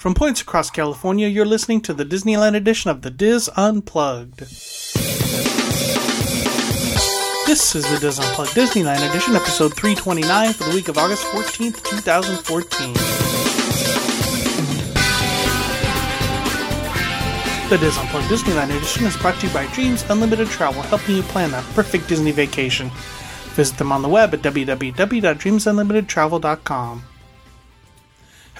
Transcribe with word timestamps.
From 0.00 0.14
points 0.14 0.40
across 0.40 0.70
California, 0.70 1.28
you're 1.28 1.44
listening 1.44 1.82
to 1.82 1.92
the 1.92 2.06
Disneyland 2.06 2.56
edition 2.56 2.90
of 2.90 3.02
the 3.02 3.10
Diz 3.10 3.50
Unplugged. 3.54 4.38
This 7.46 7.74
is 7.74 7.84
the 7.84 7.98
Diz 8.00 8.18
Unplugged 8.18 8.52
Disneyland 8.52 9.06
edition, 9.10 9.36
episode 9.36 9.74
329 9.74 10.54
for 10.54 10.64
the 10.64 10.70
week 10.70 10.88
of 10.88 10.96
August 10.96 11.24
14th, 11.24 11.84
2014. 11.84 12.94
The 17.68 17.76
Diz 17.76 17.98
Unplugged 17.98 18.28
Disneyland 18.28 18.74
edition 18.74 19.04
is 19.04 19.18
brought 19.18 19.38
to 19.40 19.48
you 19.48 19.52
by 19.52 19.66
Dreams 19.74 20.02
Unlimited 20.08 20.48
Travel, 20.48 20.80
helping 20.80 21.16
you 21.16 21.22
plan 21.24 21.50
that 21.50 21.64
perfect 21.74 22.08
Disney 22.08 22.32
vacation. 22.32 22.90
Visit 23.52 23.76
them 23.76 23.92
on 23.92 24.00
the 24.00 24.08
web 24.08 24.32
at 24.32 24.40
www.dreamsunlimitedtravel.com. 24.40 27.02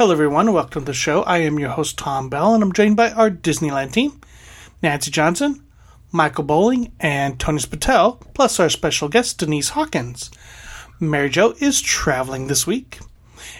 Hello, 0.00 0.12
everyone. 0.12 0.54
Welcome 0.54 0.84
to 0.84 0.86
the 0.86 0.94
show. 0.94 1.24
I 1.24 1.40
am 1.40 1.58
your 1.58 1.68
host, 1.68 1.98
Tom 1.98 2.30
Bell, 2.30 2.54
and 2.54 2.62
I'm 2.62 2.72
joined 2.72 2.96
by 2.96 3.10
our 3.10 3.30
Disneyland 3.30 3.92
team 3.92 4.18
Nancy 4.82 5.10
Johnson, 5.10 5.62
Michael 6.10 6.44
Bowling, 6.44 6.92
and 6.98 7.38
Tony 7.38 7.60
Patel, 7.68 8.14
plus 8.32 8.58
our 8.58 8.70
special 8.70 9.10
guest, 9.10 9.36
Denise 9.36 9.68
Hawkins. 9.68 10.30
Mary 10.98 11.28
Jo 11.28 11.52
is 11.60 11.82
traveling 11.82 12.46
this 12.46 12.66
week. 12.66 13.00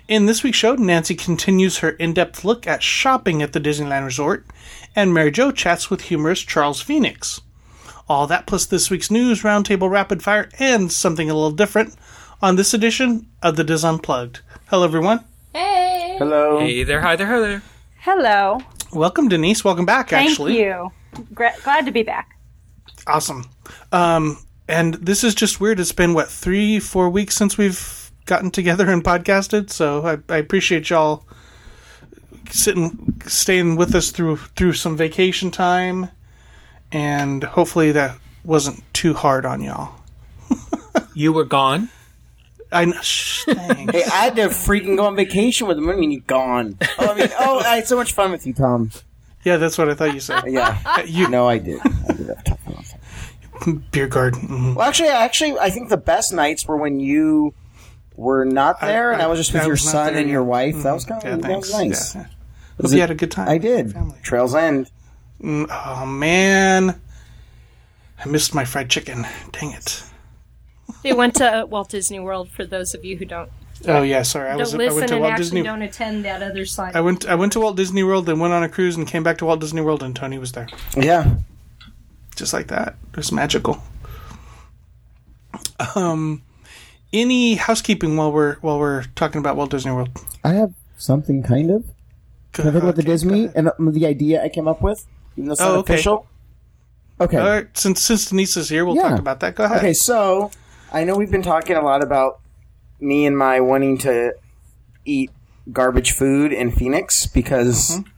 In 0.09 0.25
this 0.25 0.43
week's 0.43 0.57
show, 0.57 0.77
Nancy 0.77 1.15
continues 1.15 1.81
her 1.81 1.91
in 1.91 2.15
depth 2.15 2.43
look 2.43 2.67
at 2.67 2.83
shopping 2.83 3.43
at 3.43 3.53
the 3.53 3.61
Disneyland 3.61 4.07
Resort, 4.07 4.47
and 4.97 5.13
Mary 5.13 5.31
Jo 5.31 5.51
chats 5.51 5.91
with 5.91 6.05
humorist 6.05 6.49
Charles 6.49 6.81
Phoenix. 6.81 7.43
All 8.09 8.27
that 8.29 8.47
plus 8.47 8.65
this 8.65 8.89
week's 8.89 9.11
news, 9.11 9.43
roundtable 9.43 9.91
rapid 9.91 10.23
fire, 10.23 10.49
and 10.59 10.91
something 10.91 11.29
a 11.29 11.35
little 11.35 11.51
different 11.51 11.97
on 12.41 12.57
this 12.57 12.73
edition 12.73 13.29
of 13.43 13.57
the 13.57 13.63
Diz 13.63 13.85
Unplugged. 13.85 14.41
Hello, 14.69 14.85
everyone. 14.85 15.23
Hey. 15.53 16.00
Hello. 16.21 16.61
Hey 16.61 16.85
there, 16.85 17.01
hi 17.01 17.17
there, 17.17 17.27
hi 17.27 17.41
there. 17.41 17.63
Hello. 18.01 18.59
Welcome, 18.93 19.29
Denise. 19.31 19.65
Welcome 19.65 19.87
back, 19.87 20.13
actually. 20.13 20.55
Thank 20.55 20.75
actually. 20.75 21.23
you. 21.23 21.25
Gra- 21.33 21.55
glad 21.65 21.87
to 21.87 21.93
be 21.93 22.03
back. 22.03 22.39
Awesome. 23.07 23.49
Um, 23.91 24.37
and 24.69 24.93
this 24.97 25.25
is 25.25 25.35
just 25.35 25.63
weird. 25.63 25.81
It's 25.81 25.93
been, 25.93 26.13
what, 26.13 26.29
three, 26.29 26.79
four 26.79 27.09
weeks 27.09 27.35
since 27.37 27.57
we've 27.57 28.13
gotten 28.27 28.51
together 28.51 28.91
and 28.91 29.03
podcasted, 29.03 29.71
so 29.71 30.07
I, 30.07 30.19
I 30.35 30.37
appreciate 30.37 30.91
y'all 30.91 31.25
sitting, 32.51 33.19
staying 33.25 33.77
with 33.77 33.95
us 33.95 34.11
through 34.11 34.37
through 34.37 34.75
some 34.75 34.99
vacation 34.99 35.51
time, 35.51 36.11
and 36.93 37.43
hopefully 37.43 37.93
that 37.93 38.19
wasn't 38.45 38.85
too 38.93 39.15
hard 39.15 39.47
on 39.47 39.63
y'all. 39.63 39.95
You 41.15 41.33
were 41.33 41.45
gone. 41.45 41.89
I 42.73 42.85
know. 42.85 43.01
Shh, 43.01 43.45
thanks. 43.47 43.93
Hey, 43.93 44.05
I 44.05 44.25
had 44.25 44.37
to 44.37 44.43
freaking 44.49 44.97
go 44.97 45.07
on 45.07 45.17
vacation 45.17 45.67
with 45.67 45.79
him. 45.79 45.89
I 45.89 45.95
mean, 45.97 46.11
you 46.13 46.21
gone. 46.21 46.79
Oh, 46.99 47.09
I 47.13 47.15
mean, 47.15 47.29
oh, 47.39 47.59
I 47.61 47.77
had 47.77 47.87
so 47.89 47.97
much 47.97 48.13
fun 48.13 48.31
with 48.31 48.47
you, 48.47 48.53
Tom. 48.55 48.91
yeah, 49.45 49.57
that's 49.57 49.77
what 49.79 49.89
I 49.89 49.95
thought 49.95 50.15
you 50.15 50.21
said. 50.21 50.45
Yeah. 50.47 50.79
You 51.07 51.29
No, 51.29 51.49
I 51.49 51.59
did. 51.59 51.81
I 51.81 52.13
did 52.13 52.27
have 52.29 53.91
beer 53.91 54.07
garden. 54.07 54.41
mhm. 54.49 54.75
Well, 54.77 54.89
actually, 54.89 55.09
actually, 55.11 55.59
I 55.59 55.71
think 55.71 55.89
the 55.89 55.97
best 55.97 56.33
nights 56.33 56.67
were 56.67 56.77
when 56.77 57.01
you 57.01 57.53
were 58.17 58.45
not 58.45 58.81
there, 58.81 59.13
and 59.13 59.21
I 59.21 59.27
was 59.27 59.39
just 59.39 59.53
with 59.53 59.63
I 59.63 59.67
your 59.67 59.77
son 59.77 60.15
and 60.15 60.29
your 60.29 60.43
yeah. 60.43 60.47
wife. 60.47 60.83
That 60.83 60.93
was 60.93 61.05
kind 61.05 61.23
Yeah, 61.23 61.31
of 61.35 61.43
that 61.43 61.49
thanks. 61.49 61.69
was 61.69 61.75
nice. 61.77 62.15
Yeah. 62.15 62.27
Hope 62.81 62.93
you 62.93 63.01
had 63.01 63.11
a 63.11 63.15
good 63.15 63.31
time. 63.31 63.49
I 63.49 63.59
did. 63.59 63.93
Family. 63.93 64.17
Trails 64.23 64.55
End. 64.55 64.91
Oh 65.45 66.07
man, 66.07 67.01
I 68.23 68.29
missed 68.29 68.55
my 68.55 68.65
fried 68.65 68.89
chicken. 68.91 69.27
Dang 69.53 69.73
it. 69.73 70.03
They 71.03 71.13
went 71.13 71.37
to 71.37 71.67
Walt 71.69 71.89
Disney 71.91 72.21
World 72.21 72.51
for 72.51 72.65
those 72.65 72.95
of 72.95 73.05
you 73.05 73.17
who 73.17 73.25
don't 73.25 73.51
Oh 73.89 74.03
yeah, 74.03 74.21
sorry. 74.23 74.49
I 74.49 74.51
don't 74.53 74.61
was. 74.61 74.75
I 74.75 74.77
listen 74.77 74.97
went 74.97 75.09
to 75.09 75.15
and 75.15 75.21
Walt 75.23 75.33
actually 75.33 75.45
Disney. 75.45 75.63
don't 75.63 75.81
attend 75.83 76.25
that 76.27 76.43
other 76.43 76.67
side. 76.67 76.95
I 76.95 77.01
went. 77.01 77.27
I 77.27 77.35
went 77.35 77.53
to 77.55 77.61
Walt 77.61 77.77
Disney 77.77 78.03
World, 78.03 78.27
then 78.27 78.39
went 78.39 78.53
on 78.53 78.63
a 78.63 78.69
cruise 78.69 78.95
and 78.97 79.07
came 79.07 79.23
back 79.23 79.39
to 79.39 79.47
Walt 79.47 79.61
Disney 79.61 79.81
World, 79.81 80.03
and 80.03 80.15
Tony 80.15 80.37
was 80.37 80.53
there, 80.53 80.69
Yeah. 80.97 81.37
just 82.37 82.53
like 82.53 82.67
that. 82.69 82.97
It 83.13 83.17
was 83.17 83.33
magical. 83.33 83.83
Um, 85.95 86.43
any 87.13 87.55
housekeeping 87.55 88.17
while 88.17 88.33
we're 88.33 88.57
while 88.57 88.79
we're 88.79 89.05
talking 89.17 89.39
about 89.39 89.57
Walt 89.57 89.71
Disney 89.71 89.93
World? 89.93 90.11
I 90.45 90.51
have 90.51 90.75
something 90.97 91.43
kind 91.43 91.71
of. 91.71 91.85
Can 92.53 92.69
I 92.69 92.73
talk 92.73 92.83
about 92.83 92.97
the 92.97 93.03
Disney 93.03 93.49
and 93.55 93.71
the 93.79 94.07
idea 94.07 94.43
I 94.45 94.49
came 94.49 94.69
up 94.69 94.83
with, 94.83 95.07
even 95.37 95.47
though 95.47 95.53
it's 95.53 95.61
Oh, 95.61 95.69
not 95.69 95.79
okay. 95.81 95.95
official? 95.95 96.27
Okay. 97.21 97.39
All 97.39 97.49
right, 97.49 97.67
since 97.79 98.03
since 98.03 98.27
Denise 98.29 98.57
is 98.57 98.69
here, 98.69 98.85
we'll 98.85 98.97
Yeah. 98.97 99.09
talk 99.11 99.19
about 99.19 99.41
that. 99.41 99.55
Go 99.55 99.65
ahead. 99.65 99.79
Okay, 99.79 99.93
so 99.93 100.51
I 100.93 101.05
know 101.05 101.17
we've 101.17 101.31
been 101.31 101.43
talking 101.43 101.77
a 101.77 101.83
lot 101.83 102.03
about 102.03 102.41
me 103.01 103.27
and 103.27 103.37
my 103.37 103.61
wanting 103.61 103.99
to 103.99 104.35
eat 105.05 105.31
garbage 105.73 106.13
food 106.13 106.53
in 106.53 106.71
Phoenix 106.73 107.27
because 107.27 107.91
Mm-hmm. 107.91 108.09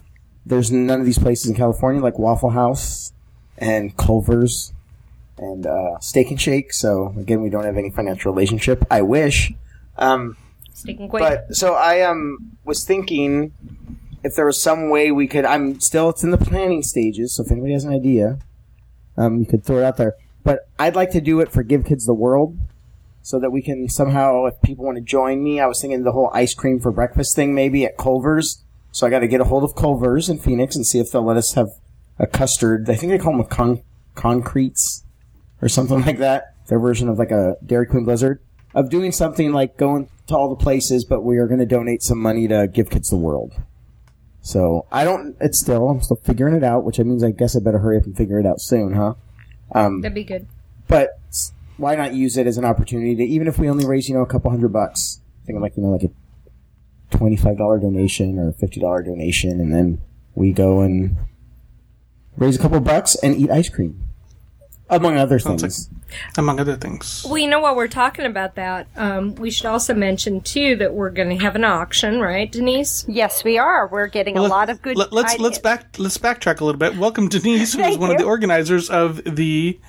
there's 0.46 0.72
none 0.72 1.00
of 1.00 1.06
these 1.06 1.18
places 1.18 1.48
in 1.50 1.56
California 1.56 2.02
like 2.02 2.18
Waffle 2.18 2.50
House 2.50 3.12
and 3.58 3.96
Culver's 3.96 4.72
and 5.38 5.66
uh, 5.66 5.98
Steak 6.00 6.30
and 6.30 6.40
Shake. 6.40 6.72
So 6.72 7.14
again, 7.18 7.42
we 7.42 7.50
don't 7.50 7.64
have 7.64 7.76
any 7.76 7.90
financial 7.90 8.32
relationship. 8.32 8.84
I 8.90 9.02
wish. 9.02 9.52
Um, 9.96 10.36
Sticking 10.74 11.08
quick. 11.08 11.22
but 11.22 11.54
so 11.54 11.74
I 11.74 12.00
um 12.00 12.56
was 12.64 12.84
thinking 12.84 13.52
if 14.24 14.34
there 14.34 14.46
was 14.46 14.60
some 14.60 14.88
way 14.88 15.10
we 15.12 15.26
could. 15.28 15.44
I'm 15.44 15.78
still 15.80 16.08
it's 16.10 16.24
in 16.24 16.30
the 16.30 16.38
planning 16.38 16.82
stages. 16.82 17.34
So 17.36 17.44
if 17.44 17.50
anybody 17.52 17.72
has 17.74 17.84
an 17.84 17.92
idea, 17.92 18.38
um, 19.16 19.38
you 19.38 19.46
could 19.46 19.64
throw 19.64 19.78
it 19.78 19.84
out 19.84 19.96
there. 19.98 20.14
But 20.44 20.68
I'd 20.78 20.96
like 20.96 21.10
to 21.10 21.20
do 21.20 21.40
it 21.40 21.52
for 21.52 21.62
Give 21.62 21.84
Kids 21.84 22.06
the 22.06 22.14
World, 22.14 22.58
so 23.22 23.38
that 23.38 23.50
we 23.50 23.62
can 23.62 23.88
somehow, 23.88 24.46
if 24.46 24.60
people 24.62 24.84
want 24.84 24.96
to 24.96 25.02
join 25.02 25.42
me, 25.42 25.60
I 25.60 25.66
was 25.66 25.80
thinking 25.80 26.02
the 26.02 26.12
whole 26.12 26.30
ice 26.34 26.54
cream 26.54 26.80
for 26.80 26.90
breakfast 26.90 27.36
thing 27.36 27.54
maybe 27.54 27.84
at 27.84 27.96
Culver's. 27.96 28.64
So 28.90 29.06
I 29.06 29.10
got 29.10 29.20
to 29.20 29.28
get 29.28 29.40
a 29.40 29.44
hold 29.44 29.64
of 29.64 29.74
Culver's 29.74 30.28
in 30.28 30.38
Phoenix 30.38 30.76
and 30.76 30.86
see 30.86 30.98
if 30.98 31.10
they'll 31.10 31.24
let 31.24 31.36
us 31.36 31.54
have 31.54 31.68
a 32.18 32.26
custard. 32.26 32.90
I 32.90 32.94
think 32.96 33.12
they 33.12 33.18
call 33.18 33.36
them 33.36 33.46
con- 33.46 33.82
concretes 34.14 35.04
or 35.62 35.68
something 35.68 36.02
like 36.02 36.18
that. 36.18 36.54
Their 36.66 36.78
version 36.78 37.08
of 37.08 37.18
like 37.18 37.30
a 37.30 37.56
Dairy 37.64 37.86
Queen 37.86 38.04
Blizzard 38.04 38.40
of 38.74 38.90
doing 38.90 39.12
something 39.12 39.52
like 39.52 39.76
going 39.76 40.08
to 40.26 40.36
all 40.36 40.48
the 40.48 40.62
places, 40.62 41.04
but 41.04 41.22
we 41.22 41.38
are 41.38 41.46
going 41.46 41.60
to 41.60 41.66
donate 41.66 42.02
some 42.02 42.18
money 42.18 42.48
to 42.48 42.66
Give 42.66 42.90
Kids 42.90 43.10
the 43.10 43.16
World. 43.16 43.54
So 44.42 44.86
I 44.90 45.04
don't. 45.04 45.36
It's 45.40 45.60
still 45.60 45.88
I'm 45.88 46.02
still 46.02 46.20
figuring 46.24 46.54
it 46.54 46.64
out, 46.64 46.84
which 46.84 46.98
means 46.98 47.22
I 47.22 47.30
guess 47.30 47.56
I 47.56 47.60
better 47.60 47.78
hurry 47.78 47.98
up 47.98 48.04
and 48.04 48.16
figure 48.16 48.40
it 48.40 48.46
out 48.46 48.60
soon, 48.60 48.94
huh? 48.94 49.14
Um, 49.74 50.00
That'd 50.00 50.14
be 50.14 50.24
good. 50.24 50.46
but 50.88 51.18
why 51.78 51.94
not 51.96 52.14
use 52.14 52.36
it 52.36 52.46
as 52.46 52.58
an 52.58 52.64
opportunity 52.64 53.16
to 53.16 53.22
even 53.24 53.48
if 53.48 53.58
we 53.58 53.68
only 53.68 53.86
raise 53.86 54.08
you 54.08 54.14
know 54.14 54.20
a 54.22 54.26
couple 54.26 54.50
hundred 54.50 54.72
bucks, 54.72 55.20
thinking 55.46 55.60
like 55.62 55.76
you 55.76 55.82
know 55.82 55.90
like 55.90 56.02
a 56.04 56.10
twenty 57.16 57.36
five 57.36 57.56
dollar 57.58 57.78
donation 57.78 58.38
or 58.38 58.48
a 58.48 58.52
fifty 58.52 58.80
dollar 58.80 59.02
donation, 59.02 59.60
and 59.60 59.72
then 59.72 60.00
we 60.34 60.52
go 60.52 60.80
and 60.80 61.16
raise 62.36 62.56
a 62.56 62.58
couple 62.58 62.80
bucks 62.80 63.14
and 63.16 63.34
eat 63.36 63.50
ice 63.50 63.68
cream, 63.68 64.02
among 64.92 65.16
other 65.16 65.38
Sounds 65.38 65.62
things. 65.62 65.90
Among 66.36 66.60
other 66.60 66.76
things. 66.76 67.24
Well, 67.26 67.38
you 67.38 67.48
know 67.48 67.60
while 67.60 67.74
we're 67.74 67.88
talking 67.88 68.26
about 68.26 68.54
that. 68.56 68.86
Um, 68.96 69.34
we 69.36 69.50
should 69.50 69.66
also 69.66 69.94
mention 69.94 70.40
too 70.42 70.76
that 70.76 70.94
we're 70.94 71.10
going 71.10 71.30
to 71.36 71.42
have 71.42 71.56
an 71.56 71.64
auction, 71.64 72.20
right, 72.20 72.50
Denise? 72.50 73.04
Yes, 73.08 73.42
we 73.42 73.58
are. 73.58 73.88
We're 73.88 74.08
getting 74.08 74.36
a 74.36 74.42
lot 74.42 74.68
of 74.70 74.82
good. 74.82 74.96
Let, 74.96 75.12
us 75.12 75.24
ideas. 75.24 75.40
let's 75.40 75.58
back 75.58 75.98
let's 75.98 76.18
backtrack 76.18 76.60
a 76.60 76.64
little 76.64 76.78
bit. 76.78 76.96
Welcome 76.96 77.28
Denise, 77.28 77.72
who 77.72 77.80
is 77.80 77.86
Thank 77.86 78.00
one 78.00 78.10
of 78.10 78.18
the 78.18 78.24
organizers 78.24 78.90
of 78.90 79.22
the 79.24 79.80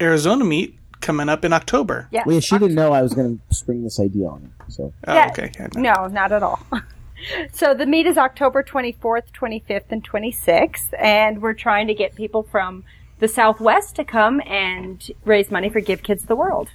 Arizona 0.00 0.44
meet 0.44 0.78
coming 1.00 1.28
up 1.28 1.44
in 1.44 1.52
October. 1.52 2.08
Yes. 2.12 2.26
Well, 2.26 2.34
yeah, 2.34 2.40
she 2.40 2.58
didn't 2.58 2.74
know 2.76 2.92
I 2.92 3.02
was 3.02 3.14
going 3.14 3.38
to 3.48 3.54
spring 3.54 3.82
this 3.82 3.98
idea 3.98 4.28
on 4.28 4.42
her. 4.42 4.64
So 4.68 4.92
Oh, 5.06 5.14
Yeah. 5.14 5.28
okay. 5.32 5.50
Yeah, 5.58 5.68
no. 5.74 5.80
No, 5.94 6.06
not 6.08 6.30
at 6.32 6.42
all. 6.42 6.60
so 7.52 7.74
the 7.74 7.86
meet 7.86 8.06
is 8.06 8.16
October 8.18 8.62
24th, 8.62 9.32
25th, 9.32 9.90
and 9.90 10.08
26th, 10.08 10.88
and 10.98 11.40
we're 11.42 11.54
trying 11.54 11.86
to 11.88 11.94
get 11.94 12.14
people 12.14 12.42
from 12.44 12.84
the 13.22 13.28
Southwest 13.28 13.94
to 13.94 14.04
come 14.04 14.42
and 14.46 15.08
raise 15.24 15.48
money 15.48 15.68
for 15.70 15.80
Give 15.80 16.02
Kids 16.02 16.24
the 16.24 16.34
World. 16.34 16.70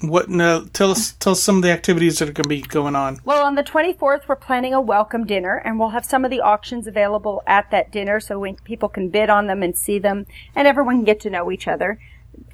What? 0.00 0.28
No. 0.30 0.64
Tell 0.72 0.92
us. 0.92 1.12
Tell 1.12 1.32
us 1.32 1.42
some 1.42 1.56
of 1.56 1.62
the 1.62 1.72
activities 1.72 2.20
that 2.20 2.28
are 2.28 2.32
going 2.32 2.44
to 2.44 2.48
be 2.48 2.62
going 2.62 2.94
on. 2.96 3.18
Well, 3.24 3.44
on 3.44 3.56
the 3.56 3.62
24th, 3.64 4.28
we're 4.28 4.36
planning 4.36 4.72
a 4.72 4.80
welcome 4.80 5.26
dinner, 5.26 5.56
and 5.56 5.78
we'll 5.78 5.90
have 5.90 6.06
some 6.06 6.24
of 6.24 6.30
the 6.30 6.40
auctions 6.40 6.86
available 6.86 7.42
at 7.48 7.70
that 7.72 7.90
dinner 7.90 8.18
so 8.20 8.38
we, 8.38 8.54
people 8.64 8.88
can 8.88 9.10
bid 9.10 9.28
on 9.28 9.46
them 9.48 9.62
and 9.62 9.76
see 9.76 9.98
them, 9.98 10.24
and 10.56 10.66
everyone 10.66 10.98
can 10.98 11.04
get 11.04 11.20
to 11.20 11.30
know 11.30 11.50
each 11.50 11.68
other. 11.68 11.98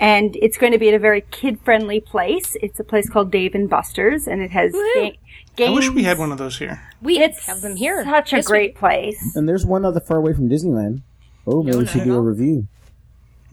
And 0.01 0.35
it's 0.37 0.57
going 0.59 0.73
to 0.73 0.79
be 0.79 0.89
at 0.89 0.95
a 0.95 0.99
very 0.99 1.21
kid-friendly 1.21 2.01
place. 2.01 2.57
It's 2.63 2.81
a 2.81 2.85
place 2.85 3.09
called 3.11 3.31
Dave 3.31 3.55
and 3.55 3.69
Buster's, 3.71 4.27
and 4.27 4.41
it 4.43 4.51
has 4.51 4.73
ga- 4.73 5.17
games. 5.55 5.71
I 5.71 5.75
wish 5.75 5.91
we 5.91 6.03
had 6.03 6.19
one 6.19 6.33
of 6.33 6.39
those 6.39 6.59
here. 6.59 6.81
We 7.01 7.21
It's 7.21 7.47
have 7.47 7.61
them 7.61 7.77
here. 7.77 8.03
Such 8.05 8.33
a 8.33 8.37
Yes, 8.37 8.47
we- 8.47 8.51
great 8.51 8.75
place. 8.75 9.37
and 9.37 9.47
there's 9.49 9.65
one 9.67 9.85
other 9.85 10.01
far 10.01 10.17
away 10.17 10.33
from 10.33 10.49
Disneyland. 10.49 11.03
Oh, 11.47 11.63
maybe 11.63 11.79
we 11.79 11.87
should 11.87 12.05
do 12.05 12.15
a 12.15 12.17
all. 12.17 12.23
review. 12.23 12.67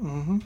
Mm-hmm. 0.01 0.39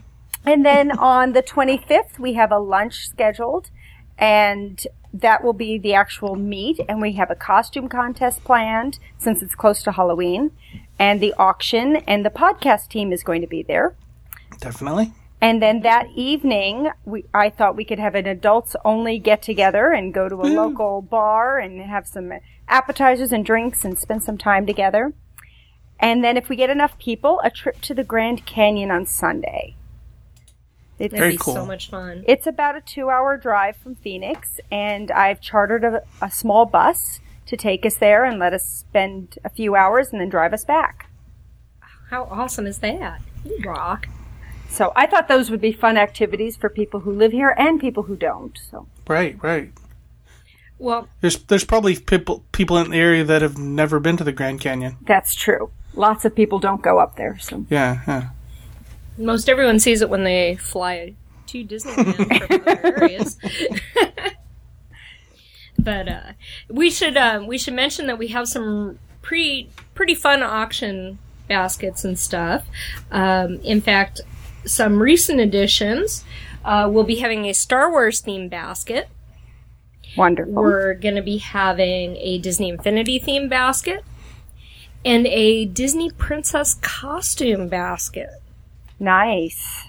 And 0.46 0.66
then 0.66 0.92
on 0.92 1.34
the 1.34 1.44
25th, 1.44 2.20
we 2.20 2.34
have 2.34 2.52
a 2.52 2.60
lunch 2.60 3.10
scheduled, 3.10 3.70
and 4.18 4.86
that 5.14 5.44
will 5.44 5.54
be 5.54 5.78
the 5.78 5.94
actual 5.94 6.36
meet. 6.36 6.80
And 6.88 7.02
we 7.02 7.14
have 7.14 7.32
a 7.32 7.36
costume 7.36 7.90
contest 7.90 8.44
planned 8.44 9.00
since 9.18 9.42
it's 9.42 9.56
close 9.56 9.84
to 9.84 9.92
Halloween, 9.92 10.52
and 11.00 11.20
the 11.20 11.34
auction, 11.38 11.98
and 12.08 12.26
the 12.26 12.30
podcast 12.30 12.90
team 12.90 13.12
is 13.12 13.24
going 13.24 13.42
to 13.42 13.48
be 13.48 13.64
there. 13.64 13.96
Definitely. 14.60 15.14
And 15.40 15.62
then 15.62 15.82
that 15.82 16.08
evening, 16.16 16.90
we, 17.06 17.26
I 17.34 17.50
thought 17.50 17.76
we 17.76 17.86
could 17.86 18.00
have 18.00 18.16
an 18.16 18.26
adults 18.26 18.76
only 18.84 19.20
get 19.20 19.42
together 19.42 19.92
and 19.92 20.14
go 20.14 20.28
to 20.28 20.36
a 20.36 20.46
mm. 20.46 20.56
local 20.56 21.02
bar 21.02 21.60
and 21.60 21.80
have 21.82 22.08
some 22.08 22.34
appetizers 22.68 23.32
and 23.32 23.46
drinks 23.46 23.86
and 23.86 24.00
spend 24.00 24.24
some 24.24 24.38
time 24.38 24.66
together. 24.66 25.14
And 26.00 26.24
then 26.24 26.38
if 26.38 26.50
we 26.50 26.56
get 26.56 26.70
enough 26.70 26.98
people, 27.00 27.40
a 27.44 27.50
trip 27.50 27.82
to 27.82 27.94
the 27.94 28.04
Grand 28.04 28.46
Canyon 28.46 28.92
on 28.92 29.06
Sunday. 29.06 29.76
It's, 31.00 31.12
That'd 31.12 31.18
Very 31.20 31.32
be 31.34 31.38
cool. 31.38 31.54
so 31.54 31.66
much 31.66 31.90
fun. 31.90 32.24
it's 32.28 32.48
about 32.48 32.76
a 32.76 32.82
two 32.82 33.10
hour 33.10 33.38
drive 33.38 33.76
from 33.78 33.96
Phoenix, 33.96 34.60
and 34.72 35.12
I've 35.12 35.40
chartered 35.42 35.84
a, 35.84 36.02
a 36.22 36.32
small 36.32 36.66
bus 36.66 37.20
to 37.46 37.56
take 37.56 37.86
us 37.86 37.96
there 37.96 38.26
and 38.26 38.40
let 38.40 38.54
us 38.54 38.66
spend 38.66 39.38
a 39.46 39.50
few 39.50 39.76
hours 39.76 40.12
and 40.12 40.20
then 40.20 40.30
drive 40.30 40.54
us 40.54 40.66
back. 40.66 41.08
How 42.10 42.24
awesome 42.26 42.66
is 42.66 42.80
that? 42.80 43.22
You 43.46 43.60
rock. 43.66 44.08
So 44.70 44.92
I 44.96 45.06
thought 45.06 45.28
those 45.28 45.50
would 45.52 45.62
be 45.62 45.72
fun 45.72 45.98
activities 45.98 46.58
for 46.58 46.68
people 46.70 47.02
who 47.02 47.12
live 47.12 47.32
here 47.32 47.54
and 47.58 47.80
people 47.80 48.04
who 48.04 48.16
don't. 48.16 48.58
So 48.70 48.88
Right, 49.08 49.42
right. 49.44 49.72
Well, 50.80 51.08
There's 51.22 51.38
there's 51.44 51.64
probably 51.64 51.96
people 52.00 52.44
people 52.52 52.78
in 52.78 52.92
the 52.92 52.98
area 52.98 53.24
that 53.24 53.42
have 53.42 53.58
never 53.58 54.00
been 54.00 54.18
to 54.18 54.24
the 54.24 54.32
Grand 54.32 54.62
Canyon. 54.62 54.98
that's 55.06 55.34
true. 55.36 55.72
Lots 55.98 56.26
of 56.26 56.36
people 56.36 56.60
don't 56.60 56.82
go 56.82 57.00
up 57.00 57.16
there. 57.16 57.38
So 57.40 57.66
Yeah, 57.70 58.02
yeah. 58.08 58.30
most 59.18 59.50
everyone 59.50 59.80
sees 59.80 60.02
it 60.02 60.10
when 60.10 60.24
they 60.24 60.56
fly 60.56 61.14
to 61.48 61.66
Disneyland 61.66 62.48
from 62.48 62.62
other 62.68 62.98
areas. 63.02 63.38
but 65.80 66.08
uh, 66.08 66.32
we 66.70 66.90
should 66.90 67.18
uh, 67.18 67.44
we 67.48 67.58
should 67.58 67.74
mention 67.74 68.08
that 68.08 68.18
we 68.18 68.28
have 68.28 68.48
some 68.48 69.00
pretty 69.22 69.70
pretty 69.94 70.16
fun 70.16 70.44
auction 70.44 71.20
baskets 71.48 72.04
and 72.04 72.18
stuff. 72.20 72.66
Um, 73.12 73.60
in 73.64 73.82
fact, 73.82 74.22
some 74.66 75.02
recent 75.02 75.40
additions. 75.40 76.24
Uh, 76.66 76.90
we'll 76.92 77.06
be 77.06 77.18
having 77.18 77.46
a 77.46 77.54
Star 77.54 77.90
Wars 77.90 78.22
themed 78.22 78.50
basket. 78.50 79.08
wonderful. 80.18 80.54
We're 80.54 80.96
going 80.96 81.16
to 81.16 81.22
be 81.22 81.38
having 81.38 82.18
a 82.18 82.40
Disney 82.40 82.70
Infinity 82.70 83.20
theme 83.20 83.48
basket 83.48 84.04
and 85.08 85.26
a 85.28 85.64
Disney 85.66 86.12
Princess 86.12 86.74
costume 86.82 87.70
basket. 87.70 88.30
Nice. 89.00 89.86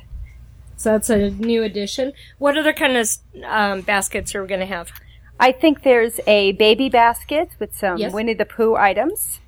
So 0.76 0.92
that's 0.92 1.10
a 1.10 1.30
new 1.30 1.64
addition. 1.64 2.12
What 2.38 2.56
other 2.56 2.72
kind 2.72 2.96
of 2.96 3.10
um, 3.44 3.80
baskets 3.80 4.32
are 4.36 4.42
we 4.42 4.48
going 4.48 4.60
to 4.60 4.66
have? 4.66 4.92
I 5.40 5.50
think 5.50 5.82
there's 5.82 6.20
a 6.28 6.52
baby 6.52 6.88
basket 6.88 7.50
with 7.58 7.76
some 7.76 7.98
Yes. 7.98 8.12
Winnie 8.12 8.34
the 8.34 8.44
Pooh 8.44 8.76
items. 8.76 9.40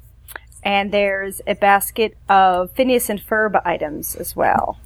And 0.63 0.93
there's 0.93 1.41
a 1.47 1.55
basket 1.55 2.17
of 2.29 2.73
Phineas 2.73 3.09
and 3.09 3.21
Ferb 3.21 3.65
items 3.65 4.15
as 4.17 4.35
well. 4.35 4.79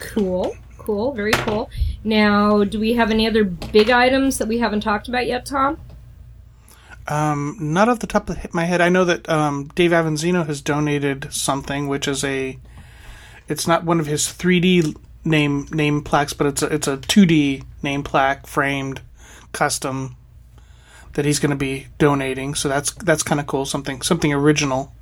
Cool. 0.00 0.56
Cool. 0.76 1.12
Very 1.12 1.32
cool. 1.32 1.70
Now, 2.02 2.64
do 2.64 2.78
we 2.78 2.94
have 2.94 3.10
any 3.10 3.26
other 3.26 3.44
big 3.44 3.88
items 3.88 4.38
that 4.38 4.48
we 4.48 4.58
haven't 4.58 4.80
talked 4.80 5.08
about 5.08 5.26
yet, 5.26 5.46
Tom? 5.46 5.78
Um, 7.06 7.56
not 7.60 7.88
off 7.88 7.98
the 7.98 8.06
top 8.06 8.30
of 8.30 8.54
my 8.54 8.64
head, 8.64 8.80
I 8.80 8.88
know 8.88 9.04
that 9.04 9.28
um, 9.28 9.70
Dave 9.74 9.90
Avanzino 9.90 10.46
has 10.46 10.60
donated 10.60 11.32
something, 11.32 11.88
which 11.88 12.08
is 12.08 12.24
a. 12.24 12.58
It's 13.46 13.66
not 13.66 13.84
one 13.84 14.00
of 14.00 14.06
his 14.06 14.22
3D 14.22 14.96
name 15.24 15.66
name 15.70 16.02
plaques, 16.02 16.32
but 16.32 16.46
it's 16.46 16.62
a 16.62 16.66
it's 16.66 16.88
a 16.88 16.96
2D 16.96 17.64
name 17.82 18.02
plaque 18.02 18.46
framed, 18.46 19.02
custom, 19.52 20.16
that 21.12 21.24
he's 21.24 21.38
going 21.38 21.50
to 21.50 21.56
be 21.56 21.88
donating. 21.98 22.54
So 22.54 22.68
that's 22.68 22.92
that's 22.92 23.22
kind 23.22 23.40
of 23.40 23.46
cool. 23.46 23.66
Something 23.66 24.02
something 24.02 24.32
original 24.32 24.92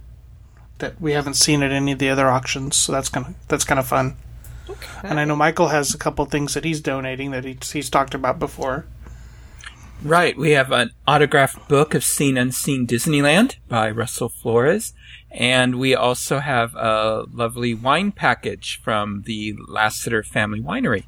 that 0.79 1.01
we 1.01 1.13
haven't 1.13 1.35
seen 1.35 1.63
at 1.63 1.71
any 1.71 1.93
of 1.93 1.99
the 1.99 2.11
other 2.11 2.29
auctions. 2.29 2.77
So 2.77 2.93
that's 2.93 3.09
kind 3.09 3.27
of 3.27 3.35
that's 3.49 3.65
kind 3.65 3.79
of 3.79 3.87
fun. 3.87 4.17
Okay. 4.69 4.91
And 5.03 5.19
I 5.19 5.25
know 5.25 5.37
Michael 5.37 5.69
has 5.69 5.95
a 5.95 5.99
couple 5.99 6.25
things 6.27 6.55
that 6.55 6.65
he's 6.65 6.81
donating 6.81 7.31
that 7.33 7.45
he's, 7.45 7.71
he's 7.71 7.91
talked 7.91 8.15
about 8.15 8.39
before. 8.39 8.87
Right. 10.05 10.37
We 10.37 10.51
have 10.51 10.73
an 10.73 10.91
autographed 11.07 11.69
book 11.69 11.95
of 11.95 12.03
Seen 12.03 12.37
Unseen 12.37 12.89
Disneyland 12.89 13.57
by 13.69 13.89
Russell 13.89 14.29
Flores. 14.29 14.95
And 15.31 15.77
we 15.77 15.95
also 15.95 16.41
have 16.41 16.75
a 16.75 17.25
lovely 17.31 17.73
wine 17.73 18.11
package 18.11 18.81
from 18.83 19.23
the 19.27 19.55
Lasseter 19.69 20.27
Family 20.27 20.61
Winery. 20.61 21.05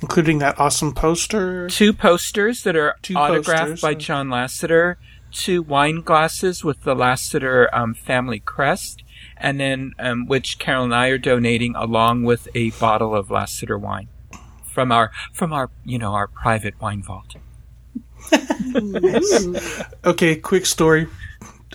including 0.00 0.38
that 0.38 0.58
awesome 0.60 0.94
poster. 0.94 1.68
Two 1.68 1.92
posters 1.92 2.62
that 2.62 2.76
are 2.76 2.94
Two 3.02 3.16
autographed 3.16 3.62
posters, 3.62 3.80
by 3.80 3.94
John 3.94 4.28
Lasseter. 4.28 4.96
Two 5.32 5.62
wine 5.62 6.00
glasses 6.00 6.62
with 6.64 6.84
the 6.84 6.94
Lasseter 6.94 7.68
um, 7.72 7.94
family 7.94 8.38
crest. 8.38 9.02
And 9.36 9.58
then, 9.58 9.92
um, 9.98 10.26
which 10.26 10.58
Carol 10.58 10.84
and 10.84 10.94
I 10.94 11.08
are 11.08 11.18
donating 11.18 11.74
along 11.74 12.22
with 12.24 12.46
a 12.54 12.70
bottle 12.72 13.14
of 13.14 13.28
Lasseter 13.28 13.78
wine 13.78 14.08
from 14.64 14.92
our, 14.92 15.10
from 15.32 15.52
our, 15.52 15.70
you 15.84 15.98
know, 15.98 16.12
our 16.12 16.28
private 16.28 16.80
wine 16.80 17.02
vault. 17.02 17.34
Okay, 20.04 20.36
quick 20.36 20.66
story. 20.66 21.08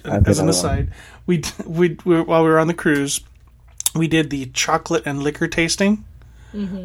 As 0.03 0.39
an 0.39 0.49
aside, 0.49 0.91
we 1.25 1.43
we, 1.65 1.97
we 2.05 2.21
while 2.21 2.43
we 2.43 2.49
were 2.49 2.59
on 2.59 2.67
the 2.67 2.73
cruise, 2.73 3.21
we 3.95 4.07
did 4.07 4.29
the 4.29 4.45
chocolate 4.47 5.03
and 5.05 5.21
liquor 5.23 5.47
tasting, 5.47 6.05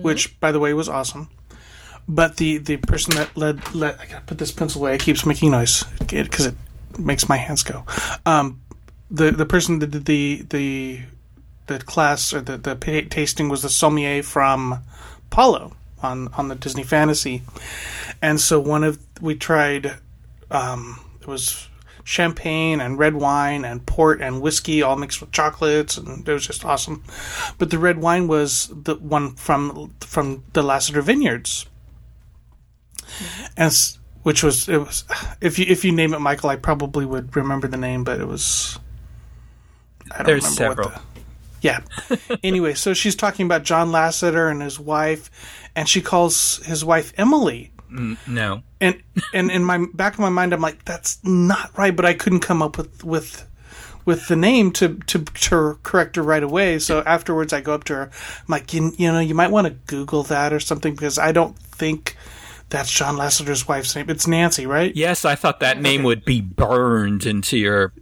which 0.02 0.38
by 0.40 0.52
the 0.52 0.58
way 0.58 0.72
was 0.74 0.88
awesome. 0.88 1.28
But 2.08 2.38
the 2.38 2.58
the 2.58 2.76
person 2.76 3.14
that 3.16 3.36
led 3.36 3.74
led 3.74 3.98
I 4.00 4.06
gotta 4.06 4.24
put 4.24 4.38
this 4.38 4.50
pencil 4.52 4.82
away. 4.82 4.94
It 4.94 5.00
keeps 5.00 5.24
making 5.26 5.50
noise 5.50 5.84
because 5.98 6.46
it 6.46 6.54
makes 6.98 7.28
my 7.28 7.36
hands 7.36 7.62
go. 7.62 7.84
Um, 8.26 8.60
the 9.10 9.30
the 9.30 9.46
person 9.46 9.78
that 9.80 9.90
did 9.90 10.06
the 10.06 10.44
the 10.48 11.00
the 11.66 11.78
class 11.78 12.32
or 12.32 12.40
the 12.40 12.56
the 12.56 12.74
tasting 13.10 13.48
was 13.48 13.62
the 13.62 13.68
sommelier 13.68 14.22
from 14.22 14.82
Palo 15.30 15.72
on 16.02 16.28
on 16.34 16.48
the 16.48 16.54
Disney 16.54 16.82
Fantasy, 16.82 17.42
and 18.22 18.40
so 18.40 18.58
one 18.60 18.84
of 18.84 18.98
we 19.20 19.34
tried 19.34 19.96
um, 20.50 21.00
it 21.20 21.26
was 21.26 21.68
champagne 22.02 22.80
and 22.80 22.98
red 22.98 23.14
wine 23.14 23.64
and 23.64 23.84
port 23.86 24.20
and 24.20 24.40
whiskey 24.40 24.82
all 24.82 24.96
mixed 24.96 25.20
with 25.20 25.30
chocolates 25.30 25.96
and 25.96 26.26
it 26.28 26.32
was 26.32 26.44
just 26.46 26.64
awesome. 26.64 27.04
But 27.58 27.70
the 27.70 27.78
red 27.78 27.98
wine 27.98 28.26
was 28.26 28.68
the 28.72 28.96
one 28.96 29.36
from 29.36 29.94
from 30.00 30.42
the 30.54 30.62
Lasseter 30.62 31.02
Vineyards. 31.02 31.66
And 33.56 33.72
which 34.22 34.42
was 34.42 34.68
it 34.68 34.78
was 34.78 35.04
if 35.40 35.58
you 35.58 35.66
if 35.68 35.84
you 35.84 35.92
name 35.92 36.14
it 36.14 36.20
Michael 36.20 36.50
I 36.50 36.56
probably 36.56 37.04
would 37.04 37.36
remember 37.36 37.68
the 37.68 37.76
name 37.76 38.02
but 38.04 38.20
it 38.20 38.26
was 38.26 38.78
I 40.10 40.18
don't 40.18 40.26
There's 40.26 40.58
remember 40.60 40.82
what 40.82 40.90
several. 40.92 41.02
the- 41.04 41.09
yeah. 41.60 41.80
anyway, 42.42 42.74
so 42.74 42.94
she's 42.94 43.14
talking 43.14 43.46
about 43.46 43.62
John 43.62 43.90
Lasseter 43.90 44.50
and 44.50 44.62
his 44.62 44.78
wife, 44.78 45.30
and 45.74 45.88
she 45.88 46.00
calls 46.00 46.58
his 46.64 46.84
wife 46.84 47.12
Emily. 47.16 47.72
Mm, 47.90 48.16
no. 48.26 48.62
And 48.80 49.02
and 49.34 49.50
in 49.50 49.64
my 49.64 49.86
back 49.94 50.14
of 50.14 50.20
my 50.20 50.28
mind, 50.28 50.52
I'm 50.52 50.60
like, 50.60 50.84
that's 50.84 51.18
not 51.24 51.76
right. 51.76 51.94
But 51.94 52.04
I 52.04 52.14
couldn't 52.14 52.40
come 52.40 52.62
up 52.62 52.78
with 52.78 53.02
with 53.04 53.46
with 54.04 54.28
the 54.28 54.36
name 54.36 54.72
to 54.72 54.96
to, 55.06 55.24
to 55.24 55.78
correct 55.82 56.16
her 56.16 56.22
right 56.22 56.42
away. 56.42 56.78
So 56.78 57.02
afterwards, 57.02 57.52
I 57.52 57.60
go 57.60 57.74
up 57.74 57.84
to 57.84 57.94
her. 57.94 58.02
I'm 58.02 58.44
like, 58.48 58.72
you, 58.72 58.92
you 58.96 59.12
know, 59.12 59.20
you 59.20 59.34
might 59.34 59.50
want 59.50 59.66
to 59.66 59.74
Google 59.86 60.22
that 60.24 60.52
or 60.52 60.60
something 60.60 60.94
because 60.94 61.18
I 61.18 61.32
don't 61.32 61.58
think 61.58 62.16
that's 62.70 62.90
John 62.90 63.16
Lasseter's 63.16 63.66
wife's 63.66 63.94
name. 63.96 64.08
It's 64.08 64.26
Nancy, 64.26 64.66
right? 64.66 64.94
Yes, 64.94 65.24
I 65.24 65.34
thought 65.34 65.60
that 65.60 65.80
name 65.80 66.04
would 66.04 66.24
be 66.24 66.40
burned 66.40 67.26
into 67.26 67.58
your 67.58 67.92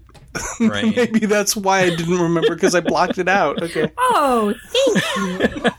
brain. 0.59 0.93
Maybe 0.97 1.27
that's 1.27 1.57
why 1.57 1.81
I 1.81 1.91
didn't 1.91 2.19
remember 2.21 2.55
because 2.55 2.75
I 2.75 2.81
blocked 2.81 3.19
it 3.19 3.29
out. 3.29 3.63
Okay. 3.63 3.91
Oh, 4.01 4.55
thank 4.73 5.65
you. 5.65 5.71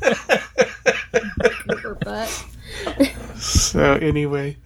Butt. 2.01 2.45
So 3.37 3.93
anyway, 3.95 4.57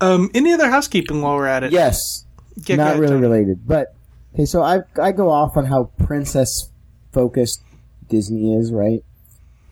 um, 0.00 0.30
any 0.34 0.52
other 0.52 0.70
housekeeping 0.70 1.22
while 1.22 1.36
we're 1.36 1.46
at 1.46 1.64
it? 1.64 1.72
Yes. 1.72 2.24
Yeah, 2.66 2.76
go 2.76 2.84
not 2.84 2.96
really 2.98 3.12
Tony. 3.14 3.22
related, 3.22 3.66
but 3.66 3.94
okay. 4.34 4.44
So 4.44 4.62
I 4.62 4.80
I 5.00 5.12
go 5.12 5.30
off 5.30 5.56
on 5.56 5.66
how 5.66 5.84
princess 6.04 6.70
focused 7.12 7.62
Disney 8.08 8.54
is, 8.54 8.72
right? 8.72 9.02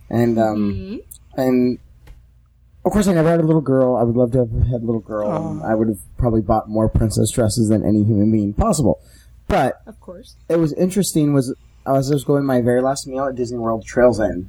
And 0.09 0.39
um 0.39 1.01
and 1.37 1.79
of 2.85 2.93
course 2.93 3.07
I 3.07 3.13
never 3.13 3.31
had 3.31 3.41
a 3.41 3.47
little 3.47 3.61
girl. 3.61 3.97
I 3.97 4.03
would 4.03 4.17
love 4.17 4.33
to 4.33 4.39
have 4.39 4.51
had 4.51 4.83
a 4.83 4.87
little 4.87 5.01
girl. 5.01 5.31
and 5.31 5.63
I 5.63 5.75
would 5.75 5.89
have 5.89 5.99
probably 6.17 6.41
bought 6.41 6.69
more 6.69 6.89
princess 6.89 7.31
dresses 7.31 7.69
than 7.69 7.85
any 7.85 8.03
human 8.05 8.33
being 8.33 8.55
possible. 8.55 9.01
But 9.51 9.83
Of 9.87 10.01
course. 10.01 10.37
it 10.49 10.57
was 10.57 10.73
interesting 10.73 11.35
was 11.35 11.55
I 11.85 11.93
was 11.93 12.09
just 12.09 12.27
going 12.27 12.45
my 12.45 12.61
very 12.61 12.81
last 12.81 13.07
meal 13.07 13.25
at 13.25 13.35
Disney 13.35 13.59
World 13.59 13.85
Trails 13.85 14.21
End, 14.21 14.49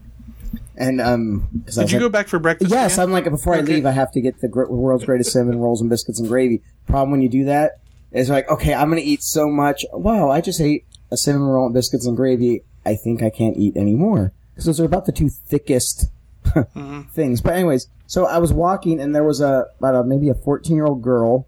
and 0.77 1.01
um, 1.01 1.47
Did 1.51 1.65
was 1.65 1.77
you 1.91 1.97
like- 1.97 1.99
go 1.99 2.09
back 2.09 2.27
for 2.27 2.39
breakfast? 2.39 2.71
Yes, 2.71 2.93
again? 2.93 3.05
I'm 3.07 3.11
like 3.11 3.25
before 3.29 3.55
I 3.55 3.61
leave, 3.61 3.85
I 3.85 3.91
have 3.91 4.11
to 4.13 4.21
get 4.21 4.39
the 4.41 4.47
gr- 4.47 4.65
world's 4.65 5.05
greatest 5.05 5.31
cinnamon 5.31 5.59
rolls 5.59 5.81
and 5.81 5.89
biscuits 5.89 6.19
and 6.19 6.27
gravy. 6.29 6.61
Problem 6.87 7.11
when 7.11 7.21
you 7.21 7.29
do 7.29 7.45
that 7.45 7.79
is 8.11 8.29
like, 8.29 8.49
okay, 8.49 8.73
I'm 8.73 8.89
gonna 8.89 9.01
eat 9.03 9.23
so 9.23 9.49
much. 9.49 9.85
Wow, 9.91 10.29
I 10.29 10.39
just 10.41 10.61
ate 10.61 10.85
a 11.11 11.17
cinnamon 11.17 11.47
roll 11.47 11.65
and 11.65 11.73
biscuits 11.73 12.05
and 12.05 12.15
gravy. 12.15 12.61
I 12.85 12.95
think 12.95 13.23
I 13.23 13.29
can't 13.29 13.57
eat 13.57 13.75
anymore 13.77 14.33
because 14.53 14.65
those 14.65 14.79
are 14.79 14.85
about 14.85 15.05
the 15.05 15.11
two 15.11 15.29
thickest 15.29 16.07
things. 17.13 17.41
But 17.41 17.53
anyways, 17.53 17.87
so 18.07 18.25
I 18.25 18.37
was 18.39 18.51
walking 18.53 18.99
and 18.99 19.15
there 19.15 19.23
was 19.23 19.41
a 19.41 19.65
about 19.79 19.95
a, 19.95 20.03
maybe 20.03 20.29
a 20.29 20.33
14 20.35 20.75
year 20.75 20.85
old 20.85 21.01
girl 21.01 21.47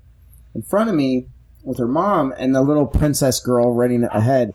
in 0.55 0.61
front 0.61 0.89
of 0.89 0.95
me 0.95 1.27
with 1.63 1.77
her 1.77 1.87
mom 1.87 2.33
and 2.37 2.53
the 2.53 2.61
little 2.61 2.85
princess 2.85 3.39
girl 3.39 3.73
running 3.73 4.03
ahead, 4.05 4.53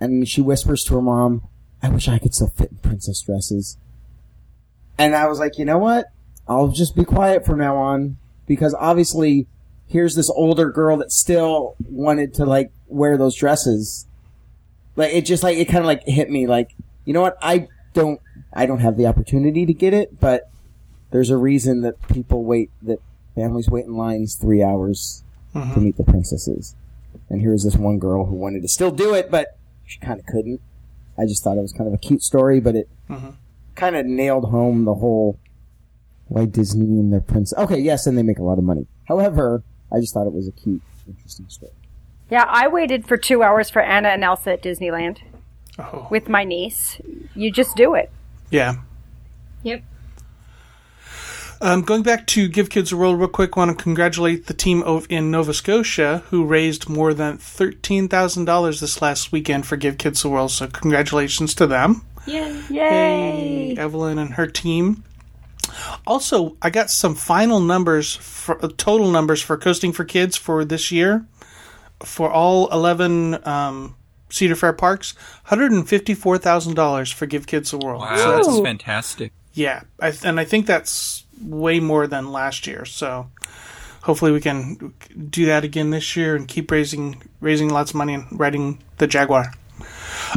and 0.00 0.28
she 0.28 0.40
whispers 0.40 0.84
to 0.84 0.94
her 0.94 1.02
mom, 1.02 1.42
"I 1.82 1.88
wish 1.88 2.08
I 2.08 2.18
could 2.18 2.34
still 2.34 2.48
fit 2.48 2.70
in 2.70 2.78
princess 2.78 3.20
dresses." 3.22 3.76
And 4.98 5.14
I 5.14 5.28
was 5.28 5.38
like, 5.38 5.58
you 5.58 5.64
know 5.64 5.78
what? 5.78 6.06
I'll 6.48 6.68
just 6.68 6.96
be 6.96 7.04
quiet 7.04 7.46
from 7.46 7.58
now 7.58 7.76
on 7.76 8.16
because 8.46 8.74
obviously 8.74 9.46
here's 9.86 10.14
this 10.14 10.30
older 10.30 10.70
girl 10.70 10.96
that 10.96 11.12
still 11.12 11.76
wanted 11.88 12.34
to 12.34 12.44
like 12.44 12.72
wear 12.88 13.16
those 13.16 13.36
dresses. 13.36 14.06
Like 14.96 15.14
it 15.14 15.24
just 15.24 15.42
like 15.42 15.56
it 15.56 15.66
kind 15.66 15.78
of 15.78 15.86
like 15.86 16.02
hit 16.04 16.30
me 16.30 16.46
like 16.46 16.74
you 17.04 17.12
know 17.12 17.22
what 17.22 17.36
I 17.40 17.68
don't 17.94 18.20
I 18.52 18.66
don't 18.66 18.80
have 18.80 18.96
the 18.96 19.06
opportunity 19.06 19.66
to 19.66 19.72
get 19.72 19.94
it, 19.94 20.18
but 20.18 20.50
there's 21.10 21.30
a 21.30 21.36
reason 21.36 21.82
that 21.82 22.00
people 22.08 22.44
wait 22.44 22.70
that 22.82 23.00
families 23.34 23.68
wait 23.68 23.84
in 23.84 23.94
lines 23.94 24.34
three 24.34 24.62
hours 24.62 25.22
Mm-hmm. 25.54 25.74
to 25.74 25.80
meet 25.80 25.96
the 25.96 26.04
princesses. 26.04 26.74
And 27.30 27.40
here 27.40 27.52
was 27.52 27.64
this 27.64 27.76
one 27.76 27.98
girl 27.98 28.26
who 28.26 28.34
wanted 28.34 28.62
to 28.62 28.68
still 28.68 28.90
do 28.90 29.14
it, 29.14 29.30
but 29.30 29.56
she 29.86 29.98
kind 29.98 30.20
of 30.20 30.26
couldn't. 30.26 30.60
I 31.18 31.24
just 31.24 31.42
thought 31.42 31.56
it 31.56 31.62
was 31.62 31.72
kind 31.72 31.88
of 31.88 31.94
a 31.94 31.98
cute 31.98 32.22
story, 32.22 32.60
but 32.60 32.76
it 32.76 32.88
mm-hmm. 33.08 33.30
kind 33.74 33.96
of 33.96 34.06
nailed 34.06 34.50
home 34.50 34.84
the 34.84 34.94
whole 34.94 35.38
why 36.26 36.44
Disney 36.44 36.84
and 36.84 37.12
their 37.12 37.20
prince. 37.20 37.52
Okay, 37.56 37.78
yes, 37.78 38.06
and 38.06 38.16
they 38.16 38.22
make 38.22 38.38
a 38.38 38.42
lot 38.42 38.58
of 38.58 38.64
money. 38.64 38.86
However, 39.06 39.62
I 39.92 40.00
just 40.00 40.14
thought 40.14 40.26
it 40.26 40.32
was 40.32 40.46
a 40.46 40.52
cute, 40.52 40.82
interesting 41.06 41.48
story. 41.48 41.72
Yeah, 42.30 42.44
I 42.46 42.68
waited 42.68 43.06
for 43.06 43.16
two 43.16 43.42
hours 43.42 43.70
for 43.70 43.80
Anna 43.80 44.08
and 44.08 44.22
Elsa 44.22 44.52
at 44.52 44.62
Disneyland 44.62 45.20
Oh. 45.78 46.08
with 46.10 46.28
my 46.28 46.44
niece. 46.44 47.00
You 47.34 47.50
just 47.50 47.76
do 47.76 47.94
it. 47.94 48.10
Yeah. 48.50 48.76
Yep. 49.62 49.82
Um, 51.60 51.82
going 51.82 52.02
back 52.04 52.26
to 52.28 52.46
Give 52.48 52.70
Kids 52.70 52.92
a 52.92 52.96
World 52.96 53.18
real 53.18 53.28
quick, 53.28 53.56
want 53.56 53.76
to 53.76 53.82
congratulate 53.82 54.46
the 54.46 54.54
team 54.54 54.82
ov- 54.84 55.06
in 55.10 55.30
Nova 55.32 55.52
Scotia 55.52 56.22
who 56.30 56.44
raised 56.44 56.88
more 56.88 57.12
than 57.12 57.38
$13,000 57.38 58.80
this 58.80 59.02
last 59.02 59.32
weekend 59.32 59.66
for 59.66 59.76
Give 59.76 59.98
Kids 59.98 60.24
a 60.24 60.28
World. 60.28 60.52
so 60.52 60.68
congratulations 60.68 61.54
to 61.56 61.66
them. 61.66 62.02
Yeah. 62.26 62.62
Yay! 62.70 63.74
Evelyn 63.76 64.18
and 64.18 64.34
her 64.34 64.46
team. 64.46 65.02
Also, 66.06 66.56
I 66.62 66.70
got 66.70 66.90
some 66.90 67.14
final 67.14 67.58
numbers, 67.60 68.14
for, 68.16 68.64
uh, 68.64 68.68
total 68.76 69.10
numbers 69.10 69.42
for 69.42 69.56
Coasting 69.56 69.92
for 69.92 70.04
Kids 70.04 70.36
for 70.36 70.64
this 70.64 70.92
year. 70.92 71.26
For 72.04 72.30
all 72.30 72.68
11 72.72 73.46
um, 73.46 73.96
Cedar 74.30 74.54
Fair 74.54 74.72
parks, 74.72 75.14
$154,000 75.48 77.12
for 77.12 77.26
Give 77.26 77.46
Kids 77.46 77.72
a 77.72 77.78
World. 77.78 78.02
Wow, 78.02 78.16
So 78.16 78.30
that's 78.36 78.46
that's 78.46 78.60
fantastic. 78.60 79.32
Yeah, 79.58 79.82
I, 80.00 80.12
and 80.22 80.38
I 80.38 80.44
think 80.44 80.66
that's 80.66 81.24
way 81.42 81.80
more 81.80 82.06
than 82.06 82.30
last 82.30 82.66
year. 82.68 82.84
So 82.84 83.28
hopefully 84.02 84.30
we 84.30 84.40
can 84.40 84.94
do 85.30 85.46
that 85.46 85.64
again 85.64 85.90
this 85.90 86.16
year 86.16 86.36
and 86.36 86.46
keep 86.46 86.70
raising 86.70 87.20
raising 87.40 87.68
lots 87.68 87.90
of 87.90 87.96
money 87.96 88.14
and 88.14 88.26
riding 88.30 88.80
the 88.98 89.08
Jaguar. 89.08 89.52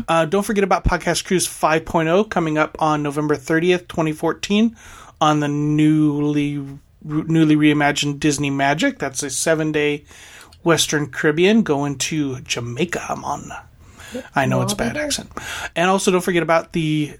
Uh, 0.08 0.26
don't 0.26 0.44
forget 0.44 0.64
about 0.64 0.84
Podcast 0.84 1.26
Cruise 1.26 1.48
5.0 1.48 2.30
coming 2.30 2.58
up 2.58 2.76
on 2.80 3.04
November 3.04 3.36
30th, 3.36 3.88
2014, 3.88 4.76
on 5.20 5.40
the 5.40 5.48
newly 5.48 6.66
newly 7.04 7.56
reimagined 7.56 8.20
Disney 8.20 8.50
Magic. 8.50 8.98
That's 8.98 9.22
a 9.22 9.30
seven 9.30 9.72
day 9.72 10.04
Western 10.64 11.12
Caribbean 11.12 11.62
going 11.62 12.00
to 12.00 12.40
Jamaica. 12.42 13.06
I'm 13.08 13.24
on. 13.24 13.52
I 14.36 14.48
know 14.48 14.62
it's 14.62 14.74
a 14.74 14.76
bad 14.76 14.98
accent. 14.98 15.32
And 15.76 15.90
also, 15.90 16.12
don't 16.12 16.22
forget 16.22 16.44
about 16.44 16.74
the 16.74 17.14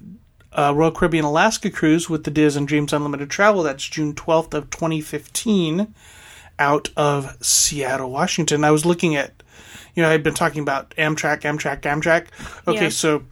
uh, 0.54 0.74
Royal 0.76 0.92
Caribbean 0.92 1.26
Alaska 1.26 1.70
cruise 1.70 2.10
with 2.10 2.24
the 2.24 2.32
Diz 2.32 2.56
and 2.56 2.68
Dreams 2.68 2.94
Unlimited 2.94 3.30
Travel. 3.30 3.64
That's 3.64 3.88
June 3.88 4.14
12th 4.14 4.54
of 4.54 4.70
2015 4.70 5.94
out 6.60 6.90
of 6.98 7.38
Seattle, 7.44 8.12
Washington. 8.12 8.64
I 8.64 8.72
was 8.72 8.86
looking 8.86 9.16
at, 9.16 9.42
you 9.96 10.04
know, 10.04 10.10
I've 10.10 10.24
been 10.24 10.34
talking 10.34 10.62
about 10.62 10.92
Amtrak, 10.98 11.42
Amtrak, 11.42 11.82
Amtrak. 11.82 12.28
Okay, 12.68 12.84
Yeah. 12.84 12.90
so 12.90 13.24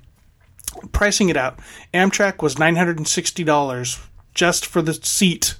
pricing 0.92 1.30
it 1.30 1.38
out, 1.38 1.60
Amtrak 1.94 2.42
was 2.42 2.56
$960 2.56 4.00
just 4.34 4.66
for 4.66 4.82
the 4.82 4.94
seat 4.94 5.56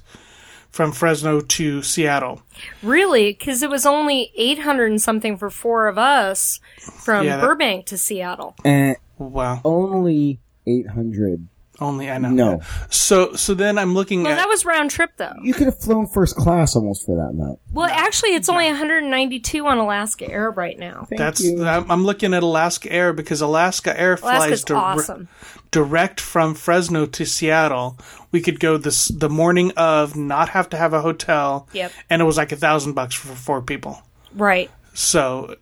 from 0.70 0.92
Fresno 0.92 1.40
to 1.40 1.82
Seattle. 1.82 2.42
Really? 2.82 3.32
Because 3.32 3.62
it 3.62 3.70
was 3.70 3.84
only 3.84 4.30
800 4.36 4.90
and 4.90 5.02
something 5.02 5.36
for 5.36 5.50
four 5.50 5.88
of 5.88 5.98
us 5.98 6.60
from 6.78 7.26
Yeah, 7.26 7.36
that- 7.36 7.44
Burbank 7.44 7.86
to 7.86 7.98
Seattle. 7.98 8.54
And 8.64 8.96
Wow. 9.18 9.60
only 9.64 10.38
800. 10.66 11.48
Only 11.80 12.10
I 12.10 12.18
know. 12.18 12.28
No. 12.30 12.60
So 12.90 13.34
so 13.34 13.54
then 13.54 13.78
I'm 13.78 13.94
looking 13.94 14.22
Well, 14.22 14.32
at 14.32 14.36
that 14.36 14.48
was 14.48 14.64
round 14.64 14.90
trip 14.90 15.12
though. 15.16 15.32
You 15.42 15.54
could 15.54 15.66
have 15.66 15.78
flown 15.78 16.06
first 16.06 16.36
class 16.36 16.76
almost 16.76 17.06
for 17.06 17.16
that 17.16 17.30
amount. 17.30 17.58
Well, 17.72 17.88
actually, 17.90 18.34
it's 18.34 18.48
only 18.48 18.66
192 18.66 19.66
on 19.66 19.78
Alaska 19.78 20.30
Air 20.30 20.50
right 20.50 20.78
now. 20.78 21.06
Thank 21.08 21.18
That's 21.18 21.42
you. 21.42 21.64
I'm 21.64 21.90
I'm 21.90 22.04
looking 22.04 22.34
at 22.34 22.42
Alaska 22.42 22.92
Air 22.92 23.12
because 23.12 23.40
Alaska 23.40 23.98
Air 23.98 24.16
flies 24.18 24.36
Alaska's 24.36 24.64
dir- 24.64 24.76
awesome. 24.76 25.28
direct 25.70 26.20
from 26.20 26.54
Fresno 26.54 27.06
to 27.06 27.24
Seattle. 27.24 27.98
We 28.30 28.40
could 28.42 28.60
go 28.60 28.76
this 28.76 29.08
the 29.08 29.30
morning 29.30 29.72
of, 29.76 30.16
not 30.16 30.50
have 30.50 30.68
to 30.70 30.76
have 30.76 30.92
a 30.92 31.00
hotel. 31.00 31.66
Yep. 31.72 31.92
And 32.10 32.20
it 32.20 32.24
was 32.26 32.36
like 32.36 32.52
a 32.52 32.56
thousand 32.56 32.92
bucks 32.92 33.14
for 33.14 33.34
four 33.34 33.62
people. 33.62 34.02
Right. 34.34 34.70
So 34.92 35.56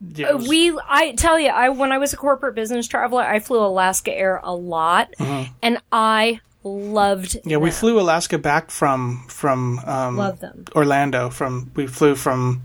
yeah, 0.00 0.32
was- 0.32 0.48
We, 0.48 0.78
I 0.88 1.12
tell 1.12 1.38
you, 1.38 1.48
I 1.48 1.68
when 1.68 1.92
I 1.92 1.98
was 1.98 2.12
a 2.12 2.16
corporate 2.16 2.54
business 2.54 2.86
traveler, 2.86 3.22
I 3.22 3.38
flew 3.40 3.60
Alaska 3.60 4.12
Air 4.16 4.40
a 4.42 4.54
lot, 4.54 5.14
and 5.62 5.78
I 5.92 6.40
loved. 6.64 7.30
Mm-hmm. 7.32 7.48
yeah, 7.50 7.56
we 7.58 7.70
flew 7.70 8.00
Alaska 8.00 8.38
back 8.38 8.70
from 8.70 9.24
from 9.28 9.78
um, 9.80 10.16
Love 10.16 10.40
them. 10.40 10.64
Orlando. 10.74 11.30
From 11.30 11.70
we 11.74 11.86
flew 11.86 12.14
from 12.14 12.62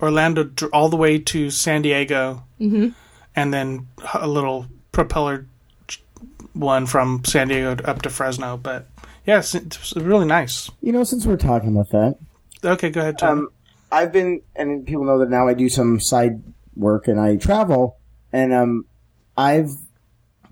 Orlando 0.00 0.50
all 0.72 0.88
the 0.88 0.96
way 0.96 1.18
to 1.18 1.50
San 1.50 1.82
Diego, 1.82 2.44
mm-hmm. 2.60 2.88
and 3.36 3.54
then 3.54 3.86
a 4.14 4.28
little 4.28 4.66
propeller 4.92 5.46
one 6.52 6.86
from 6.86 7.22
San 7.24 7.48
Diego 7.48 7.82
up 7.84 8.02
to 8.02 8.10
Fresno. 8.10 8.56
But 8.56 8.86
yes, 9.26 9.54
it 9.54 9.78
was 9.78 9.94
really 10.02 10.26
nice. 10.26 10.70
You 10.80 10.92
know, 10.92 11.04
since 11.04 11.26
we're 11.26 11.36
talking 11.36 11.70
about 11.70 11.90
that, 11.90 12.16
Okay, 12.64 12.90
go 12.90 13.00
ahead, 13.00 13.18
Tom. 13.18 13.38
um, 13.38 13.48
I've 13.92 14.12
been, 14.12 14.42
and 14.54 14.86
people 14.86 15.04
know 15.04 15.18
that 15.18 15.30
now 15.30 15.48
I 15.48 15.54
do 15.54 15.68
some 15.68 15.98
side 16.00 16.42
work 16.74 17.08
and 17.08 17.20
I 17.20 17.36
travel, 17.36 17.98
and 18.32 18.52
um, 18.52 18.86
I've 19.36 19.70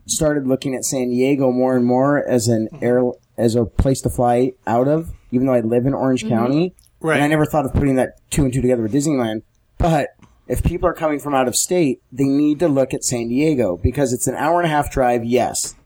started 0.06 0.46
looking 0.46 0.74
at 0.74 0.84
San 0.84 1.10
Diego 1.10 1.52
more 1.52 1.76
and 1.76 1.84
more 1.84 2.26
as 2.26 2.48
an 2.48 2.68
air 2.80 3.02
as 3.36 3.54
a 3.54 3.64
place 3.64 4.00
to 4.02 4.10
fly 4.10 4.52
out 4.66 4.88
of, 4.88 5.12
even 5.30 5.46
though 5.46 5.54
I 5.54 5.60
live 5.60 5.86
in 5.86 5.94
Orange 5.94 6.26
County. 6.26 6.74
Right. 7.00 7.16
And 7.16 7.24
I 7.24 7.28
never 7.28 7.46
thought 7.46 7.64
of 7.64 7.72
putting 7.72 7.96
that 7.96 8.18
two 8.30 8.44
and 8.44 8.52
two 8.52 8.60
together 8.60 8.82
with 8.82 8.92
Disneyland. 8.92 9.42
But 9.76 10.08
if 10.48 10.64
people 10.64 10.88
are 10.88 10.94
coming 10.94 11.20
from 11.20 11.34
out 11.34 11.46
of 11.46 11.54
state, 11.54 12.02
they 12.10 12.24
need 12.24 12.58
to 12.58 12.68
look 12.68 12.92
at 12.92 13.04
San 13.04 13.28
Diego 13.28 13.76
because 13.76 14.12
it's 14.12 14.26
an 14.26 14.34
hour 14.34 14.60
and 14.60 14.66
a 14.66 14.70
half 14.70 14.90
drive, 14.90 15.24
yes. 15.24 15.76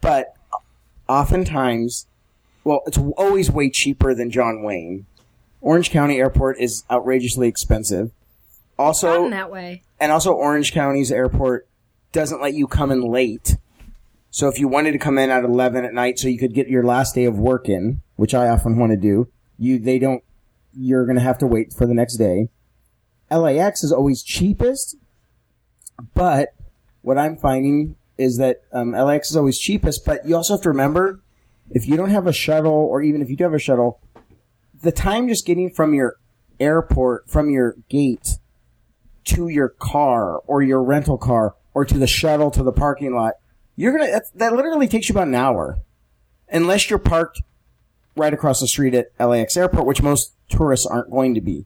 But 0.00 0.34
oftentimes, 1.08 2.06
well, 2.62 2.82
it's 2.86 2.98
always 2.98 3.50
way 3.50 3.70
cheaper 3.70 4.14
than 4.14 4.30
John 4.30 4.62
Wayne. 4.62 5.06
Orange 5.60 5.90
County 5.90 6.18
Airport 6.18 6.60
is 6.60 6.84
outrageously 6.90 7.48
expensive. 7.48 8.12
Also, 8.80 9.28
that 9.28 9.50
way. 9.50 9.82
and 10.00 10.10
also 10.10 10.32
Orange 10.32 10.72
County's 10.72 11.12
airport 11.12 11.68
doesn't 12.12 12.40
let 12.40 12.54
you 12.54 12.66
come 12.66 12.90
in 12.90 13.02
late. 13.02 13.58
So 14.30 14.48
if 14.48 14.58
you 14.58 14.68
wanted 14.68 14.92
to 14.92 14.98
come 14.98 15.18
in 15.18 15.28
at 15.28 15.44
11 15.44 15.84
at 15.84 15.92
night 15.92 16.18
so 16.18 16.28
you 16.28 16.38
could 16.38 16.54
get 16.54 16.68
your 16.68 16.82
last 16.82 17.14
day 17.14 17.24
of 17.24 17.38
work 17.38 17.68
in, 17.68 18.00
which 18.16 18.34
I 18.34 18.48
often 18.48 18.78
want 18.78 18.92
to 18.92 18.96
do, 18.96 19.28
you, 19.58 19.78
they 19.78 19.98
don't, 19.98 20.24
you're 20.72 21.04
going 21.04 21.16
to 21.16 21.22
have 21.22 21.36
to 21.38 21.46
wait 21.46 21.74
for 21.74 21.86
the 21.86 21.92
next 21.92 22.16
day. 22.16 22.48
LAX 23.30 23.84
is 23.84 23.92
always 23.92 24.22
cheapest, 24.22 24.96
but 26.14 26.54
what 27.02 27.18
I'm 27.18 27.36
finding 27.36 27.96
is 28.16 28.38
that 28.38 28.62
um, 28.72 28.92
LAX 28.92 29.30
is 29.30 29.36
always 29.36 29.58
cheapest, 29.58 30.06
but 30.06 30.26
you 30.26 30.36
also 30.36 30.54
have 30.54 30.62
to 30.62 30.70
remember 30.70 31.20
if 31.70 31.86
you 31.86 31.98
don't 31.98 32.10
have 32.10 32.26
a 32.26 32.32
shuttle 32.32 32.72
or 32.72 33.02
even 33.02 33.20
if 33.20 33.28
you 33.28 33.36
do 33.36 33.44
have 33.44 33.54
a 33.54 33.58
shuttle, 33.58 34.00
the 34.82 34.90
time 34.90 35.28
just 35.28 35.44
getting 35.44 35.70
from 35.70 35.92
your 35.92 36.16
airport, 36.58 37.28
from 37.28 37.50
your 37.50 37.76
gate 37.90 38.38
to 39.24 39.48
your 39.48 39.68
car 39.68 40.38
or 40.46 40.62
your 40.62 40.82
rental 40.82 41.18
car 41.18 41.54
or 41.74 41.84
to 41.84 41.98
the 41.98 42.06
shuttle 42.06 42.50
to 42.50 42.62
the 42.62 42.72
parking 42.72 43.14
lot, 43.14 43.34
you're 43.76 43.96
gonna 43.96 44.10
that, 44.10 44.24
that 44.34 44.52
literally 44.52 44.88
takes 44.88 45.08
you 45.08 45.14
about 45.14 45.28
an 45.28 45.34
hour, 45.34 45.78
unless 46.50 46.90
you're 46.90 46.98
parked 46.98 47.42
right 48.16 48.34
across 48.34 48.60
the 48.60 48.68
street 48.68 48.94
at 48.94 49.08
LAX 49.18 49.56
airport, 49.56 49.86
which 49.86 50.02
most 50.02 50.34
tourists 50.48 50.86
aren't 50.86 51.10
going 51.10 51.34
to 51.34 51.40
be. 51.40 51.64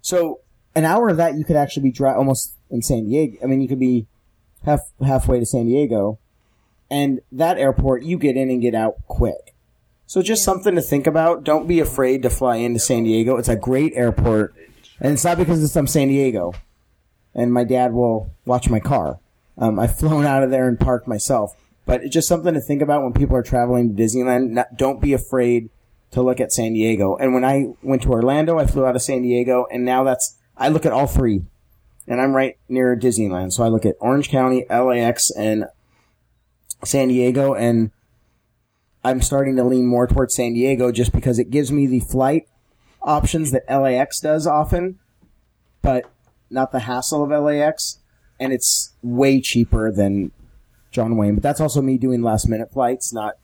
So 0.00 0.40
an 0.74 0.84
hour 0.84 1.08
of 1.08 1.16
that 1.16 1.34
you 1.34 1.44
could 1.44 1.56
actually 1.56 1.82
be 1.82 1.90
dri- 1.90 2.10
almost 2.10 2.54
in 2.70 2.82
San 2.82 3.04
Diego. 3.04 3.38
I 3.42 3.46
mean, 3.46 3.60
you 3.60 3.68
could 3.68 3.80
be 3.80 4.06
half 4.64 4.80
halfway 5.04 5.40
to 5.40 5.46
San 5.46 5.66
Diego, 5.66 6.18
and 6.90 7.20
that 7.32 7.58
airport 7.58 8.02
you 8.02 8.18
get 8.18 8.36
in 8.36 8.50
and 8.50 8.62
get 8.62 8.74
out 8.74 8.96
quick. 9.06 9.54
So 10.06 10.22
just 10.22 10.42
something 10.42 10.74
to 10.74 10.82
think 10.82 11.06
about. 11.06 11.44
Don't 11.44 11.68
be 11.68 11.78
afraid 11.78 12.22
to 12.22 12.30
fly 12.30 12.56
into 12.56 12.80
San 12.80 13.04
Diego. 13.04 13.36
It's 13.36 13.48
a 13.48 13.56
great 13.56 13.92
airport, 13.94 14.54
and 15.00 15.12
it's 15.12 15.24
not 15.24 15.38
because 15.38 15.62
it's 15.62 15.72
from 15.72 15.86
San 15.86 16.08
Diego 16.08 16.54
and 17.34 17.52
my 17.52 17.64
dad 17.64 17.92
will 17.92 18.30
watch 18.44 18.68
my 18.68 18.80
car. 18.80 19.18
Um, 19.58 19.78
I've 19.78 19.98
flown 19.98 20.26
out 20.26 20.42
of 20.42 20.50
there 20.50 20.68
and 20.68 20.78
parked 20.78 21.06
myself, 21.06 21.54
but 21.86 22.02
it's 22.02 22.14
just 22.14 22.28
something 22.28 22.54
to 22.54 22.60
think 22.60 22.82
about 22.82 23.02
when 23.02 23.12
people 23.12 23.36
are 23.36 23.42
traveling 23.42 23.94
to 23.94 24.02
Disneyland. 24.02 24.50
Not, 24.50 24.76
don't 24.76 25.00
be 25.00 25.12
afraid 25.12 25.70
to 26.12 26.22
look 26.22 26.40
at 26.40 26.52
San 26.52 26.72
Diego. 26.72 27.16
And 27.16 27.34
when 27.34 27.44
I 27.44 27.66
went 27.82 28.02
to 28.02 28.10
Orlando, 28.10 28.58
I 28.58 28.66
flew 28.66 28.84
out 28.84 28.96
of 28.96 29.02
San 29.02 29.22
Diego, 29.22 29.66
and 29.70 29.84
now 29.84 30.04
that's 30.04 30.36
I 30.56 30.68
look 30.68 30.84
at 30.84 30.92
all 30.92 31.06
three, 31.06 31.42
and 32.06 32.20
I'm 32.20 32.34
right 32.34 32.58
near 32.68 32.96
Disneyland, 32.96 33.52
so 33.52 33.62
I 33.62 33.68
look 33.68 33.86
at 33.86 33.96
Orange 34.00 34.28
County, 34.28 34.66
LAX, 34.68 35.30
and 35.30 35.66
San 36.84 37.08
Diego, 37.08 37.54
and 37.54 37.90
I'm 39.04 39.22
starting 39.22 39.56
to 39.56 39.64
lean 39.64 39.86
more 39.86 40.06
towards 40.06 40.34
San 40.34 40.54
Diego 40.54 40.92
just 40.92 41.12
because 41.12 41.38
it 41.38 41.50
gives 41.50 41.72
me 41.72 41.86
the 41.86 42.00
flight 42.00 42.48
options 43.02 43.50
that 43.52 43.64
LAX 43.68 44.20
does 44.20 44.46
often, 44.46 44.98
but 45.82 46.10
not 46.50 46.72
the 46.72 46.80
hassle 46.80 47.22
of 47.22 47.30
LAX, 47.44 47.98
and 48.38 48.52
it's 48.52 48.92
way 49.02 49.40
cheaper 49.40 49.90
than 49.92 50.32
John 50.90 51.16
Wayne. 51.16 51.34
But 51.34 51.42
that's 51.42 51.60
also 51.60 51.80
me 51.82 51.98
doing 51.98 52.22
last 52.22 52.48
minute 52.48 52.72
flights, 52.72 53.12
not 53.12 53.34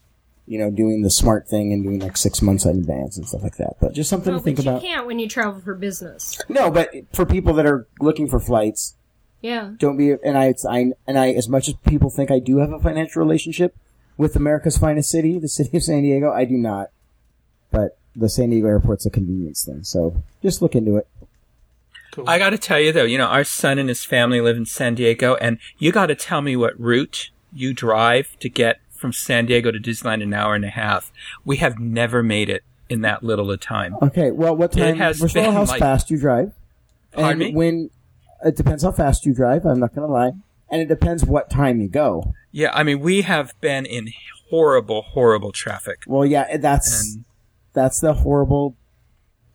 you 0.47 0.59
know 0.59 0.71
doing 0.71 1.03
the 1.03 1.11
smart 1.11 1.49
thing 1.49 1.73
and 1.73 1.83
doing 1.83 1.99
like 2.01 2.17
six 2.17 2.41
months 2.43 2.65
in 2.65 2.79
advance 2.79 3.17
and 3.17 3.27
stuff 3.27 3.43
like 3.43 3.57
that. 3.57 3.75
But 3.81 3.95
just 3.95 4.09
something 4.11 4.33
Well, 4.33 4.41
to 4.41 4.45
think 4.45 4.57
but 4.59 4.65
you 4.65 4.71
about. 4.71 4.83
can't 4.83 5.07
when 5.07 5.19
you 5.19 5.29
travel 5.29 5.61
for 5.61 5.75
business. 5.75 6.41
No, 6.49 6.71
but 6.71 6.91
for 7.13 7.27
people 7.27 7.53
that 7.55 7.67
are 7.67 7.87
looking 8.01 8.29
for 8.29 8.39
flights, 8.41 8.95
Yeah. 9.43 9.73
don't 9.79 9.97
be 9.97 10.13
and 10.13 10.37
I, 10.39 10.55
I 10.69 10.93
and 11.07 11.19
I 11.19 11.31
as 11.33 11.49
much 11.49 11.69
as 11.69 11.75
people 11.87 12.11
think 12.11 12.31
I 12.31 12.39
do 12.39 12.59
have 12.59 12.71
a 12.73 12.79
financial 12.79 13.21
relationship 13.23 13.77
with 14.17 14.35
America's 14.37 14.79
finest 14.79 15.11
city, 15.11 15.39
the 15.39 15.49
city 15.49 15.77
of 15.77 15.83
San 15.83 16.03
Diego, 16.03 16.33
I 16.33 16.45
do 16.45 16.57
not. 16.57 16.89
But 17.71 17.99
the 18.15 18.29
San 18.31 18.51
Diego 18.51 18.69
airport's 18.69 19.05
a 19.05 19.11
convenience 19.11 19.65
thing, 19.65 19.83
so 19.83 20.23
just 20.43 20.63
look 20.63 20.75
into 20.75 20.97
it. 20.97 21.07
I 22.27 22.39
got 22.39 22.51
to 22.51 22.59
tell 22.59 22.81
you 22.81 22.93
though, 22.93 23.05
you 23.05 23.19
know, 23.19 23.27
our 23.27 23.45
son 23.45 23.79
and 23.79 23.89
his 23.89 24.05
family 24.05 24.41
live 24.41 24.57
in 24.57 24.67
San 24.67 24.95
Diego, 24.95 25.35
and 25.37 25.59
you 25.79 25.93
got 25.93 26.07
to 26.07 26.15
tell 26.15 26.41
me 26.43 26.57
what 26.57 26.79
route 26.81 27.31
you 27.53 27.73
drive 27.75 28.37
to 28.41 28.49
get 28.49 28.81
from 28.91 29.13
San 29.13 29.47
Diego 29.47 29.71
to 29.71 29.79
Disneyland 29.79 30.17
in 30.17 30.23
an 30.23 30.35
hour 30.35 30.55
and 30.55 30.65
a 30.65 30.71
half. 30.71 31.13
We 31.45 31.57
have 31.59 31.79
never 31.79 32.23
made 32.23 32.49
it 32.49 32.63
in 32.89 33.01
that 33.03 33.23
little 33.23 33.51
a 33.51 33.57
time. 33.57 33.97
Okay, 34.01 34.31
well, 34.31 34.57
what 34.57 34.77
It 34.77 34.81
time? 34.81 34.97
has 34.99 35.19
First 35.21 35.37
of 35.37 35.41
all, 35.41 35.49
been, 35.49 35.55
how 35.55 35.65
like- 35.65 35.81
fast 35.81 36.11
you 36.11 36.19
drive, 36.19 36.53
Pardon 37.13 37.31
and 37.43 37.51
me? 37.53 37.55
when 37.55 37.91
it 38.45 38.57
depends 38.57 38.83
how 38.83 38.93
fast 38.93 39.27
you 39.27 39.35
drive. 39.35 39.65
I'm 39.67 39.81
not 39.81 39.95
gonna 39.95 40.07
lie, 40.07 40.33
and 40.71 40.81
it 40.83 40.89
depends 40.89 41.25
what 41.25 41.51
time 41.51 41.81
you 41.81 41.89
go. 41.89 42.33
Yeah, 42.53 42.71
I 42.73 42.83
mean, 42.85 43.01
we 43.01 43.23
have 43.23 43.53
been 43.61 43.85
in 43.85 44.09
horrible, 44.51 45.03
horrible 45.03 45.53
traffic. 45.53 45.99
Well, 46.07 46.25
yeah, 46.25 46.57
that's 46.59 47.15
And 47.15 47.25
that's 47.75 48.01
the 48.01 48.15
horrible 48.15 48.77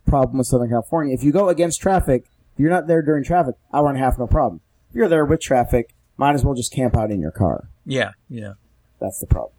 problem 0.05 0.37
with 0.39 0.47
Southern 0.47 0.69
California. 0.69 1.13
If 1.13 1.23
you 1.23 1.31
go 1.31 1.49
against 1.49 1.81
traffic, 1.81 2.25
if 2.53 2.59
you're 2.59 2.69
not 2.69 2.87
there 2.87 3.01
during 3.01 3.23
traffic, 3.23 3.55
hour 3.73 3.89
and 3.89 3.97
a 3.97 4.01
half, 4.01 4.17
no 4.19 4.27
problem. 4.27 4.61
If 4.89 4.95
you're 4.95 5.07
there 5.07 5.25
with 5.25 5.39
traffic, 5.41 5.93
might 6.17 6.35
as 6.35 6.43
well 6.43 6.53
just 6.53 6.71
camp 6.71 6.95
out 6.95 7.11
in 7.11 7.21
your 7.21 7.31
car. 7.31 7.69
yeah, 7.85 8.11
yeah. 8.29 8.53
That's 8.99 9.19
the 9.19 9.25
problem. 9.27 9.53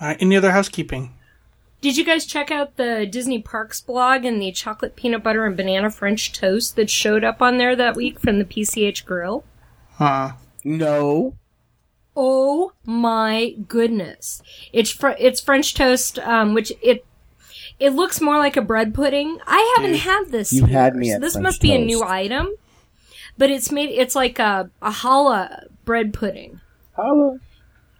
All 0.00 0.08
right, 0.08 0.16
any 0.20 0.36
other 0.36 0.50
housekeeping? 0.50 1.14
Did 1.80 1.96
you 1.96 2.04
guys 2.04 2.26
check 2.26 2.50
out 2.50 2.76
the 2.76 3.06
Disney 3.06 3.40
Parks 3.40 3.80
blog 3.80 4.24
and 4.24 4.40
the 4.40 4.50
chocolate 4.52 4.96
peanut 4.96 5.22
butter 5.22 5.44
and 5.44 5.56
banana 5.56 5.90
French 5.90 6.32
toast 6.32 6.74
that 6.76 6.90
showed 6.90 7.22
up 7.24 7.40
on 7.42 7.58
there 7.58 7.76
that 7.76 7.94
week 7.96 8.18
from 8.18 8.38
the 8.38 8.44
PCH 8.44 9.04
Grill? 9.04 9.44
Huh. 9.94 10.32
No. 10.64 11.34
Oh 12.16 12.72
my 12.84 13.54
goodness! 13.68 14.42
It's 14.72 14.90
fr- 14.90 15.16
it's 15.18 15.40
French 15.40 15.74
toast, 15.74 16.18
um, 16.18 16.52
which 16.54 16.72
it 16.82 17.04
it 17.80 17.90
looks 17.90 18.20
more 18.20 18.38
like 18.38 18.56
a 18.56 18.62
bread 18.62 18.94
pudding. 18.94 19.38
I 19.46 19.74
haven't 19.76 19.96
had 19.98 20.24
this. 20.30 20.52
You 20.52 20.66
had 20.66 20.94
me 20.96 21.10
so 21.12 21.18
this 21.18 21.32
French 21.34 21.42
must 21.42 21.60
be 21.60 21.72
a 21.74 21.78
new 21.78 22.02
item, 22.02 22.48
but 23.38 23.50
it's 23.50 23.70
made. 23.72 23.90
It's 23.90 24.14
like 24.14 24.38
a 24.38 24.70
a 24.80 24.90
challah 24.90 25.66
bread 25.84 26.12
pudding, 26.12 26.60
Hello. 26.96 27.38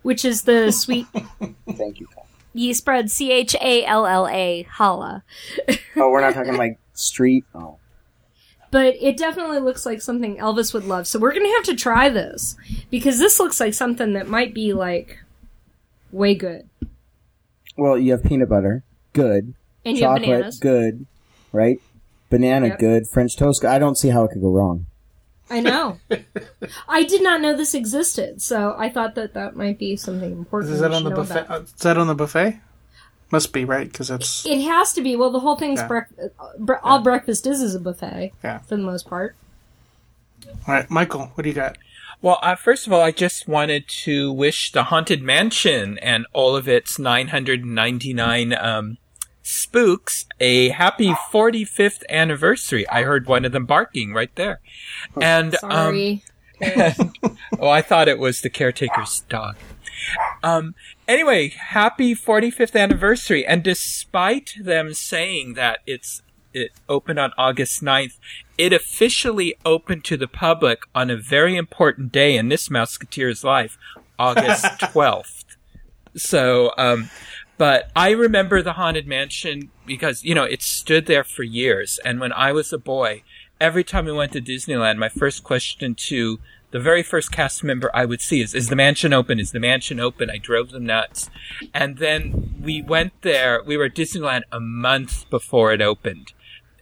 which 0.03 0.25
is 0.25 0.43
the 0.43 0.71
sweet 0.71 1.07
Thank 1.71 2.01
you. 2.01 2.09
yeast 2.55 2.85
bread. 2.85 3.11
C 3.11 3.33
H 3.33 3.55
A 3.61 3.85
L 3.85 4.07
L 4.07 4.29
A 4.29 4.67
challah. 4.77 5.23
Oh, 5.97 6.11
we're 6.11 6.21
not 6.23 6.35
talking 6.35 6.57
like 6.57 6.79
street. 6.95 7.45
Oh. 7.55 7.77
but 8.71 8.95
it 9.01 9.17
definitely 9.19 9.59
looks 9.59 9.85
like 9.85 10.01
something 10.01 10.37
Elvis 10.39 10.73
would 10.73 10.85
love. 10.85 11.07
So 11.07 11.19
we're 11.19 11.35
gonna 11.35 11.53
have 11.53 11.65
to 11.65 11.75
try 11.77 12.09
this 12.09 12.57
because 12.91 13.19
this 13.19 13.39
looks 13.39 13.61
like 13.61 13.75
something 13.75 14.15
that 14.15 14.29
might 14.29 14.55
be 14.55 14.73
like 14.73 15.19
way 16.11 16.35
good. 16.35 16.69
Well, 17.77 17.99
you 17.99 18.13
have 18.13 18.23
peanut 18.25 18.49
butter, 18.49 18.85
good. 19.13 19.55
And 19.85 19.97
you 19.99 20.05
have 20.05 20.19
Chocolate, 20.19 20.29
bananas. 20.39 20.59
good. 20.59 21.07
Right? 21.53 21.81
Banana, 22.31 22.69
Yep. 22.69 22.79
good. 22.79 23.09
French 23.09 23.37
toast. 23.37 23.65
I 23.65 23.79
don't 23.79 23.97
see 23.99 24.09
how 24.09 24.25
it 24.25 24.29
could 24.33 24.41
go 24.43 24.51
wrong. 24.51 24.87
I 25.51 25.61
know. 25.61 25.99
I 26.89 27.03
did 27.05 27.23
not 27.23 27.41
know 27.43 27.55
this 27.55 27.75
existed, 27.75 28.41
so 28.41 28.75
I 28.79 28.89
thought 28.89 29.15
that 29.17 29.35
that 29.35 29.55
might 29.55 29.79
be 29.79 29.97
something 29.97 30.33
important. 30.33 30.73
is 30.73 30.81
that 30.81 30.91
we 30.91 30.97
on 30.97 31.05
the 31.05 31.11
know 31.11 31.17
buffet? 31.17 31.41
about. 31.45 31.63
Is 31.65 31.73
that 31.75 31.99
on 31.99 32.07
the 32.07 32.15
buffet? 32.15 32.61
Must 33.31 33.53
be 33.53 33.65
right 33.65 33.91
because 33.91 34.11
it's 34.11 34.47
It 34.47 34.63
has 34.63 34.93
to 34.95 35.03
be. 35.03 35.15
Well, 35.17 35.31
the 35.31 35.41
whole 35.41 35.57
thing's 35.57 35.81
Yeah. 35.81 35.89
brec- 35.89 36.31
uh, 36.39 36.47
bre- 36.59 36.75
all 36.83 37.01
breakfast 37.01 37.47
is 37.47 37.61
is 37.61 37.75
a 37.75 37.81
buffet 37.81 38.33
yeah. 38.43 38.59
for 38.61 38.77
the 38.77 38.83
most 38.83 39.07
part. 39.09 39.35
All 40.67 40.75
right, 40.75 40.91
Michael, 40.91 41.33
what 41.35 41.43
do 41.43 41.49
you 41.49 41.55
got? 41.55 41.77
Well, 42.23 42.39
uh, 42.43 42.55
first 42.57 42.87
of 42.87 42.93
all, 42.93 43.01
I 43.03 43.11
just 43.11 43.49
wanted 43.49 43.89
to 44.05 44.33
wish 44.33 44.71
the 44.73 44.85
Haunted 44.85 45.23
Mansion 45.23 45.99
and 45.99 46.25
all 46.33 46.55
of 46.57 46.69
its 46.69 46.99
999 46.99 48.55
um, 48.55 48.99
spooks 49.43 50.27
a 50.41 50.71
happy 50.71 51.15
45th 51.33 52.03
anniversary. 52.09 52.89
I 52.89 53.03
heard 53.03 53.27
one 53.27 53.45
of 53.45 53.53
them 53.53 53.67
barking 53.67 54.13
right 54.13 54.35
there. 54.37 54.61
And 55.21 55.57
um, 55.63 55.71
Sorry. 55.71 56.25
oh, 57.59 57.69
I 57.69 57.83
thought 57.83 58.09
it 58.09 58.19
was 58.19 58.41
the 58.41 58.51
caretaker's 58.51 59.21
dog. 59.29 59.57
Um, 60.43 60.75
anyway, 61.09 61.49
happy 61.49 62.15
45th 62.15 62.81
anniversary. 62.81 63.45
And 63.47 63.63
despite 63.63 64.55
them 64.61 64.95
saying 64.95 65.55
that 65.55 65.81
it's, 65.87 66.23
it 66.53 66.73
opened 66.89 67.19
on 67.19 67.33
August 67.37 67.83
9th, 67.83 68.19
it 68.59 68.73
officially 68.73 69.55
opened 69.65 70.05
to 70.05 70.17
the 70.17 70.29
public 70.29 70.83
on 70.95 71.11
a 71.11 71.17
very 71.17 71.57
important 71.57 72.13
day 72.13 72.37
in 72.37 72.49
this 72.49 72.71
Musketeer's 72.71 73.43
life, 73.43 73.79
August 74.19 74.65
12th. 74.81 75.45
So, 76.15 76.73
um, 76.77 77.11
but 77.63 77.93
I 77.95 78.11
remember 78.11 78.61
the 78.61 78.73
Haunted 78.73 79.07
Mansion 79.07 79.71
because, 79.87 80.25
you 80.25 80.35
know, 80.35 80.43
it 80.43 80.63
stood 80.63 81.07
there 81.07 81.23
for 81.23 81.45
years. 81.45 82.01
And 82.05 82.19
when 82.19 82.33
I 82.33 82.51
was 82.51 82.73
a 82.73 82.77
boy, 82.77 83.23
every 83.61 83.85
time 83.85 84.07
we 84.07 84.11
went 84.13 84.33
to 84.33 84.41
Disneyland, 84.41 84.99
my 84.99 85.09
first 85.09 85.45
question 85.45 85.95
to 85.95 86.41
the 86.73 86.81
very 86.81 87.05
first 87.05 87.31
cast 87.31 87.63
member 87.63 87.89
I 87.95 88.05
would 88.05 88.21
see 88.21 88.41
is, 88.41 88.53
is 88.53 88.67
the 88.69 88.75
mansion 88.75 89.13
open? 89.13 89.39
Is 89.39 89.53
the 89.53 89.61
mansion 89.61 90.01
open? 90.01 90.29
I 90.29 90.39
drove 90.39 90.71
them 90.73 90.87
nuts. 90.87 91.31
And 91.73 91.99
then 91.99 92.57
we 92.61 92.83
went 92.83 93.13
there. 93.23 93.63
We 93.65 93.77
were 93.77 93.85
at 93.85 93.95
Disneyland 93.95 94.43
a 94.51 94.59
month 94.59 95.31
before 95.31 95.73
it 95.73 95.81
opened. 95.81 96.33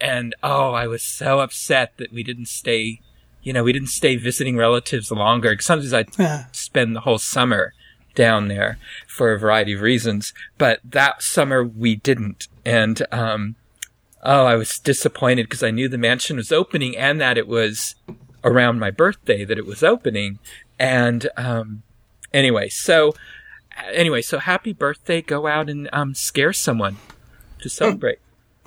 And 0.00 0.34
oh, 0.42 0.72
I 0.72 0.86
was 0.86 1.02
so 1.02 1.40
upset 1.40 1.92
that 1.98 2.10
we 2.10 2.22
didn't 2.22 2.48
stay, 2.48 3.02
you 3.42 3.52
know, 3.52 3.64
we 3.64 3.74
didn't 3.74 3.88
stay 3.88 4.16
visiting 4.16 4.56
relatives 4.56 5.10
longer. 5.10 5.54
Sometimes 5.60 5.92
I'd 5.92 6.18
Yeah. 6.18 6.46
spend 6.52 6.96
the 6.96 7.00
whole 7.00 7.18
summer 7.18 7.74
down 8.14 8.48
there 8.48 8.78
for 9.06 9.32
a 9.32 9.38
variety 9.38 9.74
of 9.74 9.80
reasons. 9.80 10.32
But 10.58 10.80
that 10.84 11.22
summer 11.22 11.64
we 11.64 11.96
didn't. 11.96 12.48
And, 12.64 13.02
um, 13.12 13.56
oh, 14.22 14.44
I 14.44 14.56
was 14.56 14.78
disappointed 14.78 15.44
because 15.44 15.62
I 15.62 15.70
knew 15.70 15.88
the 15.88 15.98
mansion 15.98 16.36
was 16.36 16.52
opening 16.52 16.96
and 16.96 17.20
that 17.20 17.38
it 17.38 17.48
was 17.48 17.94
around 18.44 18.78
my 18.78 18.90
birthday 18.90 19.44
that 19.44 19.58
it 19.58 19.66
was 19.66 19.82
opening. 19.82 20.38
And, 20.78 21.28
um, 21.36 21.82
anyway, 22.32 22.68
so, 22.68 23.14
anyway, 23.92 24.22
so 24.22 24.38
happy 24.38 24.72
birthday. 24.72 25.22
Go 25.22 25.46
out 25.46 25.68
and, 25.68 25.88
um, 25.92 26.14
scare 26.14 26.52
someone 26.52 26.96
to 27.60 27.68
celebrate. 27.68 28.18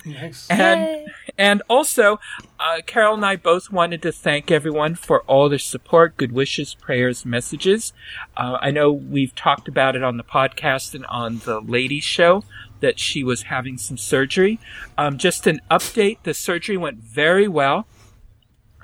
Nice. 0.04 0.48
And 0.50 1.08
and 1.38 1.62
also, 1.68 2.20
uh, 2.60 2.80
Carol 2.86 3.14
and 3.14 3.24
I 3.24 3.36
both 3.36 3.72
wanted 3.72 4.02
to 4.02 4.12
thank 4.12 4.50
everyone 4.50 4.94
for 4.94 5.22
all 5.22 5.48
their 5.48 5.58
support, 5.58 6.16
good 6.16 6.32
wishes, 6.32 6.74
prayers, 6.74 7.24
messages. 7.24 7.92
Uh, 8.36 8.58
I 8.60 8.70
know 8.70 8.92
we've 8.92 9.34
talked 9.34 9.66
about 9.66 9.96
it 9.96 10.02
on 10.02 10.16
the 10.16 10.24
podcast 10.24 10.94
and 10.94 11.06
on 11.06 11.38
the 11.38 11.60
ladies 11.60 12.04
show 12.04 12.44
that 12.80 12.98
she 12.98 13.24
was 13.24 13.44
having 13.44 13.78
some 13.78 13.96
surgery. 13.96 14.60
Um, 14.98 15.16
just 15.18 15.46
an 15.46 15.60
update: 15.70 16.18
the 16.24 16.34
surgery 16.34 16.76
went 16.76 16.98
very 16.98 17.48
well. 17.48 17.86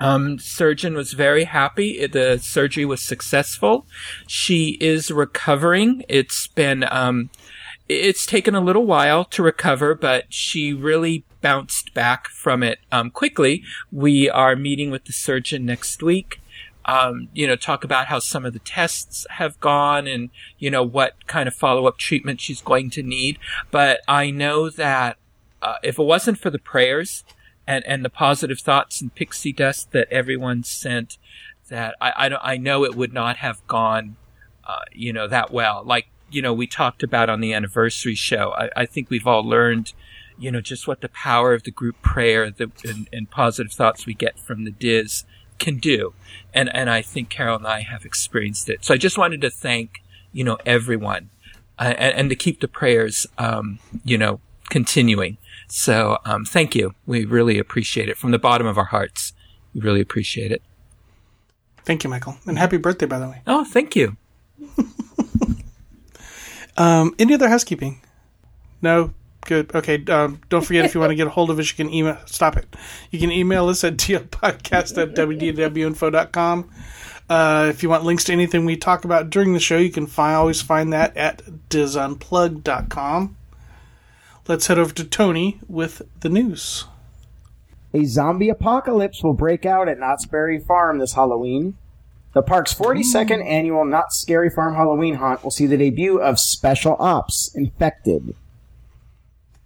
Um, 0.01 0.39
surgeon 0.39 0.95
was 0.95 1.13
very 1.13 1.45
happy. 1.45 2.07
The 2.07 2.39
surgery 2.39 2.87
was 2.87 3.03
successful. 3.03 3.87
She 4.27 4.79
is 4.81 5.11
recovering. 5.11 6.03
It's 6.09 6.49
been, 6.49 6.87
um, 6.91 7.29
it's 7.91 8.25
taken 8.25 8.55
a 8.55 8.61
little 8.61 8.87
while 8.87 9.25
to 9.25 9.43
recover, 9.43 9.95
but 9.95 10.33
she 10.33 10.73
really 10.73 11.25
bounced 11.41 11.93
back 11.93 12.29
from 12.29 12.63
it 12.63 12.79
um, 12.93 13.11
quickly. 13.11 13.65
We 13.91 14.31
are 14.31 14.55
meeting 14.55 14.91
with 14.91 15.07
the 15.07 15.13
surgeon 15.13 15.67
next 15.67 16.03
week. 16.03 16.41
Um, 16.85 17.29
you 17.35 17.47
know, 17.47 17.57
talk 17.57 17.85
about 17.85 18.07
how 18.07 18.21
some 18.21 18.45
of 18.45 18.53
the 18.53 18.59
tests 18.61 19.27
have 19.31 19.59
gone 19.61 20.07
and, 20.07 20.31
you 20.59 20.71
know, 20.71 20.83
what 20.83 21.27
kind 21.27 21.47
of 21.47 21.55
follow 21.55 21.87
up 21.87 21.99
treatment 21.99 22.41
she's 22.41 22.61
going 22.61 22.91
to 22.91 23.03
need. 23.03 23.39
But 23.71 24.01
I 24.09 24.31
know 24.31 24.71
that 24.71 25.17
uh, 25.61 25.75
if 25.83 25.99
it 25.99 26.05
wasn't 26.05 26.39
for 26.39 26.51
the 26.51 26.59
prayers 26.59 27.25
and, 27.67 27.85
and 27.87 28.05
the 28.05 28.11
positive 28.11 28.61
thoughts 28.61 29.01
and 29.01 29.15
pixie 29.15 29.53
dust 29.53 29.93
that 29.93 30.09
everyone 30.11 30.63
sent, 30.63 31.19
that 31.69 31.97
I, 32.01 32.11
I, 32.29 32.53
I 32.53 32.57
know 32.57 32.85
it 32.85 32.95
would 32.95 33.13
not 33.13 33.37
have 33.39 33.67
gone, 33.67 34.17
uh, 34.65 34.83
you 34.93 35.13
know, 35.13 35.29
that 35.29 35.53
well. 35.53 35.83
Like, 35.85 36.09
you 36.31 36.43
know, 36.43 36.53
we 36.53 36.67
talked 36.67 37.03
about 37.03 37.29
on 37.29 37.41
the 37.41 37.53
anniversary 37.53 38.15
show. 38.15 38.53
I, 38.57 38.71
I 38.77 38.87
think 38.87 39.11
we've 39.11 39.27
all 39.27 39.43
learned, 39.43 39.93
you 40.39 40.51
know, 40.51 40.61
just 40.61 40.87
what 40.87 41.01
the 41.01 41.09
power 41.09 41.53
of 41.55 41.65
the 41.65 41.71
group 41.71 42.01
prayer 42.03 42.51
the, 42.51 42.71
and, 42.85 43.09
and 43.13 43.31
positive 43.31 43.73
thoughts 43.73 44.07
we 44.07 44.15
get 44.15 44.39
from 44.39 44.65
the 44.65 44.71
Diz 44.71 45.25
can 45.59 45.79
do. 45.79 46.15
And, 46.55 46.75
and 46.75 46.89
I 46.89 47.03
think 47.03 47.29
Carol 47.29 47.57
and 47.57 47.67
I 47.67 47.81
have 47.83 48.05
experienced 48.05 48.69
it. 48.69 48.85
So 48.85 48.95
I 48.95 48.97
just 48.97 49.19
wanted 49.19 49.41
to 49.43 49.51
thank, 49.51 50.03
you 50.33 50.45
know, 50.45 50.59
everyone 50.65 51.31
uh, 51.79 51.95
and, 51.97 52.15
and 52.15 52.31
to 52.31 52.37
keep 52.37 52.61
the 52.61 52.69
prayers, 52.69 53.27
um, 53.39 53.79
you 54.05 54.19
know, 54.19 54.41
continuing. 54.69 55.37
So 55.69 56.19
um, 56.25 56.45
thank 56.45 56.75
you. 56.75 56.95
We 57.07 57.25
really 57.25 57.59
appreciate 57.59 58.09
it 58.09 58.17
from 58.17 58.31
the 58.31 58.39
bottom 58.39 58.67
of 58.67 58.79
our 58.79 58.87
hearts. 58.87 59.33
We 59.75 59.81
really 59.81 60.01
appreciate 60.01 60.51
it. 60.51 60.63
Thank 61.85 62.05
you, 62.05 62.11
Michael, 62.11 62.37
and 62.47 62.59
happy 62.59 62.77
birthday, 62.77 63.07
by 63.07 63.19
the 63.19 63.29
way. 63.29 63.43
Oh, 63.47 63.65
thank 63.65 63.97
you. 63.97 64.17
Um, 66.81 67.15
any 67.19 67.35
other 67.35 67.51
housekeeping? 67.51 68.01
No. 68.81 69.13
Good. 69.47 69.75
Okay. 69.75 70.03
Um, 70.07 70.41
don't 70.49 70.65
forget 70.65 70.87
if 70.87 70.95
you 70.95 71.01
want 71.01 71.11
to 71.11 71.15
get 71.15 71.27
a 71.27 71.31
hold 71.31 71.51
of 71.51 71.59
us, 71.59 71.71
you 71.71 71.77
can 71.77 71.93
email. 71.93 72.17
Stop 72.25 72.57
it. 72.57 72.75
You 73.11 73.19
can 73.19 73.31
email 73.31 73.69
us 73.69 73.85
at 73.85 73.97
tlpodcast 73.99 75.01
at 75.01 75.15
wdwinfo.com. 75.15 76.71
Uh, 77.29 77.67
if 77.69 77.83
you 77.83 77.91
want 77.91 78.05
links 78.05 78.25
to 78.25 78.33
anything 78.33 78.65
we 78.65 78.77
talk 78.77 79.05
about 79.05 79.29
during 79.29 79.53
the 79.53 79.61
show, 79.61 79.77
you 79.77 79.91
can 79.91 80.07
find, 80.07 80.37
always 80.37 80.63
find 80.63 80.93
that 80.93 81.17
at 81.17 81.43
disunplug.com. 81.69 83.37
Let's 84.49 84.67
head 84.67 84.79
over 84.79 84.95
to 84.95 85.05
Tony 85.05 85.61
with 85.69 86.03
the 86.21 86.29
news. 86.29 86.87
A 87.93 88.05
zombie 88.05 88.49
apocalypse 88.49 89.23
will 89.23 89.35
break 89.35 89.67
out 89.67 89.89
at 89.89 89.99
Knott's 89.99 90.27
Berry 90.27 90.59
Farm 90.59 90.99
this 90.99 91.13
Halloween. 91.13 91.77
The 92.33 92.43
park's 92.43 92.73
42nd 92.73 93.45
annual 93.45 93.85
Knott's 93.85 94.17
Scary 94.21 94.51
Farm 94.51 94.75
Halloween 94.75 95.15
haunt 95.17 95.43
will 95.43 95.51
see 95.51 95.67
the 95.67 95.77
debut 95.77 96.21
of 96.21 96.39
Special 96.39 96.97
Ops 97.01 97.51
Infected. 97.55 98.35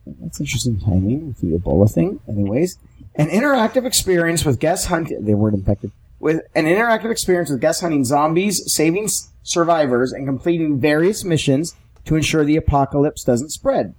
That's 0.07 0.41
interesting 0.41 0.81
timing 0.81 1.29
with 1.29 1.39
the 1.41 1.59
Ebola 1.59 1.91
thing. 1.93 2.21
Anyways, 2.29 2.79
an 3.17 3.29
interactive 3.29 3.87
experience 3.87 4.45
with 4.45 4.59
guest 4.59 4.87
hunting. 4.89 5.25
The 5.25 5.35
word 5.35 5.55
infected. 5.55 5.93
With 6.21 6.43
an 6.55 6.65
interactive 6.65 7.11
experience 7.11 7.51
with 7.51 7.61
guest 7.61 7.83
hunting 7.83 8.05
zombies, 8.05 8.73
saving 8.73 9.05
s- 9.05 9.29
survivors, 9.43 10.13
and 10.13 10.27
completing 10.27 10.79
various 10.81 11.23
missions 11.25 11.75
to 12.07 12.17
ensure 12.17 12.45
the 12.45 12.57
apocalypse 12.57 13.25
doesn't 13.25 13.51
spread. 13.51 13.95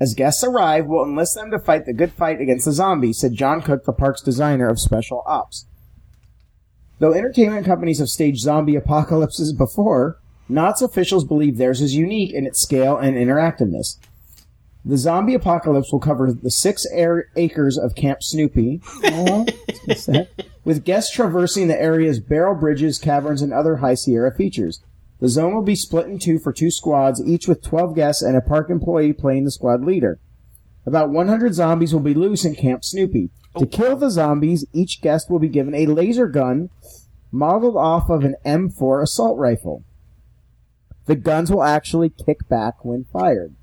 As 0.00 0.14
guests 0.14 0.42
arrive, 0.44 0.86
we'll 0.86 1.04
enlist 1.04 1.34
them 1.36 1.50
to 1.52 1.58
fight 1.58 1.86
the 1.86 1.92
good 1.92 2.12
fight 2.12 2.40
against 2.40 2.64
the 2.64 2.72
zombies, 2.72 3.18
said 3.18 3.34
John 3.34 3.60
Cook, 3.62 3.84
the 3.84 3.92
park's 3.92 4.20
designer 4.20 4.68
of 4.68 4.80
special 4.80 5.22
ops. 5.26 5.66
Though 7.04 7.12
entertainment 7.12 7.66
companies 7.66 7.98
have 7.98 8.08
staged 8.08 8.40
zombie 8.40 8.76
apocalypses 8.76 9.52
before, 9.52 10.16
Knott's 10.48 10.80
officials 10.80 11.26
believe 11.26 11.58
theirs 11.58 11.82
is 11.82 11.94
unique 11.94 12.32
in 12.32 12.46
its 12.46 12.62
scale 12.62 12.96
and 12.96 13.14
interactiveness. 13.14 13.98
The 14.86 14.96
zombie 14.96 15.34
apocalypse 15.34 15.92
will 15.92 16.00
cover 16.00 16.32
the 16.32 16.50
six 16.50 16.86
air- 16.90 17.28
acres 17.36 17.76
of 17.76 17.94
Camp 17.94 18.22
Snoopy, 18.22 18.80
with 20.64 20.86
guests 20.86 21.14
traversing 21.14 21.68
the 21.68 21.78
area's 21.78 22.20
barrel 22.20 22.54
bridges, 22.54 22.98
caverns, 22.98 23.42
and 23.42 23.52
other 23.52 23.76
High 23.76 23.96
Sierra 23.96 24.34
features. 24.34 24.80
The 25.20 25.28
zone 25.28 25.54
will 25.54 25.60
be 25.60 25.76
split 25.76 26.06
in 26.06 26.18
two 26.18 26.38
for 26.38 26.54
two 26.54 26.70
squads, 26.70 27.22
each 27.22 27.46
with 27.46 27.62
12 27.62 27.94
guests 27.94 28.22
and 28.22 28.34
a 28.34 28.40
park 28.40 28.70
employee 28.70 29.12
playing 29.12 29.44
the 29.44 29.50
squad 29.50 29.84
leader. 29.84 30.20
About 30.86 31.10
100 31.10 31.52
zombies 31.52 31.92
will 31.92 32.00
be 32.00 32.14
loose 32.14 32.46
in 32.46 32.54
Camp 32.54 32.82
Snoopy. 32.82 33.28
To 33.58 33.64
oh. 33.64 33.66
kill 33.66 33.96
the 33.96 34.10
zombies, 34.10 34.64
each 34.72 35.00
guest 35.00 35.30
will 35.30 35.38
be 35.38 35.48
given 35.48 35.74
a 35.74 35.86
laser 35.86 36.26
gun 36.26 36.70
modeled 37.34 37.76
off 37.76 38.08
of 38.08 38.24
an 38.24 38.36
M4 38.46 39.02
assault 39.02 39.36
rifle. 39.38 39.84
The 41.06 41.16
guns 41.16 41.50
will 41.50 41.64
actually 41.64 42.10
kick 42.10 42.48
back 42.48 42.84
when 42.84 43.04
fired. 43.04 43.54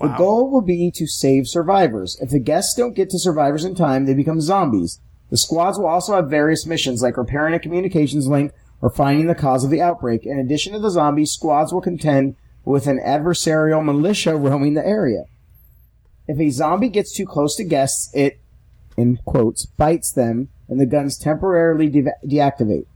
The 0.00 0.08
goal 0.08 0.50
will 0.50 0.62
be 0.62 0.90
to 0.94 1.06
save 1.06 1.46
survivors. 1.46 2.16
If 2.22 2.30
the 2.30 2.38
guests 2.38 2.74
don't 2.74 2.94
get 2.94 3.10
to 3.10 3.18
survivors 3.18 3.66
in 3.66 3.74
time, 3.74 4.06
they 4.06 4.14
become 4.14 4.40
zombies. 4.40 4.98
The 5.28 5.36
squads 5.36 5.78
will 5.78 5.88
also 5.88 6.14
have 6.14 6.30
various 6.30 6.64
missions 6.64 7.02
like 7.02 7.18
repairing 7.18 7.52
a 7.52 7.58
communications 7.58 8.26
link 8.26 8.52
or 8.80 8.88
finding 8.88 9.26
the 9.26 9.34
cause 9.34 9.62
of 9.62 9.70
the 9.70 9.82
outbreak. 9.82 10.24
In 10.24 10.38
addition 10.38 10.72
to 10.72 10.78
the 10.78 10.88
zombies, 10.88 11.32
squads 11.32 11.70
will 11.70 11.82
contend 11.82 12.36
with 12.64 12.86
an 12.86 12.98
adversarial 12.98 13.84
militia 13.84 14.36
roaming 14.36 14.72
the 14.72 14.86
area. 14.86 15.24
If 16.26 16.40
a 16.40 16.48
zombie 16.48 16.88
gets 16.88 17.14
too 17.14 17.26
close 17.26 17.56
to 17.56 17.64
guests, 17.64 18.10
it, 18.14 18.40
in 19.00 19.18
quotes, 19.24 19.66
bites 19.66 20.12
them 20.12 20.48
and 20.68 20.78
the 20.78 20.86
guns 20.86 21.18
temporarily 21.18 21.88
de- 21.88 22.12
deactivate. 22.24 22.86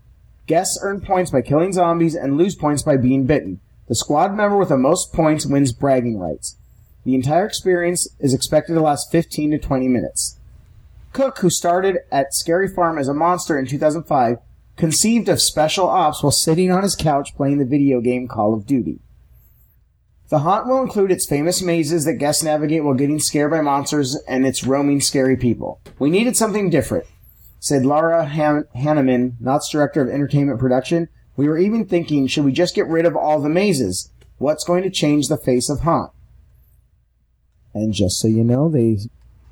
Guests 0.46 0.78
earn 0.82 1.00
points 1.00 1.30
by 1.30 1.40
killing 1.40 1.72
zombies 1.72 2.14
and 2.14 2.36
lose 2.36 2.54
points 2.54 2.82
by 2.82 2.96
being 2.96 3.24
bitten. 3.24 3.60
The 3.88 3.94
squad 3.94 4.34
member 4.34 4.56
with 4.56 4.68
the 4.68 4.76
most 4.76 5.12
points 5.12 5.46
wins 5.46 5.72
bragging 5.72 6.18
rights. 6.18 6.56
The 7.04 7.14
entire 7.14 7.46
experience 7.46 8.08
is 8.18 8.34
expected 8.34 8.74
to 8.74 8.80
last 8.80 9.10
15 9.10 9.52
to 9.52 9.58
20 9.58 9.88
minutes. 9.88 10.38
Cook, 11.12 11.38
who 11.38 11.50
started 11.50 11.98
at 12.10 12.34
Scary 12.34 12.68
Farm 12.68 12.98
as 12.98 13.08
a 13.08 13.14
monster 13.14 13.58
in 13.58 13.66
2005, 13.66 14.38
conceived 14.76 15.28
of 15.28 15.40
special 15.40 15.86
ops 15.86 16.22
while 16.22 16.32
sitting 16.32 16.70
on 16.70 16.82
his 16.82 16.96
couch 16.96 17.34
playing 17.36 17.58
the 17.58 17.64
video 17.64 18.00
game 18.00 18.26
Call 18.26 18.54
of 18.54 18.66
Duty. 18.66 19.00
The 20.34 20.40
haunt 20.40 20.66
will 20.66 20.82
include 20.82 21.12
its 21.12 21.26
famous 21.26 21.62
mazes 21.62 22.06
that 22.06 22.14
guests 22.14 22.42
navigate 22.42 22.82
while 22.82 22.94
getting 22.94 23.20
scared 23.20 23.52
by 23.52 23.60
monsters 23.60 24.16
and 24.26 24.44
its 24.44 24.64
roaming 24.64 25.00
scary 25.00 25.36
people. 25.36 25.80
We 26.00 26.10
needed 26.10 26.36
something 26.36 26.70
different, 26.70 27.06
said 27.60 27.86
Laura 27.86 28.26
Han- 28.26 28.64
Hanneman, 28.74 29.34
Knott's 29.38 29.70
director 29.70 30.02
of 30.02 30.08
entertainment 30.08 30.58
production. 30.58 31.06
We 31.36 31.46
were 31.46 31.56
even 31.56 31.86
thinking, 31.86 32.26
should 32.26 32.44
we 32.44 32.50
just 32.50 32.74
get 32.74 32.88
rid 32.88 33.06
of 33.06 33.14
all 33.14 33.40
the 33.40 33.48
mazes? 33.48 34.10
What's 34.38 34.64
going 34.64 34.82
to 34.82 34.90
change 34.90 35.28
the 35.28 35.36
face 35.36 35.70
of 35.70 35.82
haunt? 35.82 36.10
And 37.72 37.94
just 37.94 38.18
so 38.18 38.26
you 38.26 38.42
know, 38.42 38.68
they 38.68 38.98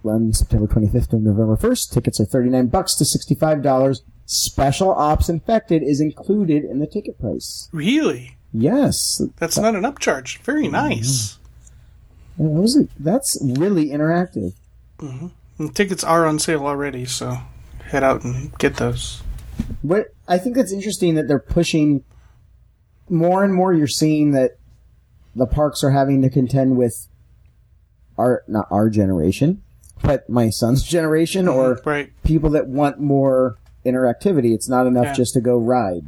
run 0.02 0.32
September 0.32 0.66
25th 0.66 1.10
to 1.10 1.20
November 1.20 1.56
1st. 1.56 1.92
Tickets 1.92 2.18
are 2.18 2.24
39 2.24 2.66
bucks 2.66 2.96
to 2.96 3.04
$65. 3.04 4.00
Special 4.26 4.90
Ops 4.90 5.28
Infected 5.28 5.84
is 5.84 6.00
included 6.00 6.64
in 6.64 6.80
the 6.80 6.88
ticket 6.88 7.20
price. 7.20 7.68
Really? 7.70 8.36
Yes. 8.52 9.22
That's 9.38 9.58
not 9.58 9.74
an 9.74 9.82
upcharge. 9.82 10.38
Very 10.38 10.64
Mm-hmm. 10.64 10.72
nice. 10.72 11.38
That 12.38 12.44
was 12.48 12.76
it. 12.76 12.88
That's 12.98 13.38
really 13.42 13.86
interactive. 13.90 14.54
And 15.00 15.74
tickets 15.74 16.02
are 16.04 16.26
on 16.26 16.38
sale 16.38 16.66
already, 16.66 17.04
so 17.04 17.38
head 17.86 18.02
out 18.04 18.24
and 18.24 18.56
get 18.58 18.76
those. 18.76 19.22
What 19.82 20.14
I 20.28 20.38
think 20.38 20.56
that's 20.56 20.72
interesting 20.72 21.14
that 21.16 21.28
they're 21.28 21.38
pushing 21.38 22.04
more 23.10 23.44
and 23.44 23.52
more. 23.52 23.72
You're 23.74 23.86
seeing 23.88 24.30
that 24.32 24.52
the 25.34 25.46
parks 25.46 25.82
are 25.84 25.90
having 25.90 26.22
to 26.22 26.30
contend 26.30 26.76
with 26.76 27.08
our 28.16 28.42
not 28.48 28.66
our 28.70 28.88
generation, 28.88 29.62
but 30.02 30.28
my 30.28 30.50
son's 30.50 30.82
generation 30.96 31.48
or 31.48 31.80
Right. 31.84 32.12
people 32.22 32.50
that 32.50 32.68
want 32.68 32.98
more 33.00 33.56
interactivity. 33.84 34.54
It's 34.54 34.68
not 34.68 34.86
enough 34.86 35.06
Yeah. 35.06 35.12
just 35.14 35.34
to 35.34 35.40
go 35.40 35.58
ride. 35.58 36.04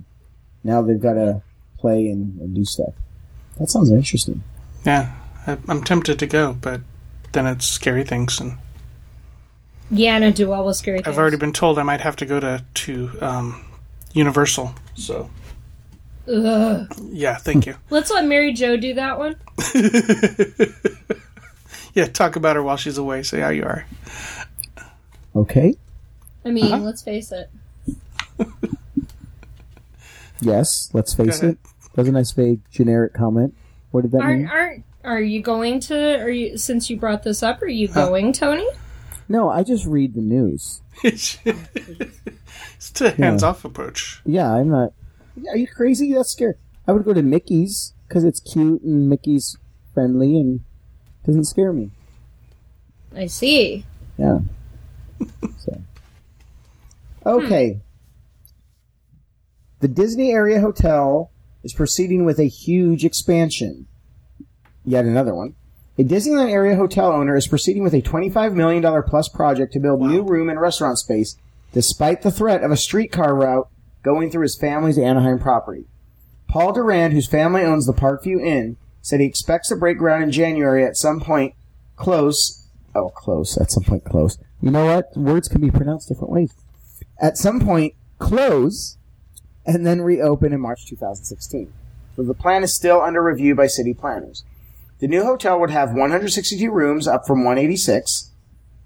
Now 0.62 0.80
they've 0.82 1.00
got 1.00 1.14
to 1.14 1.42
play 1.84 2.08
and, 2.08 2.40
and 2.40 2.54
do 2.54 2.64
stuff. 2.64 2.94
That 3.58 3.68
sounds 3.68 3.90
interesting. 3.90 4.42
Yeah. 4.86 5.12
I, 5.46 5.58
I'm 5.68 5.82
tempted 5.84 6.18
to 6.18 6.26
go, 6.26 6.54
but 6.54 6.80
then 7.32 7.46
it's 7.46 7.66
scary 7.66 8.04
things, 8.04 8.40
and 8.40 8.56
Yeah, 9.90 10.16
and 10.16 10.24
I 10.24 10.30
do 10.30 10.50
all 10.52 10.66
the 10.66 10.72
scary 10.74 10.98
things. 10.98 11.08
I've 11.08 11.18
already 11.18 11.36
been 11.36 11.52
told 11.52 11.78
I 11.78 11.82
might 11.82 12.00
have 12.00 12.16
to 12.16 12.24
go 12.26 12.40
to 12.40 12.64
to 12.74 13.10
um, 13.20 13.62
Universal. 14.14 14.74
So 14.94 15.28
Ugh. 16.26 16.86
yeah, 17.12 17.36
thank 17.36 17.66
you. 17.66 17.74
Let's 17.90 18.10
let 18.10 18.24
Mary 18.24 18.54
Jo 18.54 18.76
do 18.78 18.94
that 18.94 19.18
one. 19.18 19.36
Yeah, 21.96 22.06
talk 22.06 22.34
about 22.34 22.56
her 22.56 22.62
while 22.62 22.76
she's 22.76 22.98
away. 22.98 23.22
Say 23.22 23.38
how 23.38 23.50
you 23.50 23.62
are. 23.62 23.86
Okay. 25.36 25.74
I 26.44 26.50
mean, 26.50 26.72
Uh-huh. 26.72 26.82
let's 26.82 27.02
face 27.02 27.30
it. 27.30 27.48
Yes. 30.40 30.90
Let's 30.92 31.14
face 31.14 31.40
it. 31.44 31.56
That 31.94 32.02
was 32.02 32.08
a 32.08 32.12
nice 32.12 32.32
vague 32.32 32.60
generic 32.70 33.14
comment. 33.14 33.54
What 33.90 34.02
did 34.02 34.12
that 34.12 34.22
Aren't 34.22 34.40
mean? 34.40 34.48
aren't 34.48 34.84
are 35.04 35.20
you 35.20 35.42
going 35.42 35.80
to? 35.80 36.18
Are 36.18 36.30
you 36.30 36.56
since 36.56 36.88
you 36.88 36.96
brought 36.96 37.22
this 37.22 37.42
up? 37.42 37.62
Are 37.62 37.68
you 37.68 37.88
going, 37.88 38.32
Tony? 38.32 38.66
No, 39.28 39.50
I 39.50 39.62
just 39.62 39.86
read 39.86 40.14
the 40.14 40.20
news. 40.20 40.82
it's 41.02 41.38
a 43.00 43.10
hands-off 43.10 43.64
approach. 43.64 44.20
Yeah, 44.24 44.52
I'm 44.52 44.70
not. 44.70 44.92
Are 45.48 45.56
you 45.56 45.66
crazy? 45.66 46.12
That's 46.12 46.30
scary. 46.30 46.54
I 46.86 46.92
would 46.92 47.04
go 47.04 47.12
to 47.12 47.22
Mickey's 47.22 47.94
because 48.08 48.24
it's 48.24 48.40
cute 48.40 48.82
and 48.82 49.08
Mickey's 49.08 49.56
friendly 49.92 50.36
and 50.36 50.60
doesn't 51.24 51.44
scare 51.44 51.72
me. 51.72 51.90
I 53.14 53.26
see. 53.26 53.84
Yeah. 54.18 54.40
so. 55.58 55.80
Okay. 57.24 57.72
Hmm. 57.72 57.78
The 59.80 59.88
Disney 59.88 60.32
Area 60.32 60.60
Hotel 60.60 61.30
is 61.64 61.72
proceeding 61.72 62.24
with 62.24 62.38
a 62.38 62.44
huge 62.44 63.04
expansion. 63.04 63.86
Yet 64.84 65.06
another 65.06 65.34
one. 65.34 65.54
A 65.96 66.02
Disneyland 66.02 66.50
area 66.50 66.76
hotel 66.76 67.10
owner 67.10 67.36
is 67.36 67.48
proceeding 67.48 67.82
with 67.82 67.94
a 67.94 68.02
$25 68.02 68.54
million 68.54 69.02
plus 69.04 69.28
project 69.28 69.72
to 69.72 69.80
build 69.80 70.02
new 70.02 70.22
room 70.22 70.48
and 70.48 70.60
restaurant 70.60 70.98
space 70.98 71.36
despite 71.72 72.22
the 72.22 72.30
threat 72.30 72.62
of 72.62 72.70
a 72.70 72.76
streetcar 72.76 73.34
route 73.34 73.68
going 74.02 74.30
through 74.30 74.42
his 74.42 74.58
family's 74.58 74.98
Anaheim 74.98 75.38
property. 75.38 75.86
Paul 76.48 76.72
Durand, 76.72 77.12
whose 77.12 77.26
family 77.26 77.62
owns 77.62 77.86
the 77.86 77.92
Park 77.92 78.22
Vue 78.22 78.40
Inn, 78.40 78.76
said 79.02 79.20
he 79.20 79.26
expects 79.26 79.68
to 79.68 79.76
break 79.76 79.98
ground 79.98 80.22
in 80.22 80.30
January 80.30 80.84
at 80.84 80.96
some 80.96 81.20
point 81.20 81.54
close. 81.96 82.68
Oh, 82.94 83.08
close. 83.08 83.58
At 83.60 83.70
some 83.70 83.82
point 83.82 84.04
close. 84.04 84.38
You 84.60 84.70
know 84.70 84.86
what? 84.86 85.16
Words 85.16 85.48
can 85.48 85.60
be 85.60 85.70
pronounced 85.70 86.08
different 86.08 86.32
ways. 86.32 86.54
At 87.20 87.36
some 87.36 87.60
point 87.60 87.94
close 88.18 88.96
and 89.66 89.86
then 89.86 90.00
reopen 90.00 90.52
in 90.52 90.60
March 90.60 90.86
2016. 90.86 91.72
So 92.16 92.22
the 92.22 92.34
plan 92.34 92.62
is 92.62 92.74
still 92.74 93.00
under 93.00 93.22
review 93.22 93.54
by 93.54 93.66
city 93.66 93.94
planners. 93.94 94.44
The 95.00 95.08
new 95.08 95.24
hotel 95.24 95.58
would 95.60 95.70
have 95.70 95.90
162 95.90 96.70
rooms, 96.70 97.08
up 97.08 97.26
from 97.26 97.44
186, 97.44 98.30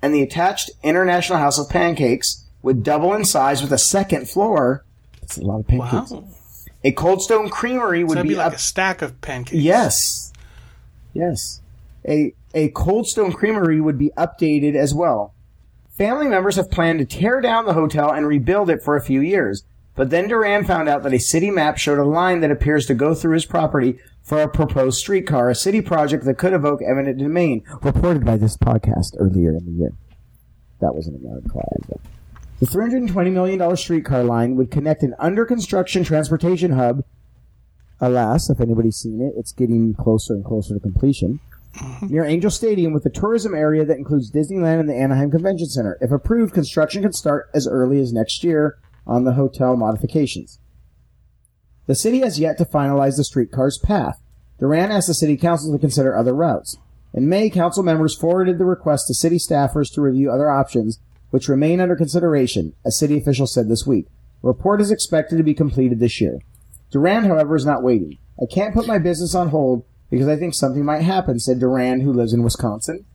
and 0.00 0.14
the 0.14 0.22
attached 0.22 0.70
International 0.82 1.38
House 1.38 1.58
of 1.58 1.68
Pancakes 1.68 2.44
would 2.62 2.82
double 2.82 3.14
in 3.14 3.24
size 3.24 3.62
with 3.62 3.72
a 3.72 3.78
second 3.78 4.28
floor. 4.28 4.84
That's 5.20 5.38
a 5.38 5.44
lot 5.44 5.60
of 5.60 5.66
pancakes. 5.66 6.10
Wow. 6.10 6.24
A 6.84 6.92
Cold 6.92 7.22
Stone 7.22 7.50
Creamery 7.50 8.04
would 8.04 8.16
That'd 8.16 8.28
be, 8.28 8.34
be 8.34 8.38
like 8.38 8.46
up 8.48 8.54
a 8.54 8.58
stack 8.58 9.02
of 9.02 9.20
pancakes. 9.20 9.60
Yes. 9.60 10.32
Yes. 11.12 11.60
A 12.06 12.32
a 12.54 12.68
Cold 12.70 13.06
Stone 13.06 13.32
Creamery 13.32 13.80
would 13.80 13.98
be 13.98 14.10
updated 14.16 14.74
as 14.74 14.94
well. 14.94 15.34
Family 15.90 16.28
members 16.28 16.56
have 16.56 16.70
planned 16.70 17.00
to 17.00 17.04
tear 17.04 17.40
down 17.40 17.66
the 17.66 17.74
hotel 17.74 18.10
and 18.10 18.26
rebuild 18.26 18.70
it 18.70 18.82
for 18.82 18.96
a 18.96 19.02
few 19.02 19.20
years. 19.20 19.64
But 19.98 20.10
then 20.10 20.28
Duran 20.28 20.64
found 20.64 20.88
out 20.88 21.02
that 21.02 21.12
a 21.12 21.18
city 21.18 21.50
map 21.50 21.76
showed 21.76 21.98
a 21.98 22.04
line 22.04 22.38
that 22.40 22.52
appears 22.52 22.86
to 22.86 22.94
go 22.94 23.16
through 23.16 23.34
his 23.34 23.44
property 23.44 23.98
for 24.22 24.40
a 24.40 24.48
proposed 24.48 25.00
streetcar, 25.00 25.50
a 25.50 25.56
city 25.56 25.80
project 25.80 26.24
that 26.24 26.38
could 26.38 26.52
evoke 26.52 26.80
eminent 26.88 27.18
domain, 27.18 27.64
reported 27.82 28.24
by 28.24 28.36
this 28.36 28.56
podcast 28.56 29.16
earlier 29.18 29.50
in 29.50 29.64
the 29.64 29.72
year. 29.72 29.92
That 30.80 30.94
wasn't 30.94 31.20
an 31.20 31.28
article. 31.28 31.60
I. 31.60 31.96
The 32.60 32.66
$320 32.66 33.32
million 33.32 33.76
streetcar 33.76 34.22
line 34.22 34.54
would 34.54 34.70
connect 34.70 35.02
an 35.02 35.16
under 35.18 35.44
construction 35.44 36.04
transportation 36.04 36.74
hub 36.74 37.02
Alas, 38.00 38.48
if 38.48 38.60
anybody's 38.60 38.96
seen 38.96 39.20
it, 39.20 39.34
it's 39.36 39.50
getting 39.50 39.94
closer 39.94 40.34
and 40.34 40.44
closer 40.44 40.74
to 40.74 40.80
completion. 40.80 41.40
Mm-hmm. 41.74 42.06
Near 42.06 42.24
Angel 42.24 42.52
Stadium 42.52 42.92
with 42.92 43.04
a 43.06 43.10
tourism 43.10 43.52
area 43.52 43.84
that 43.84 43.98
includes 43.98 44.30
Disneyland 44.30 44.78
and 44.78 44.88
the 44.88 44.94
Anaheim 44.94 45.32
Convention 45.32 45.66
Center. 45.66 45.98
If 46.00 46.12
approved, 46.12 46.54
construction 46.54 47.02
could 47.02 47.16
start 47.16 47.50
as 47.52 47.66
early 47.66 48.00
as 48.00 48.12
next 48.12 48.44
year 48.44 48.78
on 49.08 49.24
the 49.24 49.32
hotel 49.32 49.76
modifications. 49.76 50.60
The 51.86 51.94
city 51.94 52.20
has 52.20 52.38
yet 52.38 52.58
to 52.58 52.66
finalize 52.66 53.16
the 53.16 53.24
streetcar's 53.24 53.78
path. 53.78 54.20
Duran 54.60 54.92
asked 54.92 55.08
the 55.08 55.14
city 55.14 55.36
council 55.36 55.72
to 55.72 55.78
consider 55.78 56.14
other 56.14 56.34
routes. 56.34 56.76
In 57.14 57.28
May, 57.28 57.48
council 57.48 57.82
members 57.82 58.14
forwarded 58.14 58.58
the 58.58 58.66
request 58.66 59.06
to 59.06 59.14
city 59.14 59.38
staffers 59.38 59.92
to 59.94 60.02
review 60.02 60.30
other 60.30 60.50
options, 60.50 61.00
which 61.30 61.48
remain 61.48 61.80
under 61.80 61.96
consideration, 61.96 62.74
a 62.84 62.90
city 62.90 63.16
official 63.16 63.46
said 63.46 63.68
this 63.68 63.86
week. 63.86 64.06
A 64.44 64.46
report 64.46 64.80
is 64.82 64.90
expected 64.90 65.36
to 65.38 65.42
be 65.42 65.54
completed 65.54 65.98
this 65.98 66.20
year. 66.20 66.38
Duran, 66.90 67.24
however, 67.24 67.56
is 67.56 67.64
not 67.64 67.82
waiting. 67.82 68.18
I 68.40 68.44
can't 68.52 68.74
put 68.74 68.86
my 68.86 68.98
business 68.98 69.34
on 69.34 69.48
hold 69.48 69.84
because 70.10 70.28
I 70.28 70.36
think 70.36 70.54
something 70.54 70.84
might 70.84 71.02
happen, 71.02 71.40
said 71.40 71.58
Duran, 71.58 72.02
who 72.02 72.12
lives 72.12 72.32
in 72.34 72.42
Wisconsin. 72.42 73.06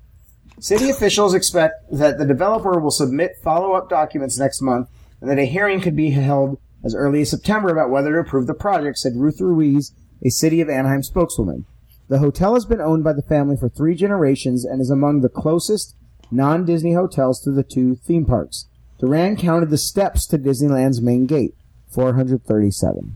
City 0.60 0.90
officials 0.90 1.34
expect 1.34 1.76
that 1.92 2.18
the 2.18 2.26
developer 2.26 2.80
will 2.80 2.92
submit 2.92 3.38
follow-up 3.44 3.90
documents 3.90 4.38
next 4.40 4.62
month 4.62 4.90
and 5.24 5.32
that 5.32 5.40
a 5.40 5.46
hearing 5.46 5.80
could 5.80 5.96
be 5.96 6.10
held 6.10 6.60
as 6.84 6.94
early 6.94 7.22
as 7.22 7.30
September 7.30 7.70
about 7.70 7.90
whether 7.90 8.12
to 8.12 8.20
approve 8.20 8.46
the 8.46 8.54
project, 8.54 8.98
said 8.98 9.14
Ruth 9.16 9.40
Ruiz, 9.40 9.94
a 10.22 10.30
City 10.30 10.60
of 10.60 10.68
Anaheim 10.68 11.02
spokeswoman. 11.02 11.64
The 12.10 12.20
hotel 12.20 12.56
has 12.56 12.66
been 12.66 12.82
owned 12.82 13.06
by 13.06 13.14
the 13.14 13.22
family 13.22 13.56
for 13.56 13.70
three 13.70 13.96
generations 13.96 14.66
and 14.66 14.82
is 14.82 14.90
among 14.90 15.22
the 15.22 15.30
closest 15.30 15.96
non-Disney 16.30 16.94
hotels 16.94 17.40
to 17.40 17.52
the 17.52 17.64
two 17.64 17.96
theme 17.96 18.26
parks. 18.26 18.68
Duran 19.00 19.38
counted 19.38 19.70
the 19.70 19.78
steps 19.78 20.28
to 20.28 20.38
Disneyland's 20.38 21.02
main 21.02 21.26
gate, 21.26 21.56
437. 21.90 23.16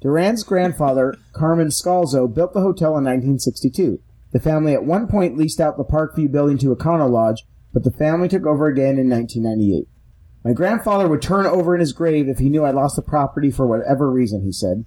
Duran's 0.00 0.42
grandfather, 0.42 1.14
Carmen 1.32 1.68
Scalzo, 1.68 2.26
built 2.26 2.54
the 2.54 2.60
hotel 2.60 2.98
in 2.98 3.04
1962. 3.04 4.00
The 4.32 4.40
family 4.40 4.74
at 4.74 4.84
one 4.84 5.06
point 5.06 5.38
leased 5.38 5.60
out 5.60 5.76
the 5.76 5.84
Park 5.84 6.16
Vue 6.16 6.28
building 6.28 6.58
to 6.58 6.74
Econo 6.74 7.08
Lodge, 7.08 7.44
but 7.72 7.84
the 7.84 7.92
family 7.92 8.26
took 8.26 8.46
over 8.46 8.66
again 8.66 8.98
in 8.98 9.08
1998. 9.08 9.86
My 10.44 10.52
grandfather 10.52 11.08
would 11.08 11.22
turn 11.22 11.46
over 11.46 11.74
in 11.74 11.80
his 11.80 11.94
grave 11.94 12.28
if 12.28 12.38
he 12.38 12.50
knew 12.50 12.64
I 12.64 12.70
lost 12.70 12.96
the 12.96 13.02
property 13.02 13.50
for 13.50 13.66
whatever 13.66 14.10
reason, 14.10 14.42
he 14.42 14.52
said. 14.52 14.84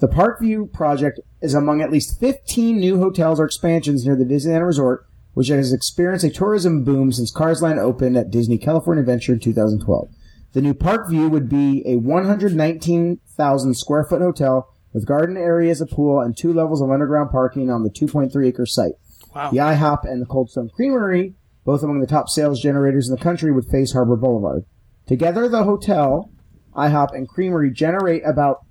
The 0.00 0.08
Park 0.08 0.40
Vue 0.40 0.66
project 0.66 1.20
is 1.42 1.54
among 1.54 1.82
at 1.82 1.92
least 1.92 2.18
15 2.18 2.78
new 2.78 2.98
hotels 2.98 3.38
or 3.38 3.44
expansions 3.44 4.04
near 4.04 4.16
the 4.16 4.24
Disneyland 4.24 4.66
Resort, 4.66 5.06
which 5.34 5.48
has 5.48 5.72
experienced 5.72 6.24
a 6.24 6.30
tourism 6.30 6.84
boom 6.84 7.12
since 7.12 7.30
Cars 7.30 7.60
Land 7.62 7.78
opened 7.78 8.16
at 8.16 8.30
Disney 8.30 8.56
California 8.56 9.00
Adventure 9.00 9.34
in 9.34 9.40
2012. 9.40 10.08
The 10.52 10.62
new 10.62 10.74
Park 10.74 11.08
Vue 11.08 11.28
would 11.28 11.48
be 11.48 11.82
a 11.86 11.96
119,000 11.96 13.74
square 13.74 14.04
foot 14.04 14.22
hotel 14.22 14.74
with 14.92 15.06
garden 15.06 15.36
areas, 15.36 15.80
a 15.80 15.86
pool, 15.86 16.20
and 16.20 16.36
two 16.36 16.52
levels 16.52 16.80
of 16.80 16.90
underground 16.90 17.30
parking 17.30 17.70
on 17.70 17.82
the 17.82 17.90
2.3 17.90 18.46
acre 18.46 18.64
site. 18.64 18.92
Wow. 19.34 19.50
The 19.50 19.58
IHOP 19.58 20.04
and 20.04 20.22
the 20.22 20.26
Cold 20.26 20.50
Stone 20.50 20.70
Creamery, 20.70 21.34
both 21.64 21.82
among 21.82 22.00
the 22.00 22.06
top 22.06 22.28
sales 22.28 22.60
generators 22.60 23.08
in 23.08 23.14
the 23.14 23.20
country, 23.22 23.50
would 23.52 23.66
face 23.66 23.92
Harbor 23.92 24.16
Boulevard. 24.16 24.64
Together, 25.06 25.48
the 25.48 25.64
hotel, 25.64 26.30
IHOP, 26.76 27.14
and 27.14 27.28
Creamery 27.28 27.70
generate 27.70 28.22
about 28.26 28.64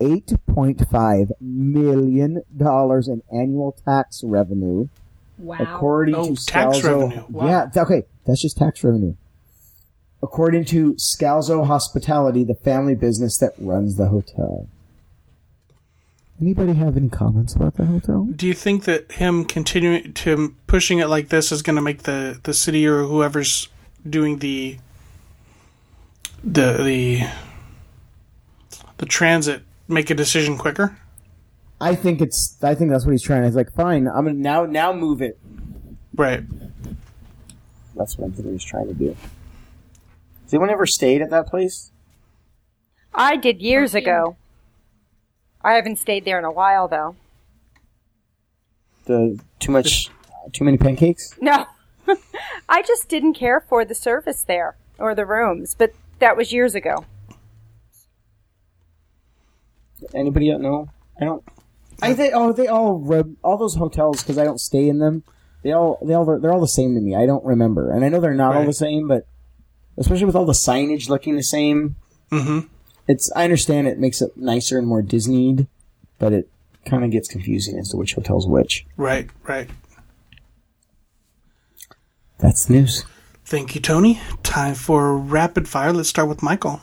$8.5 0.00 1.30
million 1.40 2.42
in 2.58 3.22
annual 3.32 3.76
tax 3.84 4.22
revenue, 4.24 4.88
Wow. 5.38 5.56
according 5.60 6.14
Oh, 6.14 6.34
to 6.34 6.46
tax 6.46 6.78
Scalzo. 6.78 7.02
revenue. 7.10 7.24
Wow. 7.30 7.46
Yeah, 7.74 7.82
okay, 7.82 8.02
that's 8.26 8.42
just 8.42 8.56
tax 8.56 8.82
revenue. 8.82 9.14
According 10.22 10.64
to 10.66 10.94
Scalzo 10.94 11.66
Hospitality, 11.66 12.42
the 12.44 12.54
family 12.54 12.94
business 12.94 13.36
that 13.38 13.52
runs 13.58 13.96
the 13.96 14.06
hotel. 14.08 14.66
Anybody 16.40 16.74
have 16.74 16.96
any 16.96 17.08
comments 17.08 17.54
about 17.54 17.76
the 17.76 17.86
hotel? 17.86 18.24
Do 18.24 18.46
you 18.46 18.52
think 18.52 18.84
that 18.84 19.12
him 19.12 19.44
continuing 19.44 20.12
to 20.12 20.54
pushing 20.66 20.98
it 20.98 21.06
like 21.06 21.28
this 21.28 21.50
is 21.50 21.62
going 21.62 21.76
to 21.76 21.82
make 21.82 22.02
the 22.02 22.38
the 22.42 22.52
city 22.52 22.86
or 22.86 23.04
whoever's 23.04 23.68
doing 24.08 24.38
the 24.38 24.78
the 26.44 26.76
the 26.82 27.28
the 28.98 29.06
transit 29.06 29.62
make 29.88 30.10
a 30.10 30.14
decision 30.14 30.58
quicker? 30.58 30.98
I 31.80 31.94
think 31.94 32.20
it's. 32.20 32.56
I 32.62 32.74
think 32.74 32.90
that's 32.90 33.04
what 33.04 33.12
he's 33.12 33.22
trying. 33.22 33.44
He's 33.44 33.56
like, 33.56 33.72
fine, 33.72 34.06
I'm 34.06 34.26
gonna 34.26 34.34
now 34.34 34.66
now 34.66 34.92
move 34.92 35.22
it. 35.22 35.38
Right. 36.14 36.42
That's 37.94 38.18
what 38.18 38.30
I 38.30 38.34
think 38.34 38.48
he's 38.50 38.64
trying 38.64 38.88
to 38.88 38.94
do. 38.94 39.16
Has 40.44 40.54
anyone 40.54 40.70
ever 40.70 40.86
stayed 40.86 41.22
at 41.22 41.30
that 41.30 41.46
place? 41.46 41.90
I 43.14 43.36
did 43.36 43.62
years 43.62 43.94
ago. 43.94 44.36
I 45.66 45.72
haven't 45.72 45.96
stayed 45.96 46.24
there 46.24 46.38
in 46.38 46.44
a 46.44 46.52
while 46.52 46.86
though. 46.86 47.16
The 49.06 49.40
too 49.58 49.72
much, 49.72 50.10
too 50.52 50.62
many 50.62 50.78
pancakes. 50.78 51.34
No. 51.40 51.66
I 52.68 52.82
just 52.82 53.08
didn't 53.08 53.34
care 53.34 53.58
for 53.58 53.84
the 53.84 53.94
service 53.94 54.44
there 54.44 54.76
or 54.96 55.12
the 55.16 55.26
rooms, 55.26 55.74
but 55.74 55.92
that 56.20 56.36
was 56.36 56.52
years 56.52 56.76
ago. 56.76 57.04
Anybody 60.14 60.52
else 60.52 60.62
know? 60.62 60.88
I 61.20 61.24
don't. 61.24 61.42
I 62.00 62.14
think 62.14 62.32
oh 62.32 62.52
they 62.52 62.68
all 62.68 63.00
rub 63.00 63.34
all 63.42 63.58
those 63.58 63.74
hotels 63.74 64.22
because 64.22 64.38
I 64.38 64.44
don't 64.44 64.60
stay 64.60 64.88
in 64.88 65.00
them. 65.00 65.24
They 65.64 65.72
all 65.72 65.98
they 66.00 66.14
all 66.14 66.38
they're 66.38 66.52
all 66.52 66.60
the 66.60 66.68
same 66.68 66.94
to 66.94 67.00
me. 67.00 67.16
I 67.16 67.26
don't 67.26 67.44
remember, 67.44 67.90
and 67.90 68.04
I 68.04 68.08
know 68.08 68.20
they're 68.20 68.34
not 68.34 68.54
all 68.54 68.66
the 68.66 68.72
same, 68.72 69.08
but 69.08 69.26
especially 69.98 70.26
with 70.26 70.36
all 70.36 70.46
the 70.46 70.52
signage 70.52 71.08
looking 71.08 71.34
the 71.34 71.42
same, 71.42 71.96
Mm-hmm. 72.30 72.66
It's 73.08 73.30
I 73.34 73.44
understand 73.44 73.88
it 73.88 73.98
makes 73.98 74.20
it 74.20 74.36
nicer 74.36 74.78
and 74.78 74.86
more 74.86 75.02
Disneyed, 75.02 75.66
but 76.18 76.32
it 76.32 76.48
kind 76.84 77.04
of 77.04 77.10
gets 77.10 77.28
confusing 77.28 77.78
as 77.78 77.90
to 77.90 77.96
which 77.96 78.14
hotel's 78.14 78.46
which. 78.46 78.86
Right. 78.96 79.28
Right. 79.44 79.68
That's 82.38 82.66
the 82.66 82.74
news. 82.74 83.04
Thank 83.44 83.74
you, 83.74 83.80
Tony. 83.80 84.20
Time 84.42 84.74
for 84.74 85.16
rapid 85.16 85.68
fire. 85.68 85.92
Let's 85.92 86.08
start 86.08 86.28
with 86.28 86.42
Michael. 86.42 86.80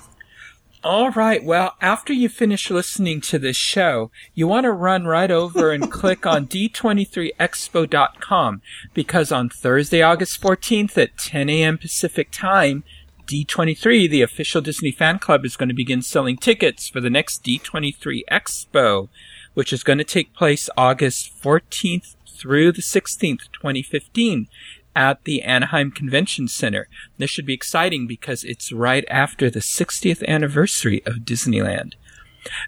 All 0.84 1.12
right. 1.12 1.44
Well, 1.44 1.76
after 1.80 2.12
you 2.12 2.28
finish 2.28 2.70
listening 2.70 3.22
to 3.22 3.40
this 3.40 3.56
show, 3.56 4.12
you 4.34 4.48
want 4.48 4.66
to 4.66 4.74
run 4.74 5.06
right 5.06 5.32
over 5.32 5.72
and 5.72 5.90
click 5.92 6.26
on 6.26 6.46
d23expo.com 6.48 8.62
because 8.94 9.32
on 9.32 9.48
Thursday, 9.50 10.02
August 10.02 10.42
14th 10.42 10.98
at 10.98 11.18
10 11.18 11.50
a.m. 11.50 11.78
Pacific 11.78 12.30
time, 12.32 12.84
D23, 13.28 14.10
the 14.10 14.22
official 14.22 14.62
Disney 14.62 14.92
fan 14.92 15.20
club, 15.20 15.46
is 15.46 15.56
going 15.56 15.70
to 15.70 15.76
begin 15.76 16.02
selling 16.02 16.38
tickets 16.38 16.90
for 16.90 17.00
the 17.00 17.10
next 17.10 17.44
D23 17.44 18.22
Expo, 18.32 19.10
which 19.54 19.72
is 19.72 19.84
going 19.84 19.98
to 19.98 20.04
take 20.04 20.34
place 20.34 20.70
August 20.76 21.32
14th 21.42 22.16
through 22.28 22.72
the 22.72 22.82
16th, 22.82 23.52
2015 23.54 24.48
at 24.96 25.24
the 25.24 25.42
Anaheim 25.42 25.92
Convention 25.92 26.48
Center. 26.48 26.88
This 27.18 27.30
should 27.30 27.46
be 27.46 27.54
exciting 27.54 28.08
because 28.08 28.44
it's 28.44 28.72
right 28.72 29.06
after 29.10 29.50
the 29.50 29.60
60th 29.60 30.26
anniversary 30.28 31.02
of 31.06 31.20
Disneyland. 31.20 31.94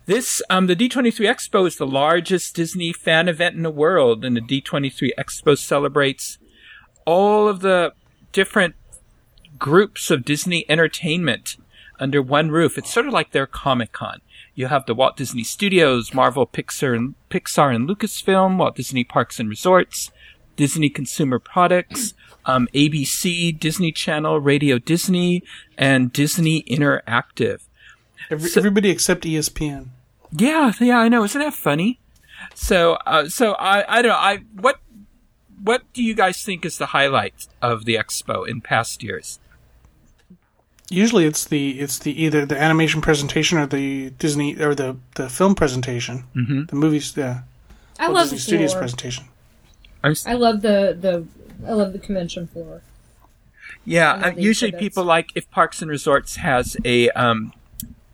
This, 0.06 0.42
um, 0.50 0.68
the 0.68 0.76
D23 0.76 1.28
Expo 1.30 1.68
is 1.68 1.76
the 1.76 1.86
largest 1.86 2.56
Disney 2.56 2.94
fan 2.94 3.28
event 3.28 3.56
in 3.56 3.64
the 3.64 3.70
world, 3.70 4.24
and 4.24 4.36
the 4.36 4.42
D23 4.42 5.10
Expo 5.18 5.58
celebrates 5.58 6.38
all 7.06 7.48
of 7.48 7.60
the 7.60 7.94
different 8.32 8.76
groups 9.58 10.12
of 10.12 10.26
Disney 10.26 10.66
entertainment 10.70 11.58
under 12.00 12.22
one 12.22 12.50
roof. 12.50 12.78
It's 12.78 12.94
sort 12.94 13.08
of 13.08 13.14
like 13.14 13.32
their 13.32 13.48
Comic 13.48 13.92
Con. 13.92 14.22
You 14.54 14.68
have 14.68 14.86
the 14.86 14.96
Walt 14.96 15.18
Disney 15.18 15.44
Studios, 15.44 16.14
Marvel, 16.14 16.48
Pixar, 16.48 16.96
and 16.96 17.16
Pixar 17.30 17.76
and 17.76 17.88
Lucasfilm, 17.88 18.58
Walt 18.58 18.76
Disney 18.76 19.04
Parks 19.04 19.40
and 19.40 19.50
Resorts, 19.50 20.12
Disney 20.56 20.90
Consumer 20.90 21.40
Products, 21.40 22.14
um, 22.46 22.68
ABC, 22.74 23.58
Disney 23.58 23.92
Channel, 23.92 24.40
Radio 24.40 24.78
Disney, 24.78 25.44
and 25.78 26.14
Disney 26.14 26.64
Interactive. 26.64 27.62
Every, 28.30 28.50
everybody 28.56 28.90
except 28.90 29.24
ESPN. 29.24 29.90
Yeah, 30.32 30.74
yeah, 30.80 31.00
I 31.00 31.10
know. 31.10 31.24
Isn't 31.24 31.42
that 31.42 31.54
funny? 31.54 32.00
So, 32.54 32.94
uh, 33.06 33.28
so 33.28 33.54
I, 33.54 34.00
I 34.00 34.02
don't 34.02 34.10
know. 34.10 34.18
I 34.18 34.38
what 34.54 34.80
what 35.62 35.82
do 35.94 36.04
you 36.04 36.14
guys 36.14 36.44
think 36.44 36.66
is 36.66 36.78
the 36.78 36.88
highlight 36.88 37.48
of 37.62 37.86
the 37.86 37.96
expo 37.96 38.48
in 38.48 38.62
past 38.62 39.04
years? 39.04 39.40
Usually, 40.90 41.26
it's 41.26 41.46
the 41.46 41.80
it's 41.80 41.98
the 42.00 42.12
either 42.24 42.46
the 42.46 42.62
animation 42.62 43.02
presentation 43.02 43.58
or 43.58 43.66
the 43.66 44.12
Disney 44.12 44.56
or 44.62 44.76
the 44.76 44.98
the 45.16 45.30
film 45.30 45.56
presentation. 45.56 46.26
Mm-hmm. 46.36 46.66
The 46.66 46.76
movies, 46.76 47.14
yeah. 47.18 47.42
I 48.00 48.08
love 48.08 48.26
Disney 48.30 48.38
the 48.38 48.42
Studios 48.44 48.72
floor. 48.74 48.82
presentation. 48.82 49.26
I'm, 50.04 50.12
s- 50.12 50.28
I 50.28 50.34
love 50.34 50.62
the 50.62 50.96
the 51.00 51.26
I 51.68 51.74
love 51.74 51.92
the 51.94 52.00
convention 52.00 52.46
floor. 52.48 52.82
yeah, 53.84 54.14
uh, 54.14 54.28
usually 54.38 54.70
exhibits. 54.70 54.80
people 54.80 55.04
like 55.06 55.30
if 55.36 55.50
Parks 55.50 55.82
and 55.82 55.90
Resorts 55.90 56.36
has 56.38 56.78
a 56.86 57.10
um 57.12 57.54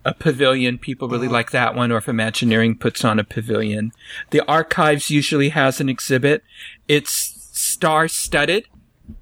a 0.05 0.13
pavilion, 0.13 0.77
people 0.77 1.09
really 1.09 1.27
Uh-huh. 1.27 1.33
like 1.33 1.51
that 1.51 1.75
one. 1.75 1.91
Or 1.91 1.97
if 1.97 2.07
Imagineering 2.07 2.77
puts 2.77 3.03
on 3.03 3.19
a 3.19 3.23
pavilion, 3.25 3.91
the 4.29 4.41
Archives 4.47 5.09
usually 5.11 5.49
has 5.49 5.81
an 5.81 5.89
exhibit. 5.89 6.43
It's 6.87 7.49
star 7.51 8.07
studded, 8.07 8.65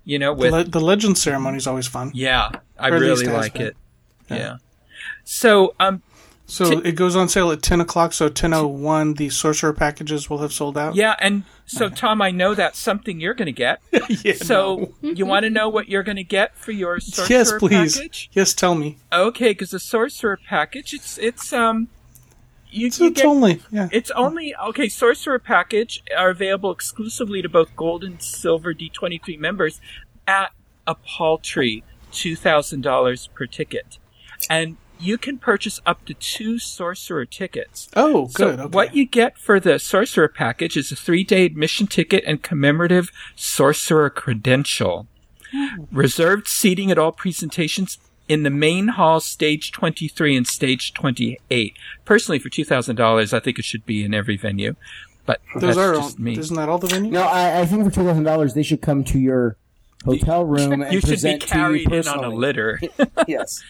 you 0.06 0.20
know, 0.20 0.34
The, 0.36 0.40
with 0.42 0.52
le- 0.54 0.64
the 0.66 0.80
legend 0.80 1.18
ceremony 1.18 1.58
is 1.58 1.66
always 1.68 1.88
fun. 1.88 2.12
yeah, 2.14 2.52
I 2.80 2.90
Or 2.90 2.96
at 2.96 3.02
least 3.02 3.22
really 3.22 3.34
like 3.34 3.54
been. 3.54 3.62
it. 3.68 3.78
Yeah. 4.30 4.58
So, 5.24 5.76
um, 5.80 6.02
So 6.46 6.80
it 6.80 6.94
goes 6.96 7.16
on 7.16 7.30
sale 7.30 7.52
at 7.52 7.62
ten 7.62 7.80
o'clock. 7.82 8.14
So 8.14 8.30
ten 8.30 8.54
oh 8.54 8.68
one, 8.68 9.14
the 9.16 9.30
sorcerer 9.30 9.74
packages 9.74 10.30
will 10.30 10.40
have 10.40 10.52
sold 10.54 10.78
out. 10.78 10.96
yeah, 10.96 11.16
and 11.20 11.44
so 11.66 11.90
Tom, 11.90 12.22
I 12.22 12.32
know 12.32 12.56
that's 12.56 12.80
something 12.80 13.20
you're 13.20 13.36
going 13.36 13.46
to 13.48 13.52
get. 13.52 13.80
Yeah, 14.24 14.34
So 14.34 14.94
you 15.02 15.26
want 15.28 15.44
to 15.44 15.50
know 15.52 15.70
what 15.70 15.88
you're 15.90 16.02
going 16.04 16.18
to 16.18 16.24
get 16.24 16.56
for 16.58 16.72
your 16.72 17.00
sorcerer 17.00 17.38
yes, 17.38 17.54
please. 17.54 17.96
package? 17.98 18.30
Yes, 18.34 18.54
tell 18.56 18.74
me. 18.76 18.98
Okay, 19.14 19.50
because 19.52 19.70
the 19.72 19.80
sorcerer 19.80 20.40
package, 20.48 20.94
it's 20.94 21.18
it's 21.20 21.54
um, 21.54 21.88
you, 22.72 22.90
So 22.90 23.04
you 23.04 23.10
it's 23.12 23.22
get 23.22 23.28
only 23.28 23.62
yeah. 23.72 23.90
it's 23.92 24.10
only 24.12 24.56
okay. 24.70 24.90
Sorcerer 24.90 25.38
package 25.40 26.04
are 26.18 26.30
available 26.30 26.72
exclusively 26.72 27.42
to 27.44 27.50
both 27.50 27.76
gold 27.76 28.04
and 28.04 28.22
silver 28.22 28.74
D23 28.74 29.38
members 29.40 29.80
at 30.28 30.52
a 30.88 30.96
paltry 30.96 31.84
two 32.12 32.36
thousand 32.36 32.82
dollars 32.82 33.28
per 33.34 33.46
ticket, 33.46 33.98
and 34.50 34.78
you 35.00 35.18
can 35.18 35.38
purchase 35.38 35.80
up 35.86 36.04
to 36.06 36.14
two 36.14 36.60
sorcerer 36.60 37.26
tickets. 37.26 37.88
Oh, 37.96 38.28
So 38.28 38.52
good. 38.52 38.60
okay. 38.60 38.70
what 38.76 38.96
you 38.96 39.06
get 39.06 39.38
for 39.38 39.58
the 39.60 39.80
sorcerer 39.80 40.28
package 40.28 40.76
is 40.76 40.92
a 40.92 40.96
three-day 40.98 41.46
admission 41.46 41.88
ticket 41.88 42.22
and 42.28 42.44
commemorative 42.44 43.10
sorcerer 43.36 44.10
credential. 44.10 45.08
Hmm. 45.54 45.84
Reserved 45.92 46.48
seating 46.50 46.92
at 46.92 46.98
all 46.98 47.14
presentations 47.14 47.98
in 48.28 48.44
the 48.44 48.50
main 48.50 48.90
hall, 48.90 49.20
stage 49.22 49.72
23 49.72 50.36
and 50.36 50.46
stage 50.46 50.94
28. 50.94 51.74
Personally, 52.06 52.38
for 52.38 52.50
$2,000, 52.50 53.34
I 53.34 53.40
think 53.40 53.58
it 53.58 53.66
should 53.66 53.86
be 53.86 54.04
in 54.04 54.14
every 54.14 54.36
venue. 54.38 54.76
But 55.26 55.40
Those 55.56 55.76
that's 55.76 55.78
are 55.78 55.96
just 55.96 56.20
me. 56.20 56.38
isn't 56.38 56.56
that 56.58 56.68
all 56.70 56.78
the 56.78 56.88
venues? 56.88 57.12
No, 57.12 57.24
I, 57.24 57.62
I 57.62 57.66
think 57.66 57.86
for 57.86 57.92
two 57.92 58.04
thousand 58.04 58.24
dollars 58.24 58.54
they 58.56 58.64
should 58.64 58.82
come 58.82 59.04
to 59.06 59.18
your 59.20 59.56
hotel 60.06 60.46
room 60.46 60.82
and 60.82 60.94
You 60.94 61.00
should 61.02 61.08
be 61.08 61.12
present 61.14 61.42
to 61.42 61.48
you 61.48 61.52
carried 61.54 61.84
in 61.84 61.90
personally. 61.90 62.26
on 62.26 62.32
a 62.32 62.36
litter. 62.36 62.80
yes. 63.28 63.62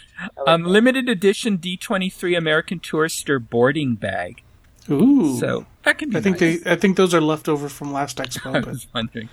um, 0.48 0.64
limited 0.64 1.10
edition 1.10 1.58
D23 1.58 2.38
American 2.38 2.80
Tourister 2.80 3.40
boarding 3.40 3.96
bag. 3.96 4.44
Ooh. 4.92 5.38
So 5.40 5.66
that 5.84 5.98
can 6.00 6.10
be 6.10 6.18
I 6.18 6.22
think 6.22 6.42
nice. 6.42 6.64
they 6.64 6.72
I 6.72 6.76
think 6.76 6.98
those 6.98 7.14
are 7.14 7.22
left 7.22 7.48
over 7.48 7.70
from 7.70 7.94
last 7.94 8.18
expo. 8.18 8.48
I 8.56 8.60
But 8.62 8.70
was 8.70 8.88
wondering. 8.94 9.30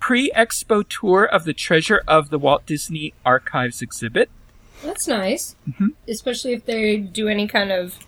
Pre-expo 0.00 0.84
tour 0.88 1.24
of 1.24 1.44
the 1.44 1.52
Treasure 1.54 2.02
of 2.06 2.30
the 2.30 2.38
Walt 2.38 2.66
Disney 2.66 3.14
Archives 3.24 3.80
exhibit. 3.82 4.30
That's 4.84 5.08
nice, 5.08 5.56
Mm-hmm. 5.68 5.88
especially 6.08 6.52
if 6.52 6.64
they 6.66 6.98
do 6.98 7.26
any 7.26 7.48
kind 7.48 7.72
of, 7.72 7.98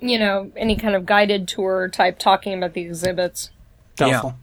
you 0.00 0.18
know, 0.18 0.52
any 0.56 0.76
kind 0.76 0.94
of 0.94 1.06
guided 1.06 1.48
tour 1.48 1.88
type 1.88 2.18
talking 2.18 2.52
about 2.52 2.74
the 2.74 2.82
exhibits. 2.82 3.50
doubtful. 3.96 4.34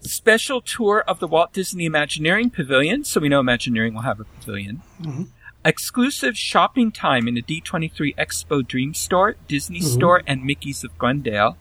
Special 0.00 0.60
tour 0.60 1.02
of 1.06 1.18
the 1.18 1.26
Walt 1.26 1.52
Disney 1.52 1.84
Imagineering 1.84 2.50
Pavilion. 2.50 3.04
So 3.04 3.20
we 3.20 3.28
know 3.28 3.40
Imagineering 3.40 3.94
will 3.94 4.02
have 4.02 4.20
a 4.20 4.24
pavilion. 4.24 4.82
Mm-hmm. 5.00 5.24
Exclusive 5.64 6.38
shopping 6.38 6.92
time 6.92 7.26
in 7.26 7.34
the 7.34 7.42
D23 7.42 8.14
Expo 8.16 8.66
Dream 8.66 8.94
Store, 8.94 9.36
Disney 9.48 9.80
mm-hmm. 9.80 9.88
Store, 9.88 10.22
and 10.26 10.44
Mickey's 10.44 10.84
of 10.84 10.96
Glendale. 10.98 11.56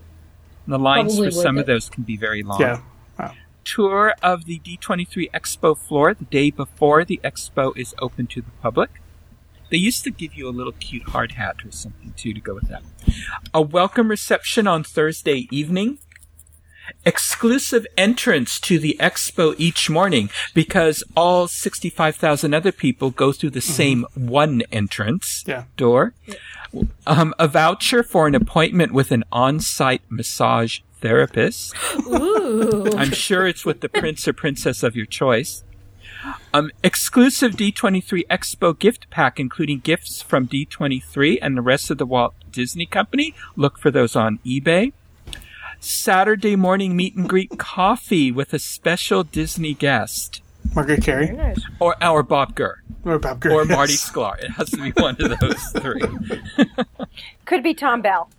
And 0.65 0.73
the 0.73 0.79
lines 0.79 1.15
Probably 1.15 1.31
for 1.31 1.41
some 1.41 1.57
it. 1.57 1.61
of 1.61 1.67
those 1.67 1.89
can 1.89 2.03
be 2.03 2.15
very 2.15 2.43
long. 2.43 2.61
Yeah. 2.61 2.81
Wow. 3.17 3.33
tour 3.63 4.13
of 4.21 4.45
the 4.45 4.59
D23 4.59 5.31
Expo 5.31 5.75
floor 5.75 6.13
the 6.13 6.25
day 6.25 6.51
before 6.51 7.03
the 7.03 7.19
expo 7.23 7.75
is 7.75 7.95
open 7.99 8.27
to 8.27 8.41
the 8.41 8.51
public. 8.61 9.01
They 9.69 9.77
used 9.77 10.03
to 10.05 10.11
give 10.11 10.33
you 10.33 10.47
a 10.47 10.51
little 10.51 10.71
cute 10.73 11.09
hard 11.09 11.33
hat 11.33 11.65
or 11.65 11.71
something 11.71 12.13
too 12.15 12.33
to 12.33 12.39
go 12.39 12.53
with 12.53 12.69
that. 12.69 12.83
A 13.53 13.61
welcome 13.61 14.09
reception 14.09 14.67
on 14.67 14.83
Thursday 14.83 15.47
evening. 15.51 15.99
Exclusive 17.05 17.85
entrance 17.97 18.59
to 18.61 18.79
the 18.79 18.95
expo 18.99 19.55
each 19.57 19.89
morning 19.89 20.29
because 20.53 21.03
all 21.15 21.47
65,000 21.47 22.53
other 22.53 22.71
people 22.71 23.09
go 23.11 23.31
through 23.31 23.51
the 23.51 23.61
same 23.61 24.05
one 24.13 24.61
entrance 24.71 25.43
Yeah. 25.47 25.63
door. 25.77 26.13
Um, 27.05 27.33
a 27.39 27.47
voucher 27.47 28.03
for 28.03 28.27
an 28.27 28.35
appointment 28.35 28.91
with 28.93 29.11
an 29.11 29.23
on-site 29.31 30.01
massage 30.09 30.79
therapist. 30.99 31.73
Ooh. 32.07 32.91
I'm 32.97 33.11
sure 33.11 33.47
it's 33.47 33.65
with 33.65 33.81
the 33.81 33.89
prince 33.89 34.27
or 34.27 34.33
princess 34.33 34.83
of 34.83 34.95
your 34.95 35.05
choice. 35.05 35.63
Um, 36.53 36.71
exclusive 36.83 37.53
D23 37.53 38.25
Expo 38.27 38.77
gift 38.77 39.09
pack, 39.09 39.39
including 39.39 39.79
gifts 39.79 40.21
from 40.21 40.47
D23 40.47 41.37
and 41.41 41.55
the 41.55 41.61
rest 41.61 41.89
of 41.91 41.97
the 41.99 42.05
Walt 42.05 42.33
Disney 42.51 42.85
Company. 42.85 43.33
Look 43.55 43.77
for 43.77 43.91
those 43.91 44.15
on 44.15 44.39
eBay. 44.45 44.93
Saturday 45.79 46.55
morning 46.55 46.95
meet 46.95 47.15
and 47.15 47.27
greet 47.29 47.57
coffee 47.57 48.31
with 48.31 48.53
a 48.53 48.59
special 48.59 49.23
Disney 49.23 49.73
guest. 49.73 50.41
Margaret 50.73 51.01
Kerry 51.03 51.31
nice. 51.31 51.61
Or 51.79 51.95
our 52.01 52.23
Bob 52.23 52.55
Gurr. 52.55 52.81
or 53.05 53.19
Bob 53.19 53.39
Gurr. 53.39 53.51
Or 53.51 53.65
yes. 53.65 53.75
Marty 53.75 53.93
Sklar. 53.93 54.37
It 54.43 54.51
has 54.51 54.69
to 54.71 54.77
be 54.77 54.91
one 55.01 55.15
of 55.19 55.39
those 55.39 55.63
three. 55.77 56.01
Could 57.45 57.63
be 57.63 57.73
Tom 57.73 58.01
Bell. 58.01 58.29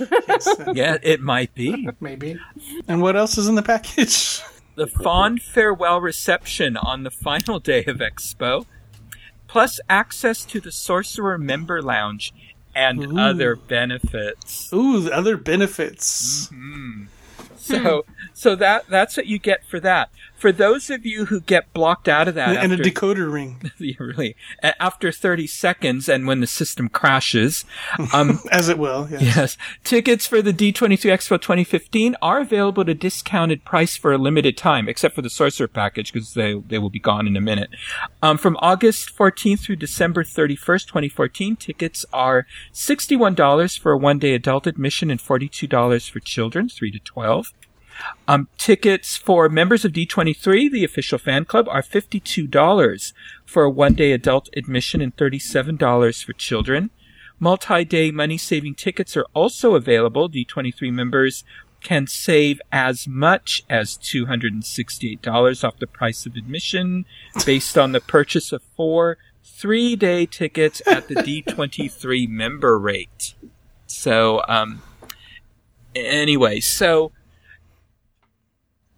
Uh, 0.00 0.38
yeah, 0.74 0.98
it 1.02 1.20
might 1.20 1.54
be. 1.54 1.88
maybe. 2.00 2.38
And 2.88 3.02
what 3.02 3.16
else 3.16 3.36
is 3.38 3.48
in 3.48 3.54
the 3.54 3.62
package? 3.62 4.40
the 4.76 4.86
fond 4.86 5.42
farewell 5.42 6.00
reception 6.00 6.76
on 6.76 7.02
the 7.02 7.10
final 7.10 7.58
day 7.58 7.84
of 7.84 7.98
Expo, 7.98 8.66
plus 9.46 9.80
access 9.88 10.44
to 10.44 10.60
the 10.60 10.72
Sorcerer 10.72 11.38
Member 11.38 11.82
Lounge 11.82 12.32
and 12.74 13.04
Ooh. 13.04 13.18
other 13.18 13.56
benefits. 13.56 14.72
Ooh, 14.72 15.10
other 15.10 15.36
benefits. 15.36 16.50
So, 17.64 18.04
so 18.34 18.54
that 18.56 18.88
that's 18.88 19.16
what 19.16 19.26
you 19.26 19.38
get 19.38 19.64
for 19.64 19.80
that. 19.80 20.10
For 20.36 20.52
those 20.52 20.90
of 20.90 21.06
you 21.06 21.26
who 21.26 21.40
get 21.40 21.72
blocked 21.72 22.08
out 22.08 22.28
of 22.28 22.34
that, 22.34 22.62
and 22.62 22.72
a 22.72 22.76
decoder 22.76 23.32
ring, 23.32 23.70
really 23.98 24.36
after 24.78 25.10
30 25.10 25.46
seconds 25.46 26.08
and 26.08 26.26
when 26.26 26.40
the 26.40 26.46
system 26.46 26.88
crashes, 26.88 27.64
um, 28.12 28.40
as 28.50 28.68
it 28.68 28.78
will. 28.78 29.08
Yes. 29.10 29.22
Yes. 29.22 29.56
Tickets 29.82 30.26
for 30.26 30.42
the 30.42 30.52
D23 30.52 31.10
Expo 31.10 31.40
2015 31.40 32.16
are 32.20 32.40
available 32.40 32.82
at 32.82 32.88
a 32.88 32.94
discounted 32.94 33.64
price 33.64 33.96
for 33.96 34.12
a 34.12 34.18
limited 34.18 34.56
time, 34.56 34.88
except 34.88 35.14
for 35.14 35.22
the 35.22 35.30
Sorcerer 35.30 35.68
package, 35.68 36.12
because 36.12 36.34
they, 36.34 36.54
they 36.54 36.78
will 36.78 36.90
be 36.90 36.98
gone 36.98 37.26
in 37.26 37.36
a 37.36 37.40
minute. 37.40 37.70
Um, 38.22 38.38
from 38.38 38.56
August 38.60 39.16
14th 39.16 39.60
through 39.60 39.76
December 39.76 40.24
31st, 40.24 40.86
2014, 40.86 41.56
tickets 41.56 42.04
are 42.12 42.46
$61 42.72 43.78
for 43.78 43.92
a 43.92 43.98
one-day 43.98 44.34
adult 44.34 44.66
admission 44.66 45.10
and 45.10 45.20
$42 45.20 46.10
for 46.10 46.20
children, 46.20 46.68
3 46.68 46.90
to 46.90 46.98
12. 46.98 47.52
Um, 48.26 48.48
tickets 48.58 49.16
for 49.16 49.48
members 49.48 49.84
of 49.84 49.92
D23, 49.92 50.70
the 50.70 50.84
official 50.84 51.18
fan 51.18 51.44
club, 51.44 51.68
are 51.68 51.82
$52 51.82 53.12
for 53.44 53.64
a 53.64 53.70
one-day 53.70 54.12
adult 54.12 54.48
admission 54.56 55.00
and 55.00 55.16
$37 55.16 56.24
for 56.24 56.32
children. 56.32 56.90
Multi-day 57.38 58.10
money-saving 58.10 58.76
tickets 58.76 59.16
are 59.16 59.26
also 59.34 59.74
available. 59.74 60.28
D23 60.28 60.92
members 60.92 61.44
can 61.82 62.06
save 62.06 62.60
as 62.72 63.06
much 63.06 63.62
as 63.68 63.98
$268 63.98 65.64
off 65.64 65.78
the 65.78 65.86
price 65.86 66.24
of 66.24 66.34
admission 66.36 67.04
based 67.44 67.76
on 67.76 67.92
the 67.92 68.00
purchase 68.00 68.52
of 68.52 68.62
four 68.76 69.18
three-day 69.44 70.26
tickets 70.26 70.80
at 70.86 71.08
the 71.08 71.14
D23 71.16 72.28
member 72.28 72.78
rate. 72.78 73.34
So, 73.86 74.42
um, 74.48 74.82
anyway, 75.94 76.60
so 76.60 77.12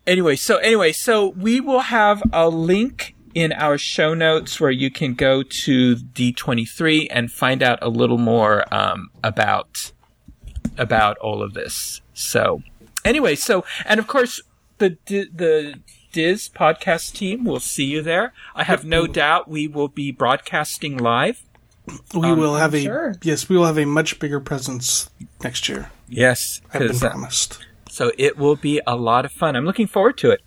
anyway, 0.07 0.37
so 0.37 0.57
anyway, 0.59 0.93
so 0.93 1.29
we 1.29 1.61
will 1.61 1.81
have 1.81 2.23
a 2.33 2.49
link 2.49 3.15
in 3.35 3.53
our 3.53 3.77
show 3.77 4.15
notes 4.15 4.59
where 4.61 4.71
you 4.71 4.91
can 4.91 5.15
go 5.15 5.43
to 5.43 5.97
D23 5.97 7.09
and 7.11 7.31
find 7.31 7.63
out 7.63 7.79
a 7.83 7.89
little 7.89 8.19
more 8.19 8.65
um, 8.75 9.11
about 9.23 9.93
about 10.79 11.17
all 11.19 11.43
of 11.43 11.55
this. 11.55 12.01
So 12.15 12.63
anyway, 13.05 13.35
so 13.35 13.65
and 13.85 14.01
of 14.01 14.07
course 14.07 14.41
the 14.79 14.91
Di- 14.91 15.29
the 15.35 15.81
Dis 16.13 16.49
podcast 16.49 17.13
team 17.15 17.45
will 17.45 17.61
see 17.61 17.85
you 17.85 18.01
there. 18.03 18.33
I 18.55 18.65
have 18.65 18.85
no 18.87 19.07
doubt 19.07 19.49
we 19.49 19.69
will 19.69 19.89
be 19.89 20.11
broadcasting 20.13 20.97
live. 20.97 21.43
We 22.15 22.33
will 22.33 22.57
have 22.57 22.75
a 22.75 22.83
sure. 22.83 23.15
yes, 23.23 23.49
we 23.49 23.57
will 23.57 23.67
have 23.67 23.79
a 23.79 23.85
much 23.85 24.19
bigger 24.19 24.41
presence 24.41 25.09
next 25.45 25.69
year. 25.69 25.91
Yes, 26.09 26.61
I've 26.73 26.81
been 26.81 26.89
'cause, 26.89 27.03
uh, 27.03 27.11
promised. 27.11 27.59
So 27.97 28.13
it 28.19 28.37
will 28.37 28.57
be 28.57 28.79
a 28.87 28.95
lot 28.95 29.25
of 29.25 29.33
fun. 29.33 29.57
I'm 29.57 29.65
looking 29.65 29.87
forward 29.87 30.19
to 30.19 30.31
it. 30.31 30.43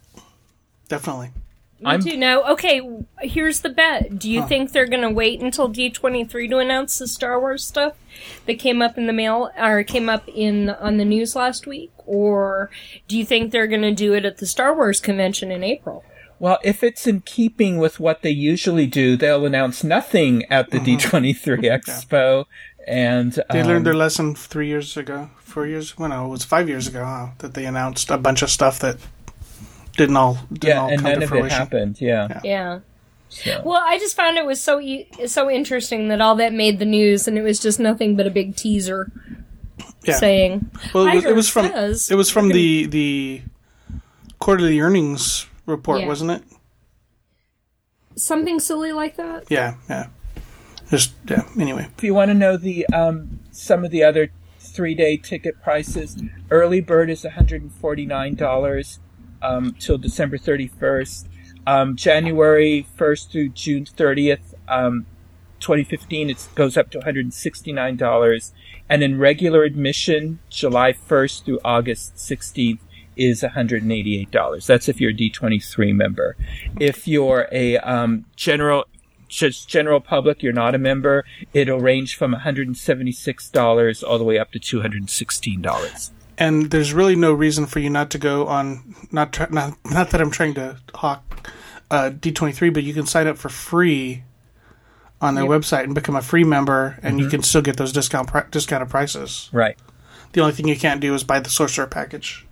Definitely. 0.87 1.31
Me 1.79 1.85
I'm- 1.87 2.01
too. 2.03 2.15
Now, 2.15 2.43
okay, 2.43 2.79
here's 3.21 3.61
the 3.61 3.69
bet. 3.69 4.19
Do 4.19 4.29
you 4.29 4.45
think 4.45 4.71
they're 4.71 4.85
going 4.85 5.01
to 5.01 5.09
wait 5.09 5.41
until 5.41 5.67
D23 5.67 6.47
to 6.47 6.57
announce 6.59 6.99
the 6.99 7.07
Star 7.07 7.39
Wars 7.39 7.65
stuff 7.65 7.93
that 8.45 8.59
came 8.59 8.83
up 8.83 8.99
in 8.99 9.07
the 9.07 9.13
mail 9.13 9.49
or 9.57 9.81
came 9.81 10.09
up 10.09 10.27
in 10.27 10.69
on 10.69 10.97
the 10.97 11.05
news 11.05 11.35
last 11.35 11.65
week, 11.65 11.91
or 12.05 12.69
do 13.07 13.17
you 13.17 13.25
think 13.25 13.51
they're 13.51 13.65
going 13.65 13.81
to 13.81 13.95
do 13.95 14.13
it 14.13 14.25
at 14.25 14.37
the 14.37 14.45
Star 14.45 14.75
Wars 14.75 14.99
convention 14.99 15.51
in 15.51 15.63
April? 15.63 16.03
Well, 16.37 16.59
if 16.63 16.83
it's 16.83 17.07
in 17.07 17.21
keeping 17.21 17.79
with 17.79 17.99
what 17.99 18.21
they 18.21 18.29
usually 18.29 18.85
do, 18.85 19.17
they'll 19.17 19.47
announce 19.47 19.83
nothing 19.83 20.45
at 20.51 20.69
the 20.69 20.77
D23 20.77 21.33
Expo. 21.63 22.45
And 22.87 23.33
They 23.51 23.61
um, 23.61 23.67
learned 23.67 23.85
their 23.85 23.95
lesson 23.95 24.35
three 24.35 24.67
years 24.67 24.95
ago, 24.97 25.29
four 25.59 25.67
years. 25.67 25.97
Well, 25.97 26.09
no, 26.09 26.25
it 26.25 26.29
was 26.29 26.45
five 26.45 26.69
years 26.69 26.87
ago 26.87 27.03
huh, 27.03 27.27
that 27.39 27.53
they 27.53 27.65
announced 27.65 28.09
a 28.09 28.17
bunch 28.17 28.41
of 28.41 28.49
stuff 28.49 28.79
that 28.79 28.97
didn't 29.97 30.15
all 30.15 30.37
didn't 30.51 30.63
yeah, 30.69 30.81
all 30.81 30.89
and 30.89 31.01
come 31.01 31.11
none 31.11 31.19
to 31.19 31.25
of 31.39 31.45
it 31.45 31.51
happened. 31.51 31.99
Yeah. 31.99 32.39
Yeah. 32.43 32.79
So. 33.27 33.61
Well, 33.63 33.81
I 33.85 33.99
just 33.99 34.15
found 34.15 34.37
it 34.37 34.45
was 34.45 34.63
so 34.63 34.79
e- 34.79 35.07
so 35.27 35.49
interesting 35.51 36.07
that 36.07 36.19
all 36.21 36.35
that 36.35 36.53
made 36.53 36.79
the 36.79 36.85
news, 36.85 37.27
and 37.27 37.37
it 37.37 37.41
was 37.43 37.59
just 37.59 37.79
nothing 37.79 38.15
but 38.15 38.25
a 38.25 38.31
big 38.31 38.55
teaser 38.55 39.11
Yeah. 40.03 40.15
saying. 40.15 40.71
Well, 40.93 41.07
it 41.07 41.15
was, 41.15 41.25
it 41.25 41.35
was 41.35 41.49
from 41.49 41.65
it 41.65 42.15
was 42.15 42.29
from 42.31 42.45
we're 42.45 42.49
gonna- 42.49 42.53
the 42.53 42.85
the 42.87 43.41
quarterly 44.39 44.79
earnings 44.79 45.45
report, 45.65 46.01
Yeah. 46.01 46.07
wasn't 46.07 46.31
it? 46.31 46.43
something 48.15 48.59
silly 48.59 48.91
like 48.91 49.15
that. 49.15 49.45
Yeah, 49.49 49.75
yeah. 49.89 50.07
Just 50.89 51.13
yeah. 51.29 51.43
Anyway, 51.57 51.87
If 51.97 52.03
you 52.03 52.13
want 52.13 52.29
to 52.29 52.33
know 52.33 52.57
the 52.57 52.85
um, 52.87 53.39
some 53.51 53.85
of 53.85 53.91
the 53.91 54.03
other 54.03 54.31
three 54.79 54.95
day 54.95 55.17
ticket 55.17 55.61
prices, 55.61 56.23
early 56.49 56.79
bird 56.79 57.09
is 57.09 57.25
one 57.25 57.33
hundred 57.33 57.61
and 57.61 57.69
forty 57.69 58.05
nine 58.05 58.33
dollars 58.33 58.99
um, 59.41 59.75
till 59.77 59.97
December 59.97 60.37
thirty 60.37 60.69
first. 60.69 61.27
Um, 61.67 61.97
January 61.97 62.87
first 62.95 63.29
through 63.29 63.49
June 63.49 63.85
thirtieth, 63.85 64.55
um, 64.69 65.05
twenty 65.59 65.83
fifteen, 65.83 66.29
it 66.29 66.47
goes 66.55 66.77
up 66.77 66.91
to 66.91 66.99
one 66.99 67.03
hundred 67.03 67.25
and 67.25 67.33
in 69.03 69.19
regular 69.19 69.63
admission, 69.63 70.39
July 70.49 70.93
first 70.93 71.43
through 71.43 71.59
August 71.65 72.17
sixteenth 72.17 72.79
is 73.17 73.41
$188. 73.41 74.65
That's 74.65 74.87
if 74.87 75.01
you're 75.01 75.11
a 75.11 75.13
D23 75.13 75.93
member. 75.93 76.37
If 76.79 77.05
you're 77.05 77.49
a 77.51 77.77
um, 77.79 78.23
general 78.37 78.85
just 79.29 79.69
general 79.69 79.99
public, 80.01 80.43
you're 80.43 80.51
not 80.53 80.75
a 80.75 80.77
member, 80.77 81.23
it'll 81.53 81.79
range 81.79 82.15
from 82.15 82.33
$176 82.33 84.03
all 84.07 84.17
the 84.17 84.23
way 84.23 84.37
up 84.37 84.51
to 84.51 84.59
$216. 84.59 86.11
and 86.37 86.71
there's 86.71 86.93
really 86.93 87.15
no 87.15 87.31
reason 87.33 87.65
for 87.65 87.79
you 87.79 87.89
not 87.89 88.09
to 88.11 88.17
go 88.17 88.47
on. 88.47 88.95
Not 89.11 89.31
try, 89.33 89.47
not 89.49 89.77
not 89.85 90.09
that 90.11 90.19
I'm 90.21 90.31
trying 90.31 90.53
to 90.55 90.77
hawk 90.95 91.49
uh, 91.91 92.11
D23, 92.11 92.73
but 92.73 92.83
you 92.83 92.93
can 92.93 93.05
sign 93.05 93.27
up 93.27 93.37
for 93.37 93.49
free 93.49 94.23
on 95.21 95.35
their 95.35 95.43
website 95.45 95.83
and 95.83 95.93
become 95.93 96.15
a 96.15 96.21
free 96.21 96.43
member, 96.45 96.97
and 97.03 97.15
Mm-hmm. 97.15 97.23
you 97.25 97.29
can 97.29 97.43
still 97.43 97.61
get 97.61 97.75
those 97.77 97.91
discount 97.91 98.27
pri- 98.29 98.45
discounted 98.51 98.89
prices. 98.89 99.49
Right. 99.51 99.77
The 100.31 100.39
only 100.41 100.53
thing 100.53 100.67
you 100.67 100.77
can't 100.77 101.01
do 101.01 101.13
is 101.13 101.23
buy 101.25 101.39
the 101.41 101.49
sorcerer 101.49 101.87
package. 101.87 102.45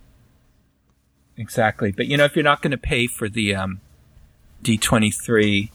Exactly. 1.36 1.92
But 1.92 2.08
you 2.08 2.16
know, 2.16 2.24
if 2.24 2.36
you're 2.36 2.42
not 2.44 2.60
going 2.62 2.72
to 2.72 2.76
pay 2.78 3.06
for 3.06 3.28
the 3.28 3.54
um, 3.54 3.80
D23, 4.64 5.70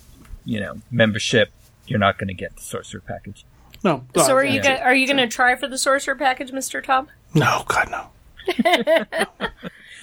you 0.45 0.59
know, 0.59 0.81
membership, 0.91 1.51
you're 1.87 1.99
not 1.99 2.17
going 2.17 2.27
to 2.27 2.33
get 2.33 2.55
the 2.55 2.61
sorcerer 2.61 3.01
package. 3.01 3.45
No. 3.83 4.05
So 4.15 4.33
are 4.33 4.45
you 4.45 4.61
yeah. 4.63 4.77
go- 4.77 4.83
are 4.83 4.95
you 4.95 5.07
going 5.07 5.17
to 5.17 5.27
try 5.27 5.55
for 5.55 5.67
the 5.67 5.77
sorcerer 5.77 6.15
package, 6.15 6.51
Mister 6.51 6.81
Tom? 6.81 7.07
No, 7.33 7.63
God 7.67 7.89
no. 7.91 8.09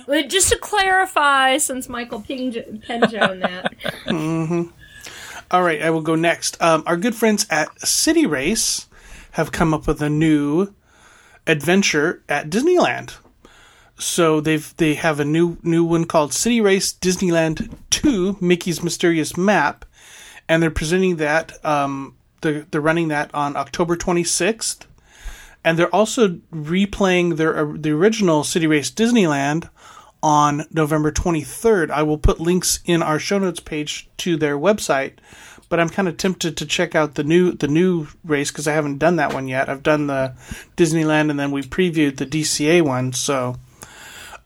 Well, 0.06 0.26
just 0.26 0.48
to 0.48 0.58
clarify, 0.58 1.58
since 1.58 1.88
Michael 1.88 2.20
pinged, 2.20 2.82
pinged 2.82 3.14
on 3.14 3.40
that, 3.40 3.72
All 5.52 5.62
right, 5.62 5.82
I 5.82 5.90
will 5.90 6.00
go 6.00 6.14
next. 6.14 6.60
Um, 6.60 6.82
our 6.86 6.96
good 6.96 7.14
friends 7.14 7.46
at 7.50 7.80
City 7.86 8.26
Race 8.26 8.88
have 9.32 9.52
come 9.52 9.74
up 9.74 9.86
with 9.86 10.00
a 10.00 10.10
new 10.10 10.74
adventure 11.46 12.22
at 12.28 12.50
Disneyland. 12.50 13.16
So 13.98 14.40
they've 14.40 14.74
they 14.78 14.94
have 14.94 15.20
a 15.20 15.24
new 15.24 15.58
new 15.62 15.84
one 15.84 16.06
called 16.06 16.32
City 16.32 16.60
Race 16.60 16.92
Disneyland 16.92 17.76
Two: 17.90 18.36
Mickey's 18.40 18.82
Mysterious 18.82 19.36
Map, 19.36 19.84
and 20.50 20.60
they're 20.60 20.70
presenting 20.70 21.16
that. 21.16 21.64
Um, 21.64 22.16
they're 22.40 22.66
they're 22.70 22.80
running 22.80 23.08
that 23.08 23.32
on 23.32 23.56
October 23.56 23.96
26th, 23.96 24.80
and 25.64 25.78
they're 25.78 25.94
also 25.94 26.40
replaying 26.52 27.36
their 27.36 27.56
uh, 27.56 27.72
the 27.76 27.92
original 27.92 28.42
City 28.42 28.66
Race 28.66 28.90
Disneyland 28.90 29.70
on 30.22 30.66
November 30.72 31.12
23rd. 31.12 31.90
I 31.90 32.02
will 32.02 32.18
put 32.18 32.40
links 32.40 32.80
in 32.84 33.00
our 33.00 33.20
show 33.20 33.38
notes 33.38 33.60
page 33.60 34.10
to 34.18 34.36
their 34.36 34.58
website, 34.58 35.14
but 35.68 35.78
I'm 35.78 35.88
kind 35.88 36.08
of 36.08 36.16
tempted 36.16 36.56
to 36.56 36.66
check 36.66 36.96
out 36.96 37.14
the 37.14 37.24
new 37.24 37.52
the 37.52 37.68
new 37.68 38.08
race 38.24 38.50
because 38.50 38.66
I 38.66 38.72
haven't 38.72 38.98
done 38.98 39.16
that 39.16 39.32
one 39.32 39.46
yet. 39.46 39.68
I've 39.68 39.84
done 39.84 40.08
the 40.08 40.34
Disneyland 40.76 41.30
and 41.30 41.38
then 41.38 41.52
we 41.52 41.62
previewed 41.62 42.16
the 42.16 42.26
DCA 42.26 42.82
one. 42.82 43.12
So, 43.12 43.54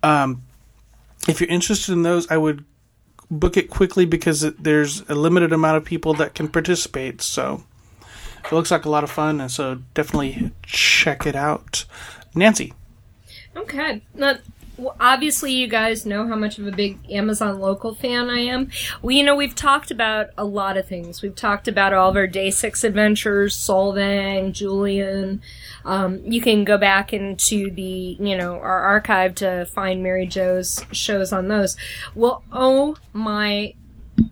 um, 0.02 0.42
if 1.26 1.40
you're 1.40 1.48
interested 1.48 1.92
in 1.92 2.02
those, 2.02 2.30
I 2.30 2.36
would 2.36 2.66
book 3.38 3.56
it 3.56 3.70
quickly 3.70 4.06
because 4.06 4.42
it, 4.42 4.62
there's 4.62 5.00
a 5.08 5.14
limited 5.14 5.52
amount 5.52 5.76
of 5.76 5.84
people 5.84 6.14
that 6.14 6.34
can 6.34 6.48
participate. 6.48 7.22
So, 7.22 7.64
it 8.44 8.52
looks 8.52 8.70
like 8.70 8.84
a 8.84 8.90
lot 8.90 9.04
of 9.04 9.10
fun, 9.10 9.40
and 9.40 9.50
so 9.50 9.80
definitely 9.94 10.52
check 10.62 11.26
it 11.26 11.36
out. 11.36 11.84
Nancy. 12.34 12.72
okay. 13.56 14.02
Not 14.14 14.40
well, 14.76 14.96
obviously 14.98 15.52
you 15.52 15.68
guys 15.68 16.04
know 16.04 16.26
how 16.26 16.34
much 16.34 16.58
of 16.58 16.66
a 16.66 16.72
big 16.72 16.98
Amazon 17.10 17.60
local 17.60 17.94
fan 17.94 18.28
I 18.28 18.40
am. 18.40 18.70
Well, 19.02 19.12
you 19.12 19.22
know 19.22 19.36
we've 19.36 19.54
talked 19.54 19.90
about 19.90 20.30
a 20.36 20.44
lot 20.44 20.76
of 20.76 20.88
things. 20.88 21.22
We've 21.22 21.34
talked 21.34 21.68
about 21.68 21.92
all 21.92 22.10
of 22.10 22.16
our 22.16 22.26
day 22.26 22.50
six 22.50 22.82
adventures, 22.82 23.56
Solvang, 23.56 24.52
Julian. 24.52 25.42
Um, 25.84 26.20
you 26.24 26.40
can 26.40 26.64
go 26.64 26.78
back 26.78 27.12
into 27.12 27.70
the 27.70 28.16
you 28.18 28.36
know 28.36 28.54
our 28.54 28.80
archive 28.80 29.34
to 29.36 29.66
find 29.66 30.02
Mary 30.02 30.26
Jo's 30.26 30.84
shows 30.92 31.32
on 31.32 31.48
those. 31.48 31.76
Well, 32.14 32.42
oh 32.52 32.96
my, 33.12 33.74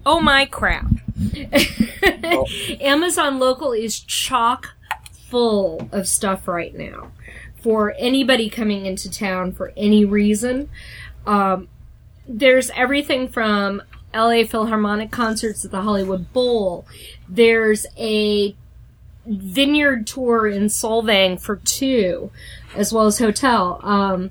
oh 0.06 0.20
my 0.20 0.46
crap! 0.46 0.86
Amazon 2.80 3.38
Local 3.38 3.72
is 3.72 4.00
chock 4.00 4.74
full 5.12 5.88
of 5.92 6.08
stuff 6.08 6.48
right 6.48 6.74
now 6.74 7.10
for 7.62 7.94
anybody 7.98 8.50
coming 8.50 8.86
into 8.86 9.10
town 9.10 9.52
for 9.52 9.72
any 9.76 10.04
reason. 10.04 10.68
Um, 11.26 11.68
there's 12.26 12.70
everything 12.70 13.28
from 13.28 13.82
LA 14.14 14.44
Philharmonic 14.44 15.10
concerts 15.10 15.64
at 15.64 15.70
the 15.70 15.82
Hollywood 15.82 16.32
Bowl. 16.32 16.86
There's 17.28 17.86
a 17.96 18.54
vineyard 19.26 20.06
tour 20.06 20.46
in 20.46 20.64
Solvang 20.64 21.40
for 21.40 21.56
two, 21.56 22.30
as 22.74 22.92
well 22.92 23.06
as 23.06 23.18
hotel. 23.18 23.80
Um, 23.82 24.30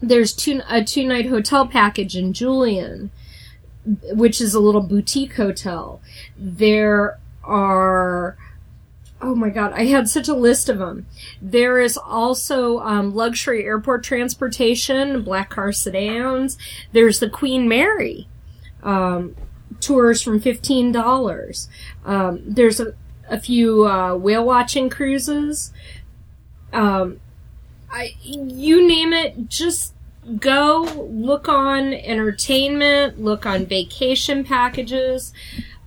there's 0.00 0.32
two, 0.32 0.60
a 0.68 0.84
two 0.84 1.06
night 1.06 1.26
hotel 1.26 1.66
package 1.66 2.16
in 2.16 2.32
Julian, 2.32 3.10
which 4.12 4.40
is 4.40 4.54
a 4.54 4.60
little 4.60 4.82
boutique 4.82 5.34
hotel. 5.34 6.00
There 6.36 7.18
are 7.42 8.36
Oh 9.20 9.34
my 9.34 9.50
god, 9.50 9.72
I 9.72 9.86
had 9.86 10.08
such 10.08 10.28
a 10.28 10.34
list 10.34 10.68
of 10.68 10.78
them. 10.78 11.06
There 11.42 11.80
is 11.80 11.96
also 11.96 12.78
um, 12.78 13.14
luxury 13.14 13.64
airport 13.64 14.04
transportation, 14.04 15.22
black 15.22 15.50
car 15.50 15.72
sedans. 15.72 16.56
There's 16.92 17.18
the 17.18 17.28
Queen 17.28 17.68
Mary 17.68 18.28
um, 18.84 19.34
tours 19.80 20.22
from 20.22 20.38
fifteen 20.38 20.92
dollars. 20.92 21.68
Um, 22.04 22.42
there's 22.46 22.78
a, 22.78 22.94
a 23.28 23.40
few 23.40 23.86
uh, 23.86 24.14
whale 24.14 24.44
watching 24.44 24.88
cruises. 24.88 25.72
Um, 26.72 27.20
I 27.90 28.14
you 28.22 28.86
name 28.86 29.12
it, 29.12 29.48
just 29.48 29.94
go 30.38 30.82
look 31.10 31.48
on 31.48 31.94
entertainment, 31.94 33.20
look 33.22 33.46
on 33.46 33.66
vacation 33.66 34.44
packages. 34.44 35.32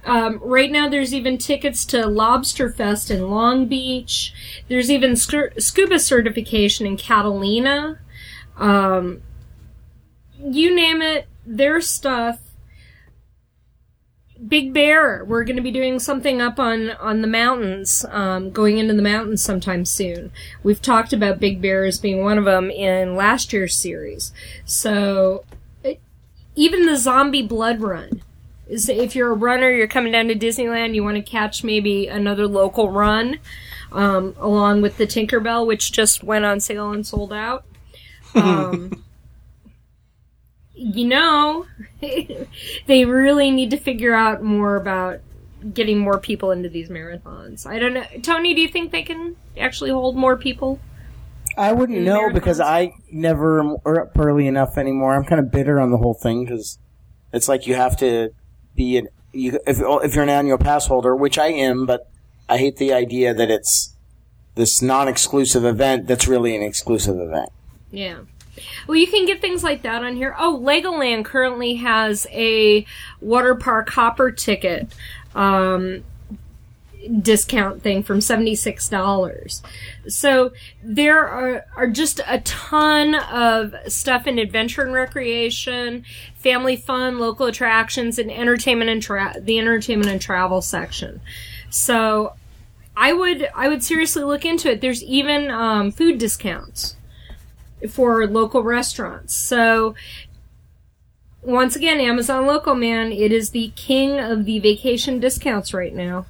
Um, 0.03 0.39
right 0.41 0.71
now, 0.71 0.89
there's 0.89 1.13
even 1.13 1.37
tickets 1.37 1.85
to 1.87 2.07
Lobster 2.07 2.71
Fest 2.71 3.11
in 3.11 3.29
Long 3.29 3.67
Beach. 3.67 4.33
There's 4.67 4.89
even 4.89 5.11
scu- 5.11 5.61
scuba 5.61 5.99
certification 5.99 6.87
in 6.87 6.97
Catalina. 6.97 7.99
Um, 8.57 9.21
you 10.39 10.73
name 10.73 11.03
it, 11.03 11.27
there's 11.45 11.87
stuff. 11.87 12.39
Big 14.51 14.73
Bear, 14.73 15.23
we're 15.23 15.45
going 15.45 15.55
to 15.55 15.61
be 15.61 15.71
doing 15.71 15.97
something 15.97 16.41
up 16.41 16.59
on 16.59 16.91
on 16.91 17.21
the 17.21 17.27
mountains, 17.27 18.05
um, 18.09 18.51
going 18.51 18.77
into 18.77 18.93
the 18.93 19.01
mountains 19.01 19.41
sometime 19.41 19.85
soon. 19.85 20.29
We've 20.61 20.81
talked 20.81 21.13
about 21.13 21.39
Big 21.39 21.61
Bear 21.61 21.85
as 21.85 21.97
being 21.99 22.21
one 22.21 22.37
of 22.37 22.43
them 22.43 22.69
in 22.69 23.15
last 23.15 23.53
year's 23.53 23.77
series. 23.77 24.33
So, 24.65 25.45
it, 25.85 26.01
even 26.53 26.85
the 26.85 26.97
Zombie 26.97 27.41
Blood 27.47 27.79
Run 27.79 28.21
is 28.67 28.89
if 28.89 29.15
you're 29.15 29.31
a 29.31 29.35
runner, 29.35 29.71
you're 29.71 29.87
coming 29.87 30.11
down 30.11 30.27
to 30.27 30.35
Disneyland, 30.35 30.95
you 30.95 31.03
want 31.03 31.15
to 31.15 31.23
catch 31.23 31.63
maybe 31.63 32.07
another 32.07 32.45
local 32.45 32.91
run. 32.91 33.39
um, 33.93 34.35
along 34.37 34.81
with 34.81 34.97
the 34.97 35.07
Tinkerbell, 35.07 35.65
which 35.65 35.91
just 35.91 36.23
went 36.23 36.45
on 36.45 36.59
sale 36.59 36.91
and 36.91 37.07
sold 37.07 37.33
out. 37.33 37.63
Um, 38.33 39.03
you 40.81 41.05
know, 41.05 41.65
they 42.01 43.05
really 43.05 43.51
need 43.51 43.69
to 43.71 43.77
figure 43.77 44.13
out 44.13 44.41
more 44.41 44.75
about 44.75 45.19
getting 45.73 45.99
more 45.99 46.17
people 46.17 46.51
into 46.51 46.69
these 46.69 46.89
marathons. 46.89 47.67
I 47.67 47.77
don't 47.77 47.93
know. 47.93 48.05
Tony, 48.23 48.53
do 48.53 48.61
you 48.61 48.67
think 48.67 48.91
they 48.91 49.03
can 49.03 49.35
actually 49.57 49.91
hold 49.91 50.15
more 50.15 50.35
people? 50.35 50.79
I 51.57 51.73
wouldn't 51.73 51.99
know 52.01 52.31
because? 52.31 52.59
I 52.59 52.93
never 53.11 53.59
am 53.59 53.77
up 53.85 54.17
early 54.17 54.47
enough 54.47 54.77
anymore. 54.77 55.13
I'm 55.13 55.25
kind 55.25 55.39
of 55.39 55.51
bitter 55.51 55.79
on 55.79 55.91
the 55.91 55.97
whole 55.97 56.13
thing 56.13 56.45
because 56.45 56.79
it's 57.33 57.47
like 57.47 57.67
you 57.67 57.75
have 57.75 57.97
to 57.97 58.29
be 58.75 58.97
an 58.97 59.09
you, 59.33 59.59
if 59.67 59.81
oh, 59.81 59.99
if 59.99 60.15
you're 60.15 60.23
an 60.23 60.29
annual 60.29 60.57
pass 60.57 60.87
holder, 60.87 61.15
which 61.15 61.37
I 61.37 61.47
am, 61.47 61.85
but 61.85 62.09
I 62.49 62.57
hate 62.57 62.77
the 62.77 62.93
idea 62.93 63.33
that 63.33 63.51
it's 63.51 63.95
this 64.55 64.81
non-exclusive 64.81 65.63
event 65.63 66.07
that's 66.07 66.27
really 66.27 66.55
an 66.55 66.61
exclusive 66.61 67.19
event. 67.19 67.49
Yeah. 67.91 68.19
Well, 68.87 68.97
you 68.97 69.07
can 69.07 69.25
get 69.25 69.41
things 69.41 69.63
like 69.63 69.81
that 69.83 70.03
on 70.03 70.15
here. 70.15 70.35
Oh, 70.37 70.59
Legoland 70.61 71.25
currently 71.25 71.75
has 71.75 72.27
a 72.31 72.85
water 73.19 73.55
park 73.55 73.89
hopper 73.89 74.31
ticket 74.31 74.93
um, 75.35 76.03
discount 77.21 77.81
thing 77.81 78.03
from 78.03 78.19
$76. 78.19 79.61
So 80.07 80.51
there 80.83 81.27
are, 81.27 81.65
are 81.75 81.87
just 81.87 82.21
a 82.27 82.39
ton 82.41 83.15
of 83.15 83.73
stuff 83.87 84.27
in 84.27 84.37
adventure 84.37 84.83
and 84.83 84.93
recreation, 84.93 86.05
family 86.35 86.75
fun, 86.75 87.19
local 87.19 87.47
attractions, 87.47 88.19
and 88.19 88.31
entertainment 88.31 88.89
and 88.89 89.01
tra- 89.01 89.35
the 89.39 89.57
entertainment 89.59 90.09
and 90.11 90.21
travel 90.21 90.61
section. 90.61 91.21
So 91.69 92.33
I 92.95 93.13
would 93.13 93.49
I 93.55 93.69
would 93.69 93.83
seriously 93.83 94.23
look 94.23 94.45
into 94.45 94.69
it. 94.69 94.81
There's 94.81 95.03
even 95.03 95.49
um, 95.49 95.91
food 95.91 96.17
discounts 96.17 96.95
for 97.89 98.27
local 98.27 98.63
restaurants. 98.63 99.35
So 99.35 99.95
once 101.41 101.75
again, 101.75 101.99
Amazon 101.99 102.45
Local 102.45 102.75
Man, 102.75 103.11
it 103.11 103.31
is 103.31 103.49
the 103.49 103.71
king 103.75 104.19
of 104.19 104.45
the 104.45 104.59
vacation 104.59 105.19
discounts 105.19 105.73
right 105.73 105.93
now. 105.93 106.25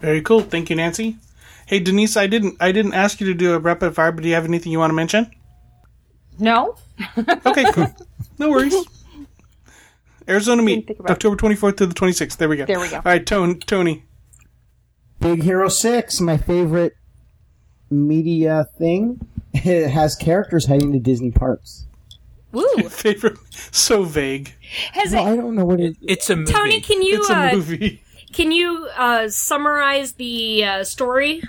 Very 0.00 0.22
cool. 0.22 0.40
Thank 0.40 0.70
you, 0.70 0.76
Nancy. 0.76 1.16
Hey, 1.66 1.78
Denise, 1.78 2.16
I 2.16 2.26
didn't 2.26 2.56
I 2.60 2.72
didn't 2.72 2.94
ask 2.94 3.20
you 3.20 3.26
to 3.28 3.34
do 3.34 3.54
a 3.54 3.58
rapid 3.58 3.94
fire, 3.94 4.12
but 4.12 4.22
do 4.22 4.28
you 4.28 4.34
have 4.34 4.44
anything 4.44 4.72
you 4.72 4.78
want 4.78 4.90
to 4.90 4.94
mention? 4.94 5.30
No? 6.38 6.76
Okay, 7.46 7.64
cool. 7.72 7.86
No 8.38 8.50
worries. 8.50 8.74
Arizona 10.28 10.62
meet 10.62 10.86
think 10.86 11.00
about 11.00 11.10
it. 11.10 11.12
October 11.12 11.36
24th 11.36 11.76
to 11.78 11.86
the 11.86 11.94
26th. 11.94 12.36
There 12.36 12.48
we 12.48 12.56
go. 12.56 12.66
There 12.66 12.78
we 12.78 12.88
go. 12.88 12.96
All 12.96 13.02
right, 13.04 13.24
Tone, 13.24 13.58
Tony. 13.60 14.04
Big 15.18 15.42
Hero 15.42 15.68
Six, 15.68 16.20
my 16.20 16.36
favorite 16.36 16.96
media 17.90 18.66
thing. 18.78 19.20
It 19.52 19.88
has 19.88 20.16
characters 20.16 20.66
heading 20.66 20.92
to 20.92 20.98
Disney 20.98 21.30
parks. 21.30 21.86
Woo! 22.52 22.66
Favorite? 22.88 23.38
So 23.70 24.02
vague. 24.02 24.54
Has 24.92 25.12
Well, 25.12 25.26
I 25.26 25.36
don't 25.36 25.54
know 25.54 25.64
what 25.64 25.80
it. 25.80 25.96
It's 26.02 26.30
a 26.30 26.36
movie. 26.36 26.52
Tony, 26.52 26.80
can 26.80 27.02
you 27.02 27.18
It's 27.18 27.30
a 27.30 27.36
uh, 27.36 27.52
movie. 27.52 28.02
can 28.32 28.52
you 28.52 28.88
uh, 28.96 29.28
summarize 29.28 30.12
the 30.12 30.64
uh, 30.64 30.84
story 30.84 31.42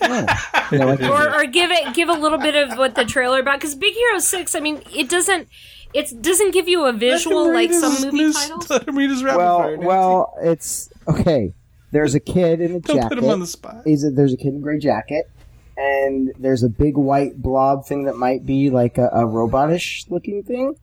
you 0.00 0.82
or, 1.10 1.34
or 1.34 1.44
give 1.46 1.70
it 1.70 1.94
give 1.94 2.08
a 2.08 2.14
little 2.14 2.38
bit 2.38 2.54
of 2.54 2.78
what 2.78 2.94
the 2.94 3.04
trailer 3.04 3.40
about? 3.40 3.60
Because 3.60 3.74
Big 3.74 3.94
Hero 3.94 4.18
Six, 4.18 4.54
I 4.54 4.60
mean, 4.60 4.82
it 4.94 5.08
doesn't 5.08 5.48
it 5.92 6.22
doesn't 6.22 6.52
give 6.52 6.68
you 6.68 6.84
a 6.86 6.92
visual 6.92 7.52
like 7.52 7.72
some 7.72 7.92
movie 8.02 8.32
titles. 8.32 8.70
Let 8.70 8.88
him 8.88 8.96
read 8.96 9.10
his 9.10 9.22
rapid 9.22 9.38
well, 9.38 9.58
fire. 9.58 9.78
Well, 9.78 10.34
it's 10.42 10.90
okay. 11.08 11.54
There's 11.92 12.14
a 12.14 12.20
kid 12.20 12.60
in 12.60 12.72
a 12.74 12.80
Don't 12.80 12.96
jacket. 12.96 13.08
put 13.08 13.18
him 13.18 13.30
on 13.30 13.40
the 13.40 13.46
spot. 13.46 13.86
Is 13.86 14.04
it? 14.04 14.16
There's 14.16 14.32
a 14.32 14.36
kid 14.36 14.48
in 14.48 14.56
a 14.56 14.60
gray 14.60 14.78
jacket, 14.78 15.30
and 15.76 16.32
there's 16.38 16.62
a 16.62 16.68
big 16.68 16.96
white 16.96 17.40
blob 17.40 17.86
thing 17.86 18.04
that 18.04 18.16
might 18.16 18.44
be 18.46 18.70
like 18.70 18.98
a, 18.98 19.06
a 19.08 19.24
robotish 19.24 20.10
looking 20.10 20.42
thing. 20.42 20.74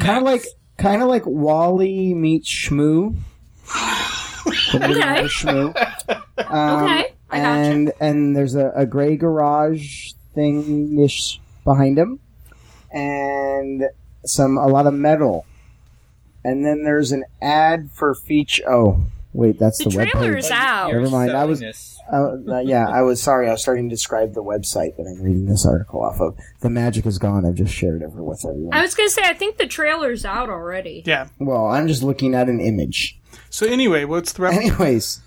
Kind 0.00 0.18
of 0.18 0.24
like, 0.24 0.44
kind 0.78 1.02
of 1.02 1.08
like 1.08 1.24
WALL-E 1.26 2.14
meets 2.14 2.48
Shmoo. 2.50 3.16
Okay. 4.74 5.24
Shmoo. 5.24 5.74
Um, 6.36 6.84
Okay, 6.84 7.14
I 7.30 7.38
gotcha. 7.38 7.46
and 7.48 7.92
and 8.00 8.36
there's 8.36 8.56
a, 8.56 8.70
a 8.74 8.84
gray 8.86 9.16
garage 9.16 10.12
thing 10.34 10.98
ish 10.98 11.40
behind 11.62 11.96
him, 11.96 12.18
and 12.92 13.84
some 14.26 14.58
a 14.58 14.66
lot 14.66 14.86
of 14.88 14.94
metal, 14.94 15.46
and 16.44 16.64
then 16.66 16.82
there's 16.82 17.12
an 17.12 17.24
ad 17.40 17.90
for 17.92 18.14
feature. 18.16 18.64
Oh, 18.68 19.06
wait, 19.34 19.58
that's 19.58 19.76
The 19.84 19.90
the, 19.90 19.96
web 19.98 20.08
trailer's 20.08 20.44
page. 20.48 20.52
out. 20.56 20.92
Never 20.92 21.10
mind, 21.10 21.32
I 21.32 21.44
was- 21.44 21.62
Uh, 22.12 22.58
yeah, 22.64 22.86
I 22.88 23.02
was 23.02 23.22
sorry. 23.22 23.48
I 23.48 23.52
was 23.52 23.62
starting 23.62 23.88
to 23.88 23.94
describe 23.94 24.34
the 24.34 24.42
website 24.42 24.96
that 24.96 25.06
I'm 25.06 25.22
reading 25.22 25.46
this 25.46 25.66
article 25.66 26.02
off 26.02 26.20
of. 26.20 26.36
The 26.60 26.70
magic 26.70 27.04
is 27.06 27.18
gone. 27.18 27.44
I've 27.46 27.54
just 27.54 27.72
shared 27.74 28.02
it 28.02 28.10
with 28.12 28.44
everyone. 28.46 28.72
I 28.74 28.80
was 28.82 28.94
gonna 28.94 29.08
say, 29.10 29.22
I 29.24 29.32
think 29.34 29.56
the 29.58 29.66
trailer's 29.66 30.24
out 30.24 30.48
already. 30.50 31.02
Yeah. 31.06 31.28
well, 31.38 31.66
I'm 31.66 31.88
just 31.88 32.02
looking 32.02 32.34
at 32.34 32.48
an 32.48 32.60
image. 32.60 33.18
So 33.50 33.66
anyway, 33.66 34.04
what's 34.04 34.32
the 34.32 34.42
rapid? 34.42 34.58
Anyways, 34.60 35.20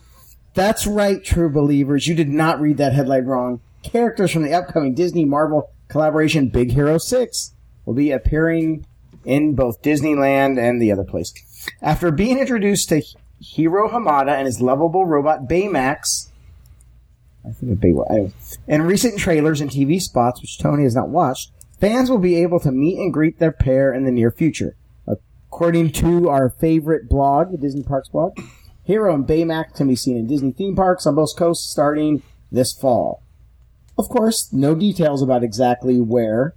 that's 0.54 0.86
right, 0.88 1.24
true 1.24 1.50
believers. 1.50 2.08
You 2.08 2.16
did 2.16 2.30
not 2.30 2.60
read 2.62 2.78
that 2.78 2.94
headline 2.94 3.26
wrong. 3.26 3.60
Characters 3.84 4.32
from 4.32 4.44
the 4.44 4.54
upcoming 4.54 4.94
Disney 4.94 5.24
Marvel 5.26 5.70
collaboration 5.88 6.50
Big 6.50 6.72
Hero 6.72 6.98
6 6.98 7.54
will 7.86 7.94
be 7.94 8.12
appearing 8.12 8.86
in 9.26 9.56
both 9.56 9.82
Disneyland 9.82 10.60
and 10.60 10.82
the 10.82 10.92
other 10.92 11.04
place. 11.06 11.34
After 11.82 12.12
being 12.12 12.38
introduced 12.38 12.90
to 12.90 13.02
Hiro 13.40 13.90
Hamada 13.90 14.32
and 14.32 14.46
his 14.46 14.62
lovable 14.62 15.06
robot 15.06 15.48
Baymax, 15.48 16.30
I 17.48 17.52
think 17.52 17.72
of 17.74 17.80
Bay, 17.80 17.94
I- 18.10 18.32
in 18.68 18.82
recent 18.84 19.18
trailers 19.20 19.62
and 19.62 19.70
TV 19.72 20.00
spots, 20.02 20.42
which 20.42 20.58
Tony 20.60 20.84
has 20.84 20.96
not 20.96 21.10
watched, 21.10 21.52
fans 21.80 22.10
will 22.10 22.18
be 22.18 22.36
able 22.36 22.60
to 22.62 22.72
meet 22.72 22.98
and 22.98 23.14
greet 23.14 23.40
their 23.40 23.52
pair 23.52 23.94
in 23.94 24.06
the 24.06 24.12
near 24.12 24.32
future. 24.32 24.76
According 25.08 25.92
to 25.94 26.30
our 26.30 26.50
favorite 26.50 27.08
blog, 27.10 27.52
the 27.52 27.58
Disney 27.58 27.84
Parks 27.84 28.10
blog, 28.10 28.38
Hiro 28.84 29.14
and 29.14 29.26
Baymax 29.26 29.76
can 29.76 29.88
be 29.88 29.96
seen 29.96 30.18
in 30.18 30.28
Disney 30.28 30.52
theme 30.52 30.76
parks 30.76 31.06
on 31.08 31.16
both 31.16 31.36
coasts 31.38 31.70
starting 31.72 32.22
this 32.52 32.74
fall. 32.74 33.22
Of 33.98 34.10
course, 34.10 34.52
no 34.54 34.76
details 34.76 35.22
about 35.22 35.44
exactly 35.44 36.00
where 36.02 36.54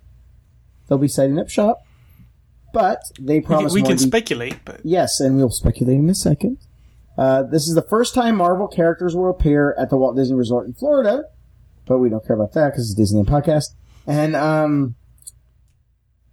they'll 0.89 0.99
be 0.99 1.09
setting 1.09 1.39
up 1.39 1.49
shop, 1.49 1.81
but 2.75 3.01
they 3.19 3.39
We, 3.39 3.45
promise 3.47 3.73
we 3.73 3.81
more 3.81 3.89
can 3.91 3.97
de- 3.97 4.03
speculate, 4.03 4.59
but 4.65 4.81
Yes, 4.85 5.21
and 5.21 5.37
we'll 5.37 5.51
speculate 5.51 5.97
in 5.99 6.11
a 6.11 6.15
second. 6.15 6.59
Uh, 7.21 7.43
this 7.43 7.69
is 7.69 7.75
the 7.75 7.83
first 7.83 8.15
time 8.15 8.37
Marvel 8.37 8.67
characters 8.67 9.15
will 9.15 9.29
appear 9.29 9.77
at 9.79 9.91
the 9.91 9.97
Walt 9.99 10.17
Disney 10.17 10.35
Resort 10.35 10.67
in 10.67 10.73
Florida, 10.73 11.25
but 11.85 11.99
we 11.99 12.09
don't 12.09 12.27
care 12.27 12.35
about 12.35 12.55
that 12.55 12.71
because 12.71 12.91
it's 12.91 12.99
a 12.99 13.15
Disneyland 13.15 13.27
podcast. 13.27 13.75
And 14.07 14.35
um, 14.35 14.95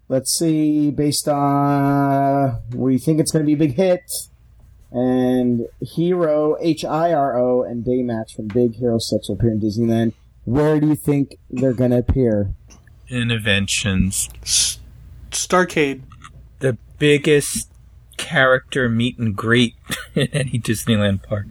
let's 0.08 0.32
see, 0.32 0.90
based 0.92 1.28
on 1.28 2.62
we 2.74 2.98
think 2.98 3.20
it's 3.20 3.34
going 3.34 3.44
to 3.44 3.46
be 3.46 3.54
a 3.54 3.58
big 3.58 3.76
hit, 3.76 4.10
and 4.90 5.68
Hiro 5.82 6.56
H 6.62 6.86
I 6.86 7.12
R 7.12 7.38
O 7.38 7.64
and 7.64 7.84
Baymax 7.84 8.34
from 8.34 8.48
Big 8.48 8.76
Hero 8.76 8.98
Six 8.98 9.28
will 9.28 9.36
appear 9.36 9.52
in 9.52 9.60
Disneyland. 9.60 10.14
Where 10.46 10.80
do 10.80 10.88
you 10.88 10.96
think 10.96 11.36
they're 11.50 11.74
going 11.74 11.92
to 11.92 11.98
appear? 11.98 12.54
Innoventions. 13.10 14.30
S- 14.42 14.80
Starcade. 15.32 16.04
The 16.60 16.78
biggest 16.98 17.67
character 18.18 18.90
meet 18.90 19.18
and 19.18 19.36
greet 19.36 19.76
in 20.16 20.28
any 20.34 20.60
Disneyland 20.60 21.24
park. 21.24 21.46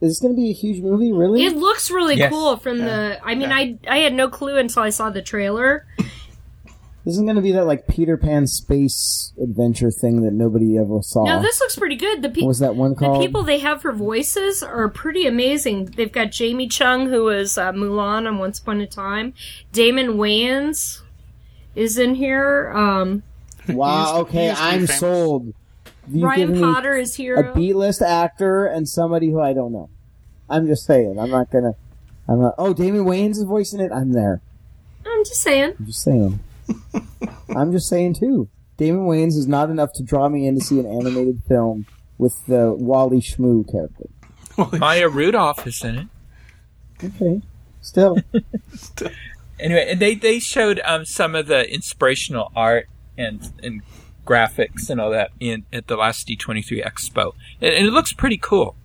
Is 0.00 0.10
this 0.12 0.20
going 0.20 0.34
to 0.34 0.40
be 0.40 0.50
a 0.50 0.54
huge 0.54 0.82
movie? 0.82 1.10
Really? 1.12 1.44
It 1.44 1.56
looks 1.56 1.90
really 1.90 2.16
Yes. 2.16 2.30
cool 2.30 2.56
from 2.58 2.78
the. 2.78 3.18
I 3.24 3.34
mean, 3.34 3.50
I 3.50 3.78
I 3.88 3.98
had 3.98 4.12
no 4.12 4.28
clue 4.28 4.58
until 4.58 4.82
I 4.82 4.90
saw 4.90 5.08
the 5.10 5.22
trailer. 5.22 5.86
This 5.98 7.14
isn't 7.14 7.24
going 7.24 7.36
to 7.36 7.42
be 7.42 7.52
that 7.52 7.66
like 7.66 7.86
Peter 7.86 8.16
Pan 8.16 8.46
space 8.48 9.32
adventure 9.40 9.90
thing 9.92 10.22
that 10.22 10.32
nobody 10.32 10.76
ever 10.76 11.00
saw. 11.02 11.24
No, 11.24 11.40
this 11.40 11.60
looks 11.60 11.76
pretty 11.76 11.94
good. 11.96 12.20
The 12.20 12.28
what 12.28 12.34
people. 12.34 12.48
was 12.48 12.58
that 12.58 12.74
one 12.76 12.94
called? 12.96 13.22
The 13.22 13.26
people 13.26 13.42
they 13.44 13.60
have 13.60 13.80
for 13.80 13.92
voices 13.92 14.62
are 14.62 14.88
pretty 14.88 15.24
amazing. 15.26 15.86
They've 15.86 16.10
got 16.12 16.30
Jamie 16.32 16.66
Chung, 16.68 17.08
who 17.08 17.22
was 17.24 17.56
uh, 17.56 17.72
Mulan 17.72 18.26
on 18.26 18.38
Once 18.38 18.58
Upon 18.58 18.80
a 18.80 18.86
Time. 18.88 19.34
Damon 19.72 20.14
Wayans 20.18 21.00
is 21.76 21.96
in 21.96 22.16
here. 22.16 22.70
Um, 22.74 23.22
He 23.22 23.22
wow. 23.68 24.18
used 24.18 24.28
okay, 24.28 24.48
used 24.48 24.60
I'm 24.60 24.74
famous. 24.74 24.98
sold. 24.98 25.54
You've 26.08 26.24
Ryan 26.24 26.60
Potter 26.60 26.96
is 26.96 27.14
a 27.14 27.22
here. 27.22 27.52
B-list 27.54 28.00
actor 28.00 28.66
and 28.66 28.88
somebody 28.88 29.30
who 29.30 29.40
I 29.40 29.52
don't 29.52 29.72
know. 29.72 29.90
I'm 30.48 30.66
just 30.66 30.84
saying. 30.86 31.18
I'm 31.18 31.30
not 31.30 31.50
gonna. 31.50 31.72
I'm 32.28 32.40
not. 32.40 32.54
Oh, 32.58 32.72
Damon 32.72 33.04
Wayans 33.04 33.32
is 33.32 33.42
voicing 33.42 33.80
it. 33.80 33.90
I'm 33.92 34.12
there. 34.12 34.40
I'm 35.04 35.24
just 35.24 35.42
saying. 35.42 35.74
I'm 35.78 35.86
just 35.86 36.02
saying. 36.02 36.40
I'm 37.56 37.72
just 37.72 37.88
saying 37.88 38.14
too. 38.14 38.48
Damon 38.76 39.06
Wayans 39.06 39.36
is 39.36 39.46
not 39.46 39.70
enough 39.70 39.92
to 39.94 40.02
draw 40.02 40.28
me 40.28 40.46
in 40.46 40.58
to 40.58 40.64
see 40.64 40.78
an 40.78 40.86
animated 40.86 41.42
film 41.48 41.86
with 42.18 42.46
the 42.46 42.72
WALL-E 42.72 43.20
Schmoo 43.20 43.70
character. 43.70 44.08
Maya 44.78 45.08
Rudolph 45.08 45.66
is 45.66 45.82
in 45.82 45.98
it. 45.98 46.08
Okay. 47.04 47.42
Still. 47.80 48.18
Anyway, 49.58 49.86
and 49.90 50.00
they 50.00 50.14
they 50.14 50.38
showed 50.38 50.80
um, 50.84 51.04
some 51.04 51.34
of 51.34 51.46
the 51.46 51.72
inspirational 51.72 52.52
art 52.54 52.88
and 53.16 53.52
and 53.62 53.82
graphics 54.26 54.90
and 54.90 55.00
all 55.00 55.10
that 55.10 55.30
in 55.38 55.64
at 55.72 55.86
the 55.86 55.96
last 55.96 56.28
D23 56.28 56.84
Expo, 56.84 57.32
and, 57.60 57.74
and 57.74 57.86
it 57.86 57.92
looks 57.92 58.12
pretty 58.12 58.38
cool. 58.38 58.76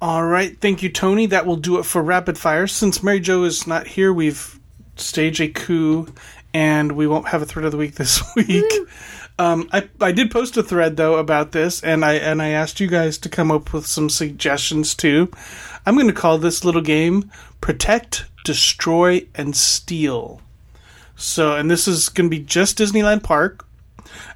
All 0.00 0.24
right, 0.24 0.60
thank 0.60 0.82
you, 0.82 0.90
Tony. 0.90 1.26
That 1.26 1.44
will 1.44 1.56
do 1.56 1.78
it 1.78 1.84
for 1.84 2.02
rapid 2.02 2.38
fire. 2.38 2.68
Since 2.68 3.02
Mary 3.02 3.18
Jo 3.18 3.42
is 3.42 3.66
not 3.66 3.88
here, 3.88 4.12
we've 4.12 4.60
staged 4.94 5.40
a 5.40 5.48
coup, 5.48 6.06
and 6.54 6.92
we 6.92 7.06
won't 7.06 7.28
have 7.28 7.42
a 7.42 7.46
thread 7.46 7.64
of 7.64 7.72
the 7.72 7.78
week 7.78 7.96
this 7.96 8.22
week. 8.36 8.72
Um, 9.40 9.68
I 9.72 9.88
I 10.00 10.12
did 10.12 10.30
post 10.30 10.56
a 10.56 10.62
thread 10.62 10.96
though 10.96 11.16
about 11.16 11.52
this, 11.52 11.82
and 11.82 12.04
I 12.04 12.14
and 12.14 12.42
I 12.42 12.48
asked 12.48 12.80
you 12.80 12.86
guys 12.86 13.18
to 13.18 13.28
come 13.28 13.50
up 13.50 13.72
with 13.72 13.86
some 13.86 14.08
suggestions 14.10 14.94
too. 14.94 15.30
I'm 15.86 15.94
going 15.94 16.08
to 16.08 16.12
call 16.12 16.38
this 16.38 16.64
little 16.64 16.82
game 16.82 17.30
"Protect, 17.60 18.24
Destroy, 18.44 19.26
and 19.34 19.56
Steal." 19.56 20.40
So, 21.18 21.56
and 21.56 21.68
this 21.68 21.88
is 21.88 22.08
going 22.08 22.30
to 22.30 22.36
be 22.36 22.42
just 22.42 22.78
Disneyland 22.78 23.24
Park. 23.24 23.66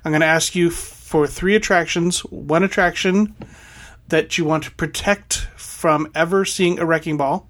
I'm 0.05 0.11
going 0.11 0.21
to 0.21 0.27
ask 0.27 0.57
you 0.57 0.69
for 0.69 1.29
three 1.29 1.55
attractions. 1.55 2.21
One 2.25 2.65
attraction 2.65 3.37
that 4.09 4.37
you 4.37 4.45
want 4.45 4.65
to 4.65 4.73
protect 4.73 5.47
from 5.57 6.11
ever 6.13 6.45
seeing 6.45 6.81
a 6.81 6.85
wrecking 6.85 7.17
ball. 7.17 7.49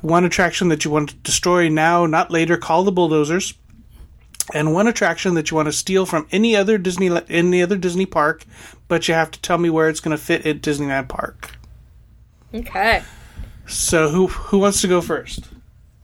One 0.00 0.24
attraction 0.24 0.68
that 0.68 0.84
you 0.84 0.90
want 0.90 1.10
to 1.10 1.16
destroy 1.16 1.68
now, 1.68 2.04
not 2.04 2.32
later. 2.32 2.56
Call 2.56 2.82
the 2.82 2.90
bulldozers. 2.90 3.54
And 4.52 4.74
one 4.74 4.88
attraction 4.88 5.34
that 5.34 5.50
you 5.50 5.56
want 5.56 5.66
to 5.66 5.72
steal 5.72 6.04
from 6.04 6.26
any 6.32 6.56
other 6.56 6.78
Disney 6.78 7.16
any 7.30 7.62
other 7.62 7.78
Disney 7.78 8.06
park, 8.06 8.44
but 8.88 9.06
you 9.06 9.14
have 9.14 9.30
to 9.30 9.40
tell 9.40 9.56
me 9.56 9.70
where 9.70 9.88
it's 9.88 10.00
going 10.00 10.16
to 10.16 10.22
fit 10.22 10.44
at 10.44 10.60
Disneyland 10.60 11.08
Park. 11.08 11.52
Okay. 12.52 13.02
So 13.66 14.08
who 14.08 14.26
who 14.26 14.58
wants 14.58 14.80
to 14.82 14.88
go 14.88 15.00
first? 15.00 15.48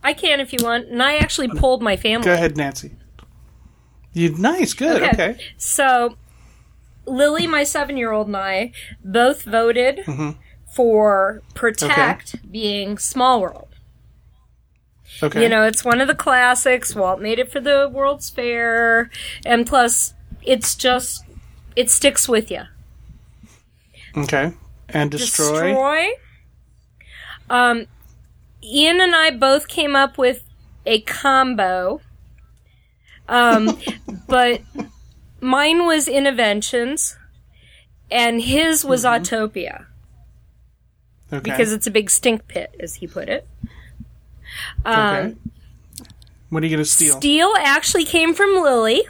I 0.03 0.13
can 0.13 0.39
if 0.39 0.51
you 0.53 0.59
want. 0.63 0.87
And 0.87 1.01
I 1.01 1.17
actually 1.17 1.49
polled 1.49 1.81
my 1.81 1.95
family. 1.95 2.25
Go 2.25 2.33
ahead, 2.33 2.57
Nancy. 2.57 2.91
You 4.13 4.35
nice, 4.37 4.73
good, 4.73 5.03
okay. 5.03 5.37
So, 5.57 6.17
Lily, 7.05 7.47
my 7.47 7.63
seven 7.63 7.95
year 7.97 8.11
old, 8.11 8.27
and 8.27 8.35
I 8.35 8.71
both 9.03 9.43
voted 9.43 9.99
Mm-hmm. 10.05 10.31
for 10.73 11.41
Protect 11.53 12.51
being 12.51 12.97
Small 12.97 13.39
World. 13.41 13.69
Okay. 15.23 15.43
You 15.43 15.49
know, 15.49 15.63
it's 15.63 15.85
one 15.85 16.01
of 16.01 16.07
the 16.07 16.15
classics. 16.15 16.95
Walt 16.95 17.21
made 17.21 17.37
it 17.39 17.51
for 17.51 17.59
the 17.59 17.89
World's 17.91 18.29
Fair. 18.29 19.09
And 19.45 19.67
plus, 19.67 20.13
it's 20.41 20.75
just, 20.75 21.23
it 21.75 21.89
sticks 21.89 22.27
with 22.27 22.49
you. 22.49 22.63
Okay. 24.17 24.53
And 24.89 25.11
destroy. 25.11 25.69
Destroy. 25.69 26.07
Um, 27.49 27.85
Ian 28.63 29.01
and 29.01 29.15
I 29.15 29.31
both 29.31 29.67
came 29.67 29.95
up 29.95 30.17
with 30.17 30.43
a 30.85 31.01
combo. 31.01 32.01
Um, 33.27 33.77
but 34.27 34.61
mine 35.39 35.85
was 35.85 36.07
Innoventions, 36.07 37.15
and 38.09 38.41
his 38.41 38.83
was 38.83 39.03
Autopia 39.05 39.85
Okay. 41.33 41.49
because 41.49 41.71
it's 41.71 41.87
a 41.87 41.91
big 41.91 42.09
stink 42.09 42.47
pit, 42.47 42.75
as 42.79 42.95
he 42.95 43.07
put 43.07 43.29
it. 43.29 43.47
Um, 44.83 45.15
okay. 45.15 45.35
What 46.49 46.61
are 46.61 46.65
you 46.65 46.75
going 46.75 46.83
to 46.83 46.89
steal? 46.89 47.15
Steel 47.15 47.53
actually 47.57 48.03
came 48.03 48.33
from 48.33 48.53
Lily, 48.55 49.03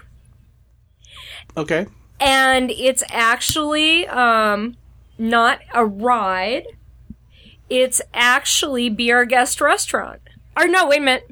okay. 1.58 1.88
and 2.20 2.70
it's 2.70 3.04
actually 3.10 4.08
um, 4.08 4.78
not 5.18 5.60
a 5.74 5.84
ride. 5.84 6.68
It's 7.72 8.02
actually 8.14 8.90
Be 8.90 9.12
Our 9.14 9.24
Guest 9.26 9.62
Restaurant. 9.62 10.20
Or 10.58 10.68
no, 10.68 10.88
wait 10.88 10.98
a 10.98 11.06
minute. 11.06 11.32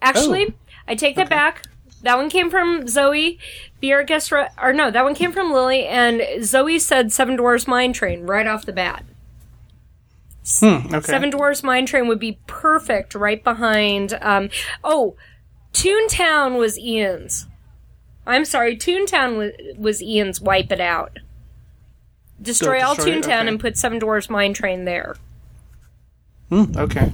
Actually, 0.00 0.46
Oh. 0.50 0.54
I 0.86 0.94
take 0.94 1.16
that 1.16 1.28
back. 1.28 1.64
That 2.02 2.16
one 2.16 2.30
came 2.30 2.48
from 2.48 2.86
Zoe. 2.86 3.38
Be 3.80 3.92
Our 3.92 4.04
Guest 4.04 4.30
Re- 4.30 4.48
or 4.62 4.72
no, 4.72 4.90
that 4.90 5.02
one 5.04 5.14
came 5.16 5.32
from 5.32 5.52
Lily, 5.52 5.86
and 5.86 6.44
Zoe 6.44 6.78
said 6.78 7.10
Seven 7.12 7.34
Dwarfs 7.36 7.66
Mine 7.66 7.92
Train 7.92 8.22
right 8.26 8.46
off 8.46 8.64
the 8.64 8.72
bat. 8.72 9.04
Hmm, 10.60 10.94
okay. 10.94 11.00
Seven 11.00 11.30
Dwarfs 11.30 11.62
Mine 11.62 11.86
Train 11.86 12.08
would 12.08 12.18
be 12.20 12.38
perfect 12.46 13.14
right 13.14 13.42
behind. 13.42 14.16
Um, 14.22 14.48
oh, 14.84 15.16
Toontown 15.72 16.58
was 16.58 16.78
Ian's. 16.78 17.46
I'm 18.26 18.44
sorry, 18.44 18.76
Toontown 18.76 19.36
was, 19.36 19.52
was 19.76 20.02
Ian's. 20.02 20.40
Wipe 20.40 20.70
it 20.72 20.80
out. 20.80 21.18
Destroy 22.40 22.82
all 22.82 22.94
destroy 22.94 23.12
it? 23.12 23.22
Toontown 23.24 23.40
Okay. 23.40 23.48
and 23.48 23.60
put 23.60 23.76
Seven 23.76 23.98
Dwarfs 23.98 24.30
Mine 24.30 24.54
Train 24.54 24.84
there. 24.84 25.16
Hmm, 26.50 26.64
okay. 26.76 27.12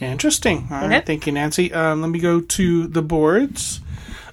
Interesting. 0.00 0.66
All 0.70 0.88
right, 0.88 1.04
thank 1.04 1.26
you, 1.26 1.32
Nancy. 1.32 1.72
Um, 1.72 2.00
let 2.00 2.10
me 2.10 2.18
go 2.18 2.40
to 2.40 2.86
the 2.86 3.02
boards. 3.02 3.80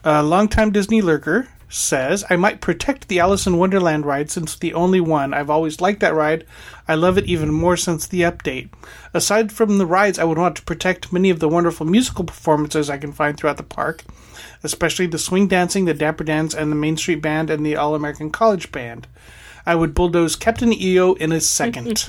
Uh, 0.05 0.23
longtime 0.23 0.71
Disney 0.71 1.01
lurker 1.01 1.47
says, 1.67 2.25
I 2.29 2.35
might 2.35 2.61
protect 2.61 3.07
the 3.07 3.19
Alice 3.19 3.45
in 3.45 3.57
Wonderland 3.57 4.05
ride 4.05 4.31
since 4.31 4.55
the 4.55 4.73
only 4.73 4.99
one. 4.99 5.33
I've 5.33 5.51
always 5.51 5.79
liked 5.79 5.99
that 5.99 6.15
ride. 6.15 6.45
I 6.87 6.95
love 6.95 7.17
it 7.17 7.25
even 7.25 7.53
more 7.53 7.77
since 7.77 8.07
the 8.07 8.21
update. 8.21 8.69
Aside 9.13 9.51
from 9.51 9.77
the 9.77 9.85
rides, 9.85 10.17
I 10.17 10.23
would 10.23 10.39
want 10.39 10.55
to 10.55 10.63
protect 10.63 11.13
many 11.13 11.29
of 11.29 11.39
the 11.39 11.49
wonderful 11.49 11.85
musical 11.85 12.25
performances 12.25 12.89
I 12.89 12.97
can 12.97 13.11
find 13.11 13.37
throughout 13.37 13.57
the 13.57 13.63
park, 13.63 14.03
especially 14.63 15.05
the 15.05 15.19
swing 15.19 15.47
dancing, 15.47 15.85
the 15.85 15.93
Dapper 15.93 16.23
Dance, 16.23 16.55
and 16.55 16.71
the 16.71 16.75
Main 16.75 16.97
Street 16.97 17.21
Band 17.21 17.51
and 17.51 17.63
the 17.63 17.75
All 17.75 17.93
American 17.93 18.31
College 18.31 18.71
Band. 18.71 19.05
I 19.69 19.75
would 19.75 19.93
bulldoze 19.93 20.35
Captain 20.35 20.73
EO 20.73 21.13
in 21.13 21.31
a 21.31 21.39
second. 21.39 22.03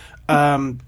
um, 0.28 0.80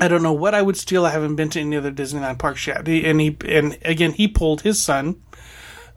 I 0.00 0.06
don't 0.06 0.22
know 0.22 0.32
what 0.32 0.54
I 0.54 0.62
would 0.62 0.76
steal. 0.76 1.04
I 1.04 1.10
haven't 1.10 1.34
been 1.34 1.50
to 1.50 1.60
any 1.60 1.76
other 1.76 1.90
Disneyland 1.90 2.38
parks 2.38 2.64
yet. 2.64 2.86
He, 2.86 3.04
and 3.04 3.20
he 3.20 3.36
and 3.48 3.76
again 3.84 4.12
he 4.12 4.28
polled 4.28 4.60
his 4.60 4.80
son 4.80 5.20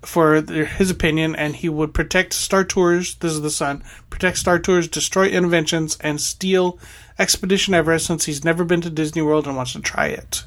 for 0.01 0.41
the, 0.41 0.65
his 0.65 0.89
opinion, 0.89 1.35
and 1.35 1.55
he 1.55 1.69
would 1.69 1.93
protect 1.93 2.33
Star 2.33 2.63
Tours. 2.63 3.13
This 3.17 3.33
is 3.33 3.41
the 3.43 3.51
son. 3.51 3.83
Protect 4.09 4.39
Star 4.39 4.57
Tours, 4.57 4.87
destroy 4.87 5.29
Innoventions, 5.29 5.95
and 6.01 6.19
steal 6.19 6.79
Expedition 7.19 7.75
Everest 7.75 8.07
since 8.07 8.25
he's 8.25 8.43
never 8.43 8.63
been 8.63 8.81
to 8.81 8.89
Disney 8.89 9.21
World 9.21 9.45
and 9.45 9.55
wants 9.55 9.73
to 9.73 9.79
try 9.79 10.07
it. 10.07 10.43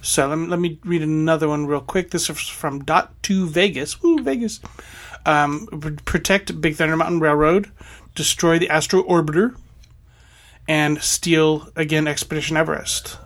So 0.00 0.28
let 0.28 0.38
me, 0.38 0.46
let 0.46 0.60
me 0.60 0.78
read 0.84 1.02
another 1.02 1.48
one 1.48 1.66
real 1.66 1.80
quick. 1.80 2.12
This 2.12 2.30
is 2.30 2.38
from 2.38 2.84
Dot 2.84 3.20
to 3.24 3.48
Vegas. 3.48 4.00
Woo, 4.00 4.22
Vegas. 4.22 4.60
Um, 5.26 5.66
protect 6.04 6.60
Big 6.60 6.76
Thunder 6.76 6.96
Mountain 6.96 7.20
Railroad, 7.20 7.70
destroy 8.14 8.58
the 8.58 8.68
Astro 8.68 9.02
Orbiter, 9.02 9.56
and 10.68 11.02
steal 11.02 11.70
again 11.76 12.06
Expedition 12.06 12.56
Everest. 12.56 13.18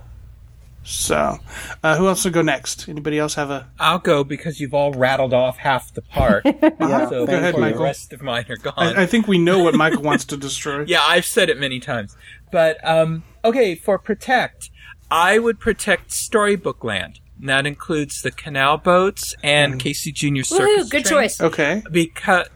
So, 0.84 1.38
uh, 1.82 1.99
who 1.99 2.09
else 2.09 2.24
will 2.24 2.32
go 2.32 2.40
next? 2.40 2.88
Anybody 2.88 3.18
else 3.18 3.34
have 3.34 3.51
a? 3.51 3.68
I'll 3.78 3.99
go 3.99 4.24
because 4.24 4.59
you've 4.59 4.72
all 4.72 4.92
rattled 4.92 5.34
off 5.34 5.59
half 5.59 5.92
the 5.92 6.01
park. 6.01 6.44
Yeah, 6.80 7.09
so 7.11 7.26
go 7.26 7.36
ahead, 7.36 7.59
Michael. 7.59 7.78
the 7.80 7.84
rest 7.84 8.12
of 8.14 8.22
mine 8.22 8.46
are 8.49 8.57
gone. 8.57 8.72
I, 8.76 9.03
I 9.03 9.07
think 9.07 9.28
we 9.28 9.36
know 9.36 9.59
what 9.62 9.74
Michael 9.74 10.03
wants 10.03 10.24
to 10.26 10.36
destroy. 10.38 10.84
Yeah, 10.84 11.03
I've 11.03 11.26
said 11.26 11.51
it 11.51 11.59
many 11.59 11.78
times. 11.80 12.16
But 12.51 12.78
um, 12.88 13.24
okay, 13.44 13.74
for 13.74 13.99
protect, 13.99 14.70
I 15.11 15.38
would 15.38 15.61
protect 15.61 16.11
Storybook 16.12 16.82
Land. 16.82 17.20
And 17.41 17.49
that 17.49 17.66
includes 17.66 18.22
the 18.22 18.30
canal 18.30 18.78
boats 18.78 19.34
and 19.43 19.78
Casey 19.78 20.12
Junior 20.12 20.43
Circus. 20.43 20.86
Woohoo! 20.86 20.91
Good 20.91 21.05
train. 21.05 21.22
choice. 21.22 21.41
Okay. 21.41 21.82
Because 21.91 22.49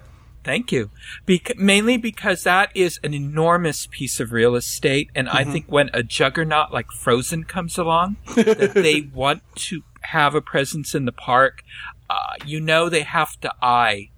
thank 0.44 0.72
you. 0.72 0.90
Bec- 1.26 1.56
mainly 1.56 1.96
because 1.96 2.42
that 2.44 2.70
is 2.74 2.98
an 3.04 3.14
enormous 3.14 3.86
piece 3.90 4.18
of 4.20 4.32
real 4.32 4.54
estate, 4.56 5.10
and 5.14 5.28
I 5.28 5.44
think 5.44 5.66
when 5.66 5.90
a 5.92 6.02
juggernaut 6.02 6.72
like 6.72 6.90
Frozen 6.90 7.44
comes 7.44 7.78
along, 7.78 8.16
that 8.34 8.72
they 8.74 9.02
want 9.02 9.42
to 9.56 9.82
have 10.02 10.34
a 10.34 10.40
presence 10.40 10.94
in 10.94 11.04
the 11.04 11.12
park. 11.12 11.62
Uh, 12.10 12.34
you 12.44 12.60
know, 12.60 12.88
they 12.88 13.02
have 13.02 13.40
to 13.40 13.52
eye 13.62 14.10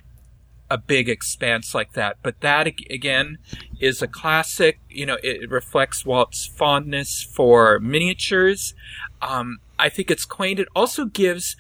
a 0.71 0.79
big 0.79 1.09
expanse 1.09 1.75
like 1.75 1.93
that. 1.93 2.17
But 2.23 2.41
that 2.41 2.67
again 2.67 3.39
is 3.81 4.03
a 4.03 4.09
classic. 4.09 4.81
You 4.89 5.07
know, 5.07 5.19
it 5.23 5.51
reflects 5.51 6.05
Walt's 6.05 6.47
fondness 6.47 7.23
for 7.23 7.79
miniatures. 7.81 8.75
Um, 9.23 9.59
I 9.79 9.89
think 9.89 10.11
it's 10.11 10.25
quaint. 10.25 10.59
It 10.61 10.69
also 10.75 11.05
gives, 11.05 11.57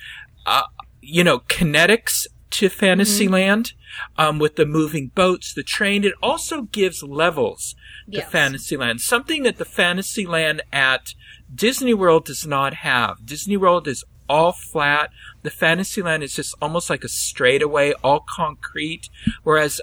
uh, 0.46 0.62
you 1.00 1.24
know, 1.24 1.40
kinetics 1.40 2.26
to 2.50 2.68
Fantasyland 2.68 3.72
um, 4.16 4.38
with 4.38 4.56
the 4.56 4.66
moving 4.66 5.08
boats, 5.14 5.52
the 5.54 5.62
train. 5.62 6.04
It 6.04 6.14
also 6.22 6.62
gives 6.62 7.02
levels 7.02 7.74
to 8.10 8.18
Yes. 8.18 8.30
Fantasyland, 8.30 9.00
something 9.00 9.42
that 9.44 9.56
the 9.56 9.64
Fantasyland 9.64 10.62
at 10.72 11.14
Disney 11.52 11.94
World 11.94 12.26
does 12.26 12.46
not 12.46 12.74
have. 12.74 13.24
Disney 13.24 13.56
World 13.56 13.88
is 13.88 14.04
all 14.28 14.52
flat. 14.52 15.10
The 15.42 15.50
Fantasyland 15.50 16.22
is 16.22 16.34
just 16.34 16.54
almost 16.62 16.88
like 16.90 17.04
a 17.04 17.08
straightaway, 17.08 17.92
all 18.02 18.24
concrete. 18.28 19.08
Whereas 19.42 19.80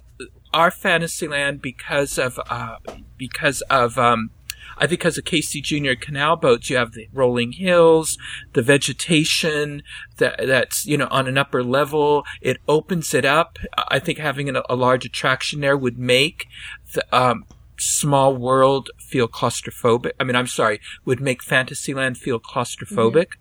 our 0.54 0.72
Fantasyland, 0.72 1.62
because 1.62 2.18
of 2.18 2.40
uh, 2.50 2.78
because 3.18 3.62
of 3.70 3.98
um, 3.98 4.32
I 4.82 4.88
think 4.88 5.00
because 5.02 5.20
of 5.20 5.26
Casey 5.26 5.62
Junior 5.62 5.96
Canal 5.96 6.38
boats, 6.38 6.72
you 6.72 6.76
have 6.76 6.94
the 6.94 7.08
rolling 7.14 7.52
hills, 7.52 8.18
the 8.54 8.64
vegetation 8.64 9.84
that 10.18 10.40
that's 10.40 10.88
you 10.88 10.98
know 10.98 11.08
on 11.12 11.28
an 11.28 11.38
upper 11.38 11.64
level. 11.64 12.24
It 12.42 12.58
opens 12.68 13.14
it 13.14 13.24
up. 13.24 13.60
I 13.78 14.00
think 14.00 14.18
having 14.18 14.50
a, 14.50 14.64
a 14.68 14.76
large 14.76 15.06
attraction 15.06 15.62
there 15.62 15.78
would 15.78 16.00
make 16.00 16.48
the 16.94 17.06
um, 17.16 17.46
small 17.78 18.36
world 18.36 18.90
feel 18.98 19.28
claustrophobic. 19.28 20.14
I 20.20 20.24
mean, 20.24 20.36
I'm 20.36 20.48
sorry, 20.48 20.82
would 21.06 21.22
make 21.22 21.44
Fantasyland 21.44 22.18
feel 22.18 22.40
claustrophobic 22.40 23.34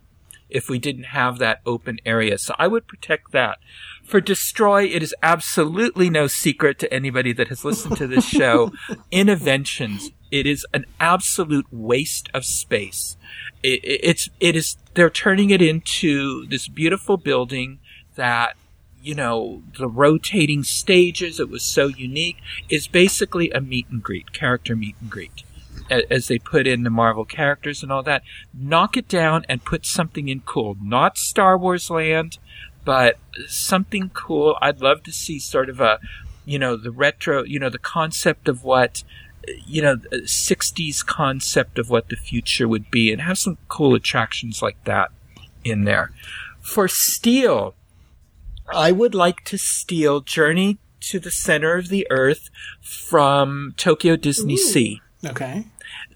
if 0.51 0.69
we 0.69 0.79
didn't 0.79 1.05
have 1.05 1.39
that 1.39 1.61
open 1.65 1.99
area. 2.05 2.37
So 2.37 2.55
I 2.59 2.67
would 2.67 2.87
protect 2.87 3.33
that. 3.33 3.59
For 4.05 4.21
Destroy, 4.21 4.85
it 4.85 5.03
is 5.03 5.15
absolutely 5.23 6.11
no 6.11 6.27
secret 6.27 6.79
to 6.81 6.93
anybody 6.93 7.33
that 7.33 7.49
has 7.49 7.65
listened 7.65 7.97
to 7.97 8.07
this 8.07 8.25
show. 8.29 8.73
Innoventions, 9.13 10.13
it 10.31 10.47
is 10.47 10.67
an 10.73 10.87
absolute 10.99 11.67
waste 11.71 12.29
of 12.33 12.45
space. 12.45 13.17
It, 13.63 13.85
it, 13.85 14.01
it's, 14.03 14.31
it 14.41 14.57
is, 14.57 14.77
they're 14.95 15.11
turning 15.11 15.51
it 15.51 15.63
into 15.63 16.47
this 16.47 16.69
beautiful 16.69 17.17
building 17.17 17.79
that, 18.17 18.57
you 19.03 19.15
know, 19.15 19.63
the 19.79 19.89
rotating 19.89 20.63
stages, 20.63 21.41
it 21.41 21.49
was 21.49 21.63
so 21.63 21.87
unique, 21.87 22.39
is 22.69 22.87
basically 22.87 23.51
a 23.51 23.61
meet 23.61 23.89
and 23.91 24.03
greet, 24.03 24.33
character 24.33 24.77
meet 24.77 24.97
and 25.01 25.11
greet 25.11 25.45
as 25.91 26.29
they 26.29 26.39
put 26.39 26.67
in 26.67 26.85
the 26.85 26.91
Marvel 26.91 27.25
characters 27.25 27.83
and 27.83 27.91
all 27.91 28.03
that. 28.03 28.23
Knock 28.55 28.97
it 28.97 29.09
down 29.09 29.45
and 29.49 29.65
put 29.65 29.85
something 29.85 30.29
in 30.29 30.41
cool. 30.41 30.77
Not 30.81 31.19
Star 31.19 31.59
Wars 31.59 31.91
Land, 31.91 32.39
but 32.85 33.19
something 33.49 34.11
cool. 34.11 34.57
I'd 34.63 34.81
love 34.81 35.03
to 35.05 35.13
see 35.13 35.39
sort 35.39 35.69
of 35.69 35.81
a, 35.81 35.99
you 36.45 36.59
know, 36.59 36.77
the 36.77 36.91
retro, 36.93 37.43
you 37.43 37.59
know, 37.59 37.71
the 37.71 37.79
concept 37.79 38.49
of 38.49 38.63
what, 38.63 39.03
you 39.67 39.83
know, 39.83 39.97
60s 39.97 41.05
concept 41.05 41.79
of 41.79 41.91
what 41.91 42.09
the 42.09 42.17
future 42.17 42.69
would 42.69 42.91
be 42.91 43.13
and 43.13 43.23
have 43.23 43.39
some 43.39 43.59
cool 43.69 43.95
attractions 43.95 44.63
like 44.63 44.83
that 44.85 45.11
in 45.65 45.85
there. 45.85 46.13
For 46.61 46.89
Steal, 46.89 47.75
I 48.73 48.93
would 48.93 49.15
like 49.15 49.45
to 49.47 49.59
steal 49.59 50.21
Journey 50.21 50.79
to 51.01 51.19
the 51.19 51.31
Center 51.31 51.77
of 51.77 51.89
the 51.89 52.07
Earth 52.11 52.51
from 52.81 53.75
Tokyo 53.77 54.17
Disney 54.17 54.55
Ooh. 54.55 54.59
Sea. 54.59 55.03
Okay. 55.25 55.67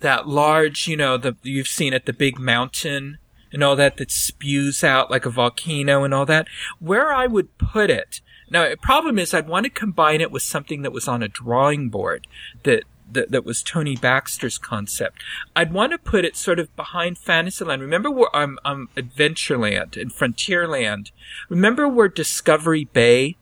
That 0.01 0.29
large, 0.29 0.87
you 0.87 0.97
know, 0.97 1.17
the 1.17 1.37
you've 1.43 1.69
seen 1.69 1.95
at 1.95 2.07
the 2.07 2.13
big 2.13 2.39
mountain 2.39 3.19
and 3.53 3.63
all 3.63 3.77
that 3.77 3.97
that 3.97 4.11
spews 4.11 4.85
out 4.85 5.11
like 5.11 5.27
a 5.27 5.31
volcano 5.31 6.05
and 6.05 6.13
all 6.13 6.27
that. 6.27 6.47
Where 6.79 7.13
I 7.13 7.27
would 7.27 7.57
put 7.59 7.91
it. 7.91 8.21
Now, 8.51 8.69
the 8.69 8.77
problem 8.77 9.19
is 9.19 9.33
I'd 9.33 9.49
want 9.49 9.65
to 9.65 9.71
combine 9.71 10.21
it 10.21 10.31
with 10.31 10.43
something 10.43 10.83
that 10.83 10.93
was 10.93 11.09
on 11.09 11.23
a 11.23 11.29
drawing 11.29 11.89
board 11.89 12.27
that 12.63 12.85
that, 13.11 13.31
that 13.31 13.45
was 13.45 13.63
Tony 13.63 13.97
Baxter's 13.97 14.59
concept. 14.59 15.23
I'd 15.55 15.73
want 15.73 15.93
to 15.93 15.99
put 15.99 16.25
it 16.25 16.37
sort 16.37 16.59
of 16.59 16.75
behind 16.77 17.19
Fantasyland. 17.19 17.83
Remember 17.83 18.11
where 18.11 18.35
I'm, 18.35 18.59
I'm 18.65 18.89
Adventureland 18.97 20.01
and 20.01 20.13
Frontierland. 20.13 21.11
Remember 21.49 21.89
where 21.89 22.09
Discovery 22.09 22.85
Bay 22.85 23.37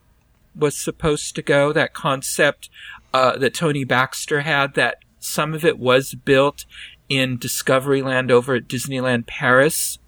was 0.55 0.77
supposed 0.77 1.35
to 1.35 1.41
go? 1.41 1.73
That 1.73 1.93
concept 1.93 2.69
uh, 3.13 3.37
that 3.37 3.53
Tony 3.53 3.83
Baxter 3.83 4.41
had 4.41 4.73
that 4.75 4.97
some 5.19 5.53
of 5.53 5.63
it 5.63 5.79
was 5.79 6.13
built 6.13 6.65
in 7.09 7.37
Discoveryland 7.37 8.31
over 8.31 8.55
at 8.55 8.67
Disneyland 8.67 9.25
Paris. 9.25 9.99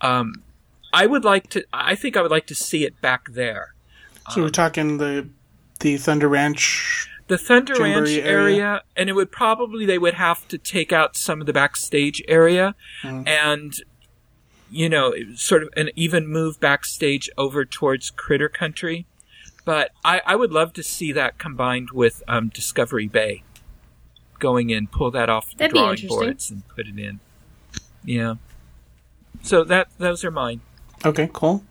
Um, 0.00 0.42
I 0.92 1.06
would 1.06 1.24
like 1.24 1.48
to. 1.50 1.64
I 1.72 1.94
think 1.94 2.16
I 2.16 2.22
would 2.22 2.30
like 2.30 2.46
to 2.46 2.54
see 2.54 2.84
it 2.84 3.00
back 3.00 3.32
there. 3.32 3.74
So 4.30 4.40
um, 4.40 4.42
we're 4.42 4.50
talking 4.50 4.98
the 4.98 5.28
the 5.80 5.96
Thunder 5.96 6.28
Ranch, 6.28 7.08
the 7.28 7.38
Thunder 7.38 7.74
Ranch 7.74 8.08
area, 8.08 8.24
area, 8.24 8.82
and 8.96 9.08
it 9.08 9.12
would 9.12 9.30
probably 9.30 9.86
they 9.86 9.98
would 9.98 10.14
have 10.14 10.48
to 10.48 10.58
take 10.58 10.92
out 10.92 11.16
some 11.16 11.40
of 11.40 11.46
the 11.46 11.52
backstage 11.52 12.22
area, 12.26 12.74
mm. 13.02 13.26
and 13.28 13.74
you 14.70 14.88
know, 14.88 15.14
sort 15.34 15.62
of, 15.62 15.70
and 15.76 15.92
even 15.96 16.26
move 16.26 16.60
backstage 16.60 17.30
over 17.38 17.64
towards 17.64 18.10
Critter 18.10 18.48
Country. 18.48 19.06
But 19.64 19.92
I, 20.04 20.22
I 20.24 20.36
would 20.36 20.50
love 20.50 20.72
to 20.74 20.82
see 20.82 21.12
that 21.12 21.38
combined 21.38 21.90
with 21.90 22.22
um, 22.26 22.48
Discovery 22.48 23.06
Bay 23.06 23.42
going 24.38 24.70
in, 24.70 24.86
pull 24.86 25.10
that 25.10 25.28
off 25.28 25.54
That'd 25.56 25.74
the 25.74 25.80
drawing 25.80 26.06
boards 26.08 26.50
and 26.50 26.66
put 26.68 26.86
it 26.86 26.98
in. 26.98 27.20
Yeah. 28.04 28.36
So 29.42 29.64
that 29.64 29.88
those 29.98 30.24
are 30.24 30.30
mine. 30.30 30.60
Okay, 31.04 31.30
cool. 31.32 31.62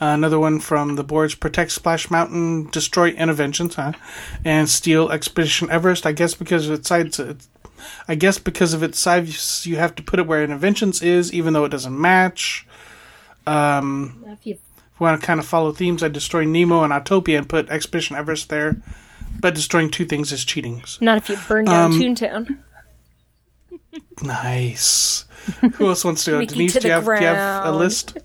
Uh, 0.00 0.14
another 0.14 0.38
one 0.38 0.60
from 0.60 0.96
the 0.96 1.04
boards: 1.04 1.34
protect 1.34 1.72
Splash 1.72 2.10
Mountain, 2.10 2.70
destroy 2.70 3.12
Innoventions, 3.12 3.74
huh? 3.74 3.92
And 4.44 4.68
steal 4.68 5.10
Expedition 5.10 5.70
Everest. 5.70 6.06
I 6.06 6.12
guess 6.12 6.34
because 6.34 6.68
of 6.68 6.78
its 6.78 6.88
size, 6.88 7.20
I 8.06 8.14
guess 8.14 8.38
because 8.38 8.74
of 8.74 8.82
its 8.82 8.98
size, 8.98 9.66
you 9.66 9.76
have 9.76 9.94
to 9.96 10.02
put 10.02 10.20
it 10.20 10.26
where 10.26 10.46
Innoventions 10.46 11.02
is, 11.02 11.32
even 11.32 11.52
though 11.52 11.64
it 11.64 11.70
doesn't 11.70 11.98
match. 11.98 12.66
Um, 13.46 14.24
if 14.28 14.46
you 14.46 14.58
want 14.98 15.20
to 15.20 15.26
kind 15.26 15.40
of 15.40 15.46
follow 15.46 15.72
themes, 15.72 16.02
I 16.02 16.08
destroy 16.08 16.44
Nemo 16.44 16.82
and 16.82 16.92
Autopia 16.92 17.38
and 17.38 17.48
put 17.48 17.68
Expedition 17.68 18.16
Everest 18.16 18.48
there. 18.48 18.76
But 19.40 19.54
destroying 19.54 19.90
two 19.90 20.06
things 20.06 20.32
is 20.32 20.44
cheating. 20.44 20.82
Not 21.00 21.18
if 21.18 21.28
you 21.28 21.36
burn 21.48 21.66
down 21.66 21.92
um, 21.92 22.00
Toontown. 22.00 22.58
nice. 24.22 25.26
Who 25.74 25.88
else 25.88 26.04
wants 26.04 26.24
to 26.24 26.32
go? 26.32 26.44
Denise, 26.44 26.72
to 26.72 26.80
do, 26.80 26.88
you 26.88 26.94
have, 26.94 27.04
do 27.04 27.10
you 27.12 27.18
have 27.18 27.66
a 27.66 27.72
list? 27.72 28.16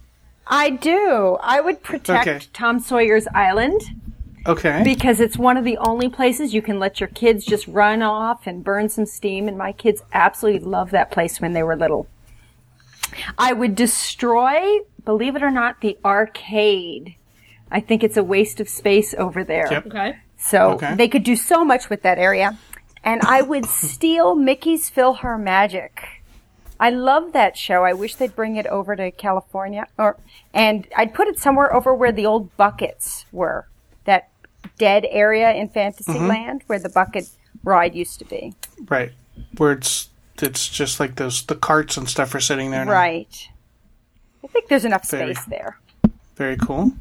I 0.47 0.69
do. 0.71 1.37
I 1.41 1.61
would 1.61 1.83
protect 1.83 2.27
okay. 2.27 2.45
Tom 2.53 2.79
Sawyer's 2.79 3.27
Island. 3.33 3.81
Okay. 4.47 4.81
Because 4.83 5.19
it's 5.19 5.37
one 5.37 5.55
of 5.55 5.63
the 5.63 5.77
only 5.77 6.09
places 6.09 6.53
you 6.53 6.61
can 6.61 6.79
let 6.79 6.99
your 6.99 7.09
kids 7.09 7.45
just 7.45 7.67
run 7.67 8.01
off 8.01 8.47
and 8.47 8.63
burn 8.63 8.89
some 8.89 9.05
steam, 9.05 9.47
and 9.47 9.57
my 9.57 9.71
kids 9.71 10.01
absolutely 10.13 10.67
loved 10.67 10.91
that 10.91 11.11
place 11.11 11.39
when 11.39 11.53
they 11.53 11.63
were 11.63 11.75
little. 11.75 12.07
I 13.37 13.53
would 13.53 13.75
destroy, 13.75 14.79
believe 15.05 15.35
it 15.35 15.43
or 15.43 15.51
not, 15.51 15.81
the 15.81 15.97
arcade. 16.03 17.15
I 17.69 17.79
think 17.79 18.03
it's 18.03 18.17
a 18.17 18.23
waste 18.23 18.59
of 18.59 18.67
space 18.67 19.13
over 19.13 19.43
there. 19.43 19.67
Yep. 19.71 19.87
Okay. 19.87 20.17
So 20.37 20.71
okay. 20.71 20.95
they 20.95 21.07
could 21.07 21.23
do 21.23 21.35
so 21.35 21.63
much 21.63 21.89
with 21.89 22.01
that 22.01 22.17
area. 22.17 22.57
And 23.03 23.21
I 23.21 23.41
would 23.41 23.65
steal 23.65 24.35
Mickey's 24.35 24.89
PhilharMagic. 24.89 25.89
I 26.81 26.89
love 26.89 27.33
that 27.33 27.55
show. 27.55 27.85
I 27.85 27.93
wish 27.93 28.15
they'd 28.15 28.35
bring 28.35 28.55
it 28.55 28.65
over 28.65 28.95
to 28.95 29.11
California 29.11 29.85
or 29.99 30.17
and 30.51 30.87
I'd 30.97 31.13
put 31.13 31.27
it 31.27 31.37
somewhere 31.37 31.73
over 31.73 31.93
where 31.93 32.11
the 32.11 32.25
old 32.25 32.57
buckets 32.57 33.25
were. 33.31 33.67
That 34.05 34.29
dead 34.79 35.05
area 35.09 35.53
in 35.53 35.69
Fantasyland 35.69 36.61
mm-hmm. 36.61 36.67
where 36.67 36.79
the 36.79 36.89
bucket 36.89 37.29
ride 37.63 37.93
used 37.93 38.17
to 38.19 38.25
be. 38.25 38.55
Right. 38.89 39.11
Where 39.57 39.73
it's 39.73 40.09
it's 40.41 40.67
just 40.67 40.99
like 40.99 41.17
those 41.17 41.45
the 41.45 41.55
carts 41.55 41.97
and 41.97 42.09
stuff 42.09 42.33
are 42.33 42.39
sitting 42.39 42.71
there 42.71 42.83
now. 42.83 42.91
Right. 42.91 43.49
I 44.43 44.47
think 44.47 44.67
there's 44.67 44.85
enough 44.85 45.07
Very. 45.07 45.35
space 45.35 45.45
there. 45.45 45.79
Very 46.35 46.57
cool. 46.57 46.93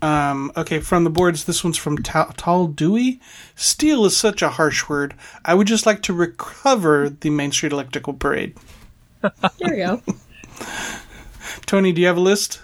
Um, 0.00 0.50
okay, 0.56 0.80
from 0.80 1.04
the 1.04 1.10
boards, 1.10 1.44
this 1.44 1.62
one's 1.62 1.78
from 1.78 1.98
Ta- 1.98 2.32
Tall 2.36 2.66
Dewey. 2.66 3.20
Steal 3.54 4.04
is 4.04 4.16
such 4.16 4.42
a 4.42 4.48
harsh 4.48 4.88
word. 4.88 5.14
I 5.44 5.54
would 5.54 5.68
just 5.68 5.86
like 5.86 6.02
to 6.02 6.12
recover 6.12 7.08
the 7.08 7.30
Main 7.30 7.52
Street 7.52 7.70
Electrical 7.70 8.14
Parade. 8.14 8.56
There 9.22 9.70
we 9.70 9.76
go. 9.76 10.02
Tony, 11.66 11.92
do 11.92 12.00
you 12.00 12.06
have 12.06 12.16
a 12.16 12.20
list? 12.20 12.60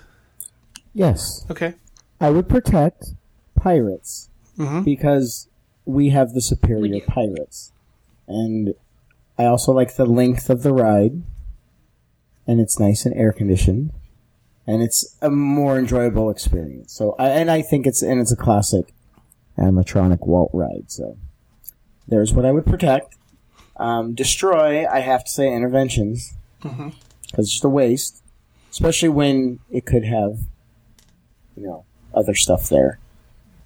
Yes. 0.94 1.46
Okay. 1.50 1.74
I 2.20 2.30
would 2.30 2.48
protect 2.48 3.14
pirates 3.54 4.28
mm-hmm. 4.58 4.82
because 4.82 5.48
we 5.84 6.10
have 6.10 6.32
the 6.32 6.42
superior 6.42 7.00
pirates. 7.06 7.72
And 8.26 8.74
I 9.38 9.44
also 9.44 9.72
like 9.72 9.96
the 9.96 10.06
length 10.06 10.50
of 10.50 10.62
the 10.62 10.72
ride. 10.72 11.22
And 12.46 12.60
it's 12.60 12.78
nice 12.78 13.04
and 13.06 13.14
air 13.14 13.32
conditioned 13.32 13.92
and 14.68 14.82
it's 14.82 15.16
a 15.22 15.30
more 15.30 15.78
enjoyable 15.78 16.28
experience. 16.28 16.92
So, 16.92 17.16
I, 17.18 17.30
and 17.30 17.50
I 17.50 17.62
think 17.62 17.86
it's 17.86 18.02
and 18.02 18.20
it's 18.20 18.30
a 18.30 18.36
classic 18.36 18.92
animatronic 19.56 20.26
Walt 20.26 20.50
ride. 20.52 20.90
So, 20.90 21.16
there's 22.06 22.34
what 22.34 22.44
I 22.44 22.52
would 22.52 22.66
protect. 22.66 23.16
Um, 23.78 24.14
destroy, 24.14 24.86
I 24.86 25.00
have 25.00 25.24
to 25.24 25.30
say, 25.30 25.46
Innoventions 25.46 26.34
because 26.34 26.37
mm-hmm. 26.62 26.88
it's 27.38 27.50
just 27.50 27.64
a 27.64 27.68
waste, 27.68 28.22
especially 28.70 29.08
when 29.08 29.60
it 29.70 29.86
could 29.86 30.04
have, 30.04 30.38
you 31.56 31.66
know, 31.66 31.84
other 32.14 32.34
stuff 32.34 32.68
there. 32.68 32.98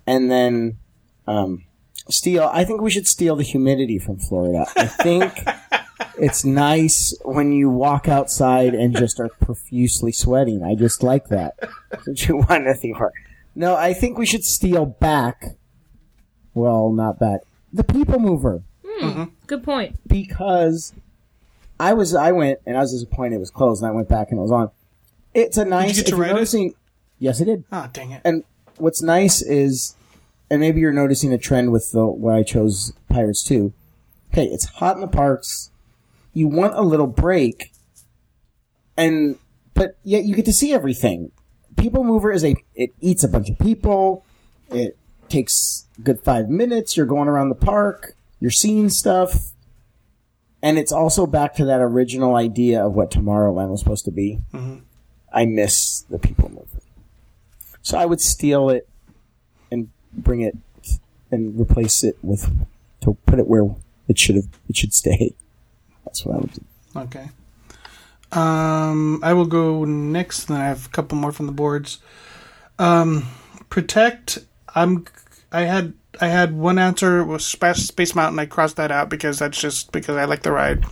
And 0.06 0.30
then, 0.30 0.78
um, 1.26 1.64
steal. 2.08 2.50
I 2.52 2.64
think 2.64 2.80
we 2.80 2.90
should 2.90 3.06
steal 3.06 3.36
the 3.36 3.44
humidity 3.44 3.98
from 3.98 4.18
Florida. 4.18 4.66
I 4.76 4.86
think. 4.86 5.32
it's 6.18 6.44
nice 6.44 7.14
when 7.24 7.52
you 7.52 7.70
walk 7.70 8.08
outside 8.08 8.74
and 8.74 8.96
just 8.96 9.20
are 9.20 9.28
profusely 9.28 10.12
sweating. 10.12 10.62
I 10.62 10.74
just 10.74 11.02
like 11.02 11.28
that. 11.28 11.54
Don't 12.04 12.28
you 12.28 12.38
want 12.38 12.66
anything 12.66 12.92
more? 12.92 13.12
No, 13.54 13.76
I 13.76 13.92
think 13.92 14.18
we 14.18 14.26
should 14.26 14.44
steal 14.44 14.86
back. 14.86 15.56
Well, 16.54 16.90
not 16.90 17.18
back. 17.18 17.40
The 17.72 17.84
People 17.84 18.18
Mover. 18.18 18.62
Hmm, 18.84 19.04
mm-hmm. 19.04 19.24
Good 19.46 19.62
point. 19.62 19.96
Because 20.06 20.92
I 21.82 21.94
was, 21.94 22.14
I 22.14 22.32
went 22.32 22.60
and 22.64 22.76
I 22.76 22.80
was 22.80 22.92
disappointed 22.92 23.36
it 23.36 23.40
was 23.40 23.50
closed, 23.50 23.82
and 23.82 23.90
I 23.90 23.94
went 23.94 24.08
back 24.08 24.30
and 24.30 24.38
it 24.38 24.42
was 24.42 24.52
on. 24.52 24.70
It's 25.34 25.56
a 25.56 25.64
nice. 25.64 25.88
Did 25.88 25.96
you 25.96 26.02
get 26.04 26.10
to 26.10 26.16
ride 26.16 26.32
noticing, 26.32 26.68
it? 26.68 26.76
Yes, 27.18 27.40
I 27.40 27.44
did. 27.44 27.64
Ah, 27.72 27.86
oh, 27.86 27.90
dang 27.92 28.12
it! 28.12 28.22
And 28.24 28.44
what's 28.76 29.02
nice 29.02 29.42
is, 29.42 29.96
and 30.50 30.60
maybe 30.60 30.80
you're 30.80 30.92
noticing 30.92 31.32
a 31.32 31.38
trend 31.38 31.72
with 31.72 31.90
the 31.92 32.06
where 32.06 32.34
I 32.34 32.42
chose 32.42 32.92
Pirates 33.08 33.42
too. 33.42 33.72
Okay, 34.32 34.46
it's 34.46 34.66
hot 34.66 34.94
in 34.94 35.00
the 35.00 35.08
parks 35.08 35.70
you 36.32 36.48
want 36.48 36.74
a 36.74 36.82
little 36.82 37.06
break, 37.06 37.72
and 38.96 39.38
but 39.74 39.96
yet 40.02 40.24
you 40.24 40.34
get 40.34 40.44
to 40.46 40.52
see 40.52 40.72
everything. 40.72 41.32
People 41.76 42.04
Mover 42.04 42.32
is 42.32 42.44
a 42.44 42.54
it 42.74 42.90
eats 43.00 43.24
a 43.24 43.28
bunch 43.28 43.50
of 43.50 43.58
people. 43.58 44.24
It 44.70 44.96
takes 45.28 45.86
good 46.02 46.20
five 46.20 46.48
minutes. 46.48 46.96
You're 46.96 47.06
going 47.06 47.28
around 47.28 47.48
the 47.48 47.54
park. 47.54 48.14
You're 48.40 48.50
seeing 48.50 48.88
stuff, 48.88 49.51
and 50.62 50.78
it's 50.78 50.92
also 50.92 51.26
back 51.26 51.54
to 51.54 51.64
that 51.66 51.80
original 51.80 52.36
idea 52.36 52.84
of 52.84 52.94
what 52.94 53.10
Tomorrowland 53.10 53.68
was 53.68 53.80
supposed 53.80 54.04
to 54.04 54.10
be. 54.10 54.38
Mm-hmm. 54.52 54.78
I 55.32 55.46
miss 55.46 56.00
the 56.02 56.18
People 56.18 56.50
Mover, 56.50 56.82
so 57.82 57.98
I 57.98 58.06
would 58.06 58.20
steal 58.20 58.70
it 58.70 58.88
and 59.70 59.88
bring 60.12 60.42
it 60.42 60.56
and 61.30 61.58
replace 61.58 62.04
it 62.04 62.16
with 62.22 62.50
to 63.00 63.14
put 63.26 63.38
it 63.38 63.46
where 63.46 63.68
it 64.08 64.18
should 64.18 64.36
have 64.36 64.48
it 64.68 64.76
should 64.76 64.92
stay. 64.92 65.34
That's 66.04 66.24
what 66.24 66.36
I 66.36 66.38
would 66.38 66.52
do. 66.52 66.64
Okay. 66.96 67.28
Um, 68.32 69.20
I 69.22 69.34
will 69.34 69.46
go 69.46 69.84
next. 69.84 70.48
And 70.48 70.56
then 70.56 70.64
I 70.64 70.68
have 70.68 70.86
a 70.86 70.88
couple 70.90 71.18
more 71.18 71.32
from 71.32 71.46
the 71.46 71.52
boards. 71.52 71.98
Um, 72.78 73.28
protect. 73.68 74.38
I'm. 74.74 75.06
I 75.50 75.62
had. 75.62 75.94
I 76.20 76.28
had 76.28 76.52
one 76.52 76.78
answer 76.78 77.24
was 77.24 77.46
Space, 77.46 78.14
Mountain. 78.14 78.38
I 78.38 78.46
crossed 78.46 78.76
that 78.76 78.90
out 78.90 79.08
because 79.08 79.38
that's 79.38 79.60
just 79.60 79.92
because 79.92 80.16
I 80.16 80.24
like 80.26 80.42
the 80.42 80.52
ride. 80.52 80.84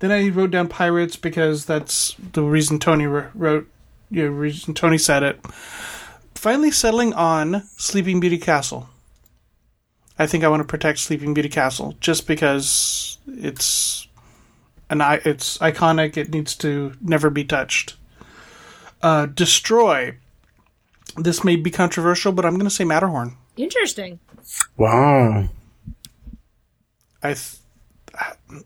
Then 0.00 0.10
I 0.10 0.28
wrote 0.28 0.50
down 0.50 0.68
Pirates 0.68 1.16
because 1.16 1.64
that's 1.64 2.16
the 2.32 2.42
reason 2.42 2.78
Tony 2.78 3.06
wrote. 3.06 3.68
Yeah, 4.10 4.24
reason 4.24 4.74
Tony 4.74 4.98
said 4.98 5.22
it. 5.22 5.40
Finally, 6.34 6.70
settling 6.70 7.12
on 7.14 7.62
Sleeping 7.76 8.20
Beauty 8.20 8.38
Castle. 8.38 8.88
I 10.18 10.26
think 10.26 10.42
I 10.42 10.48
want 10.48 10.60
to 10.60 10.66
protect 10.66 10.98
Sleeping 10.98 11.34
Beauty 11.34 11.48
Castle 11.48 11.96
just 12.00 12.26
because 12.26 13.18
it's 13.28 14.08
an 14.90 15.00
it's 15.24 15.58
iconic. 15.58 16.16
It 16.16 16.30
needs 16.30 16.56
to 16.56 16.94
never 17.00 17.30
be 17.30 17.44
touched. 17.44 17.96
Uh, 19.02 19.26
destroy. 19.26 20.16
This 21.16 21.44
may 21.44 21.56
be 21.56 21.70
controversial, 21.70 22.32
but 22.32 22.44
I'm 22.44 22.54
going 22.54 22.64
to 22.64 22.70
say 22.70 22.84
Matterhorn. 22.84 23.36
Interesting. 23.56 24.18
Wow. 24.76 25.48
I. 27.22 27.34
Th- 27.34 28.64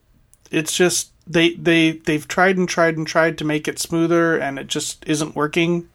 it's 0.50 0.76
just 0.76 1.12
they 1.26 1.54
they 1.54 1.92
they've 1.92 2.28
tried 2.28 2.58
and 2.58 2.68
tried 2.68 2.96
and 2.96 3.06
tried 3.06 3.38
to 3.38 3.44
make 3.44 3.66
it 3.66 3.78
smoother, 3.78 4.36
and 4.36 4.58
it 4.58 4.66
just 4.66 5.02
isn't 5.06 5.34
working. 5.34 5.88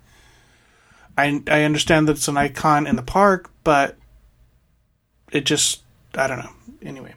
I 1.17 1.41
I 1.47 1.63
understand 1.63 2.07
that 2.07 2.17
it's 2.17 2.27
an 2.27 2.37
icon 2.37 2.87
in 2.87 2.95
the 2.95 3.03
park, 3.03 3.49
but 3.63 3.97
it 5.31 5.45
just 5.45 5.83
I 6.15 6.27
don't 6.27 6.39
know. 6.39 6.53
Anyway, 6.81 7.13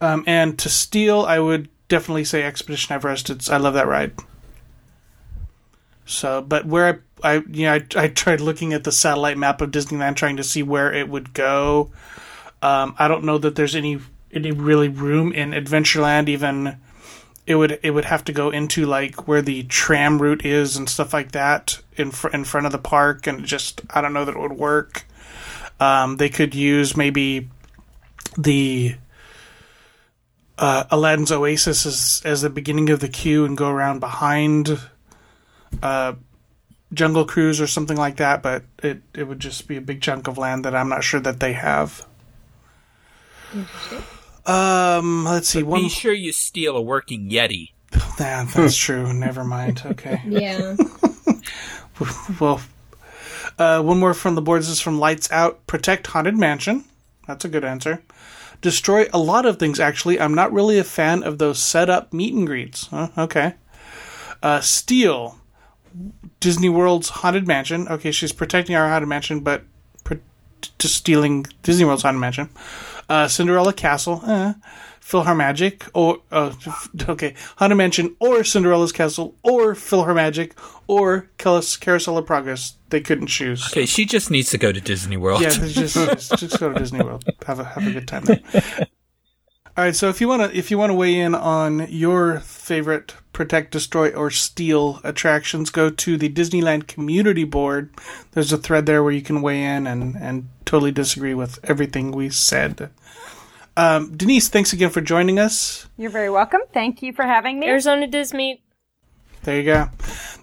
um, 0.00 0.24
and 0.26 0.58
to 0.58 0.68
steal, 0.68 1.22
I 1.22 1.38
would 1.38 1.68
definitely 1.88 2.24
say 2.24 2.42
Expedition 2.42 2.94
Everest. 2.94 3.30
It's 3.30 3.48
I 3.48 3.56
love 3.56 3.74
that 3.74 3.88
ride. 3.88 4.12
So, 6.04 6.42
but 6.42 6.66
where 6.66 7.02
I, 7.22 7.34
I 7.34 7.42
you 7.50 7.66
know, 7.66 7.74
I, 7.74 7.86
I 7.96 8.08
tried 8.08 8.40
looking 8.40 8.72
at 8.72 8.84
the 8.84 8.92
satellite 8.92 9.38
map 9.38 9.60
of 9.60 9.70
Disneyland, 9.70 10.16
trying 10.16 10.36
to 10.36 10.44
see 10.44 10.62
where 10.62 10.92
it 10.92 11.08
would 11.08 11.32
go. 11.32 11.90
Um, 12.60 12.94
I 12.98 13.08
don't 13.08 13.24
know 13.24 13.38
that 13.38 13.56
there's 13.56 13.76
any 13.76 14.00
any 14.32 14.52
really 14.52 14.88
room 14.88 15.32
in 15.32 15.50
Adventureland. 15.50 16.28
Even 16.28 16.78
it 17.46 17.56
would 17.56 17.78
it 17.82 17.90
would 17.90 18.04
have 18.04 18.24
to 18.24 18.32
go 18.32 18.50
into 18.50 18.86
like 18.86 19.26
where 19.26 19.42
the 19.42 19.64
tram 19.64 20.20
route 20.20 20.44
is 20.44 20.76
and 20.76 20.88
stuff 20.88 21.12
like 21.12 21.32
that 21.32 21.80
in 21.96 22.10
fr- 22.10 22.28
in 22.28 22.44
front 22.44 22.66
of 22.66 22.72
the 22.72 22.78
park, 22.78 23.26
and 23.26 23.44
just 23.44 23.82
I 23.90 24.00
don't 24.00 24.12
know 24.12 24.24
that 24.24 24.34
it 24.34 24.40
would 24.40 24.52
work. 24.52 25.04
Um, 25.80 26.16
they 26.18 26.28
could 26.28 26.54
use 26.54 26.96
maybe 26.96 27.48
the 28.38 28.94
uh, 30.58 30.84
Aladdin's 30.90 31.32
Oasis 31.32 31.86
as, 31.86 32.22
as 32.24 32.42
the 32.42 32.50
beginning 32.50 32.88
of 32.90 33.00
the 33.00 33.08
queue 33.08 33.44
and 33.44 33.56
go 33.56 33.68
around 33.68 33.98
behind 33.98 34.80
uh, 35.82 36.14
Jungle 36.92 37.24
Cruise 37.24 37.60
or 37.60 37.66
something 37.66 37.96
like 37.96 38.16
that, 38.16 38.42
but 38.42 38.64
it, 38.82 39.02
it 39.14 39.24
would 39.24 39.40
just 39.40 39.66
be 39.66 39.76
a 39.76 39.80
big 39.80 40.02
chunk 40.02 40.28
of 40.28 40.38
land 40.38 40.64
that 40.64 40.74
I'm 40.74 40.88
not 40.88 41.04
sure 41.04 41.20
that 41.20 41.40
they 41.40 41.52
have. 41.54 42.06
Um, 44.46 45.24
let's 45.24 45.48
see. 45.48 45.62
But 45.62 45.68
one, 45.68 45.82
Be 45.82 45.88
sure 45.88 46.12
you 46.12 46.32
steal 46.32 46.76
a 46.76 46.82
working 46.82 47.30
Yeti. 47.30 47.70
Nah, 48.20 48.44
that's 48.44 48.76
true. 48.76 49.12
Never 49.12 49.42
mind. 49.42 49.82
Okay. 49.84 50.20
Yeah. 50.26 50.76
well, 52.40 52.60
uh, 53.58 53.82
one 53.82 53.98
more 53.98 54.14
from 54.14 54.34
the 54.34 54.42
boards 54.42 54.68
is 54.68 54.80
from 54.80 54.98
Lights 54.98 55.30
Out. 55.32 55.66
Protect 55.66 56.06
Haunted 56.08 56.36
Mansion. 56.36 56.84
That's 57.26 57.44
a 57.44 57.48
good 57.48 57.64
answer. 57.64 58.02
Destroy 58.60 59.08
a 59.12 59.18
lot 59.18 59.44
of 59.44 59.58
things, 59.58 59.80
actually. 59.80 60.20
I'm 60.20 60.34
not 60.34 60.52
really 60.52 60.78
a 60.78 60.84
fan 60.84 61.22
of 61.22 61.38
those 61.38 61.58
set 61.58 61.90
up 61.90 62.12
meet 62.12 62.34
and 62.34 62.46
greets. 62.46 62.86
Huh? 62.86 63.08
Okay. 63.18 63.54
Uh, 64.42 64.60
steal 64.60 65.38
Disney 66.40 66.68
World's 66.68 67.08
Haunted 67.08 67.46
Mansion. 67.46 67.88
Okay, 67.88 68.10
she's 68.10 68.32
protecting 68.32 68.74
our 68.76 68.88
Haunted 68.88 69.08
Mansion, 69.08 69.40
but 69.40 69.62
pro- 70.04 70.18
just 70.78 70.94
stealing 70.94 71.46
Disney 71.62 71.84
World's 71.84 72.02
Haunted 72.02 72.20
Mansion. 72.20 72.48
Uh, 73.08 73.28
Cinderella 73.28 73.72
Castle. 73.72 74.22
Eh. 74.26 74.54
PhilharMagic, 75.02 75.90
or 75.94 76.18
uh, 76.30 76.54
okay, 77.08 77.34
Haunted 77.56 77.76
Mansion, 77.76 78.16
or 78.20 78.44
Cinderella's 78.44 78.92
Castle, 78.92 79.34
or 79.42 79.74
PhilharMagic, 79.74 80.52
or 80.86 81.28
Carousel 81.38 82.18
of 82.18 82.24
Progress. 82.24 82.76
They 82.90 83.00
couldn't 83.00 83.26
choose. 83.26 83.66
Okay, 83.66 83.84
she 83.84 84.04
just 84.04 84.30
needs 84.30 84.50
to 84.50 84.58
go 84.58 84.70
to 84.70 84.80
Disney 84.80 85.16
World. 85.16 85.42
Yeah, 85.42 85.50
just, 85.50 85.94
just 85.96 86.38
just 86.38 86.60
go 86.60 86.72
to 86.72 86.78
Disney 86.78 87.02
World. 87.02 87.24
Have 87.46 87.58
a 87.58 87.64
have 87.64 87.86
a 87.86 87.90
good 87.90 88.06
time 88.06 88.24
there. 88.24 88.40
All 89.74 89.84
right, 89.84 89.96
so 89.96 90.10
if 90.10 90.20
you 90.20 90.28
want 90.28 90.42
to 90.42 90.58
if 90.58 90.70
you 90.70 90.76
want 90.76 90.90
to 90.90 90.94
weigh 90.94 91.18
in 91.18 91.34
on 91.34 91.86
your 91.88 92.40
favorite 92.40 93.14
protect, 93.32 93.70
destroy, 93.70 94.10
or 94.10 94.30
steal 94.30 95.00
attractions, 95.02 95.70
go 95.70 95.88
to 95.88 96.18
the 96.18 96.28
Disneyland 96.28 96.86
Community 96.86 97.44
Board. 97.44 97.88
There's 98.32 98.52
a 98.52 98.58
thread 98.58 98.84
there 98.84 99.02
where 99.02 99.12
you 99.12 99.22
can 99.22 99.40
weigh 99.40 99.64
in 99.64 99.86
and 99.86 100.14
and 100.16 100.50
totally 100.66 100.92
disagree 100.92 101.32
with 101.32 101.58
everything 101.64 102.12
we 102.12 102.28
said. 102.28 102.90
Um, 103.74 104.14
Denise, 104.14 104.50
thanks 104.50 104.74
again 104.74 104.90
for 104.90 105.00
joining 105.00 105.38
us. 105.38 105.86
You're 105.96 106.10
very 106.10 106.28
welcome. 106.28 106.60
Thank 106.74 107.02
you 107.02 107.14
for 107.14 107.24
having 107.24 107.58
me. 107.58 107.66
Arizona 107.66 108.06
Disney. 108.06 108.62
There 109.44 109.56
you 109.56 109.64
go. 109.64 109.88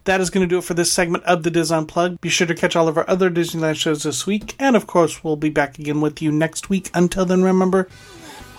That 0.06 0.22
is 0.22 0.30
going 0.30 0.44
to 0.44 0.50
do 0.50 0.58
it 0.58 0.64
for 0.64 0.74
this 0.74 0.92
segment 0.92 1.24
of 1.26 1.44
the 1.44 1.52
Dis 1.52 1.72
Unplugged. 1.72 2.20
Be 2.20 2.30
sure 2.30 2.48
to 2.48 2.56
catch 2.56 2.76
all 2.76 2.88
of 2.88 2.98
our 2.98 3.08
other 3.08 3.30
Disneyland 3.30 3.76
shows 3.76 4.04
this 4.04 4.26
week, 4.26 4.56
and 4.60 4.76
of 4.76 4.88
course, 4.88 5.24
we'll 5.24 5.36
be 5.36 5.50
back 5.50 5.78
again 5.78 6.02
with 6.02 6.22
you 6.22 6.32
next 6.32 6.70
week. 6.70 6.90
Until 6.94 7.26
then, 7.26 7.44
remember, 7.44 7.88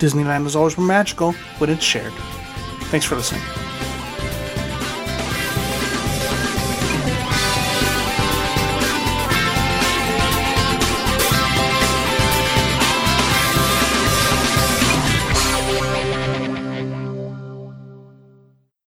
Disneyland 0.00 0.46
is 0.46 0.56
always 0.56 0.78
more 0.78 0.86
magical 0.86 1.32
when 1.58 1.68
it's 1.68 1.84
shared. 1.84 2.12
Thanks 2.90 3.04
for 3.06 3.16
listening. 3.16 3.69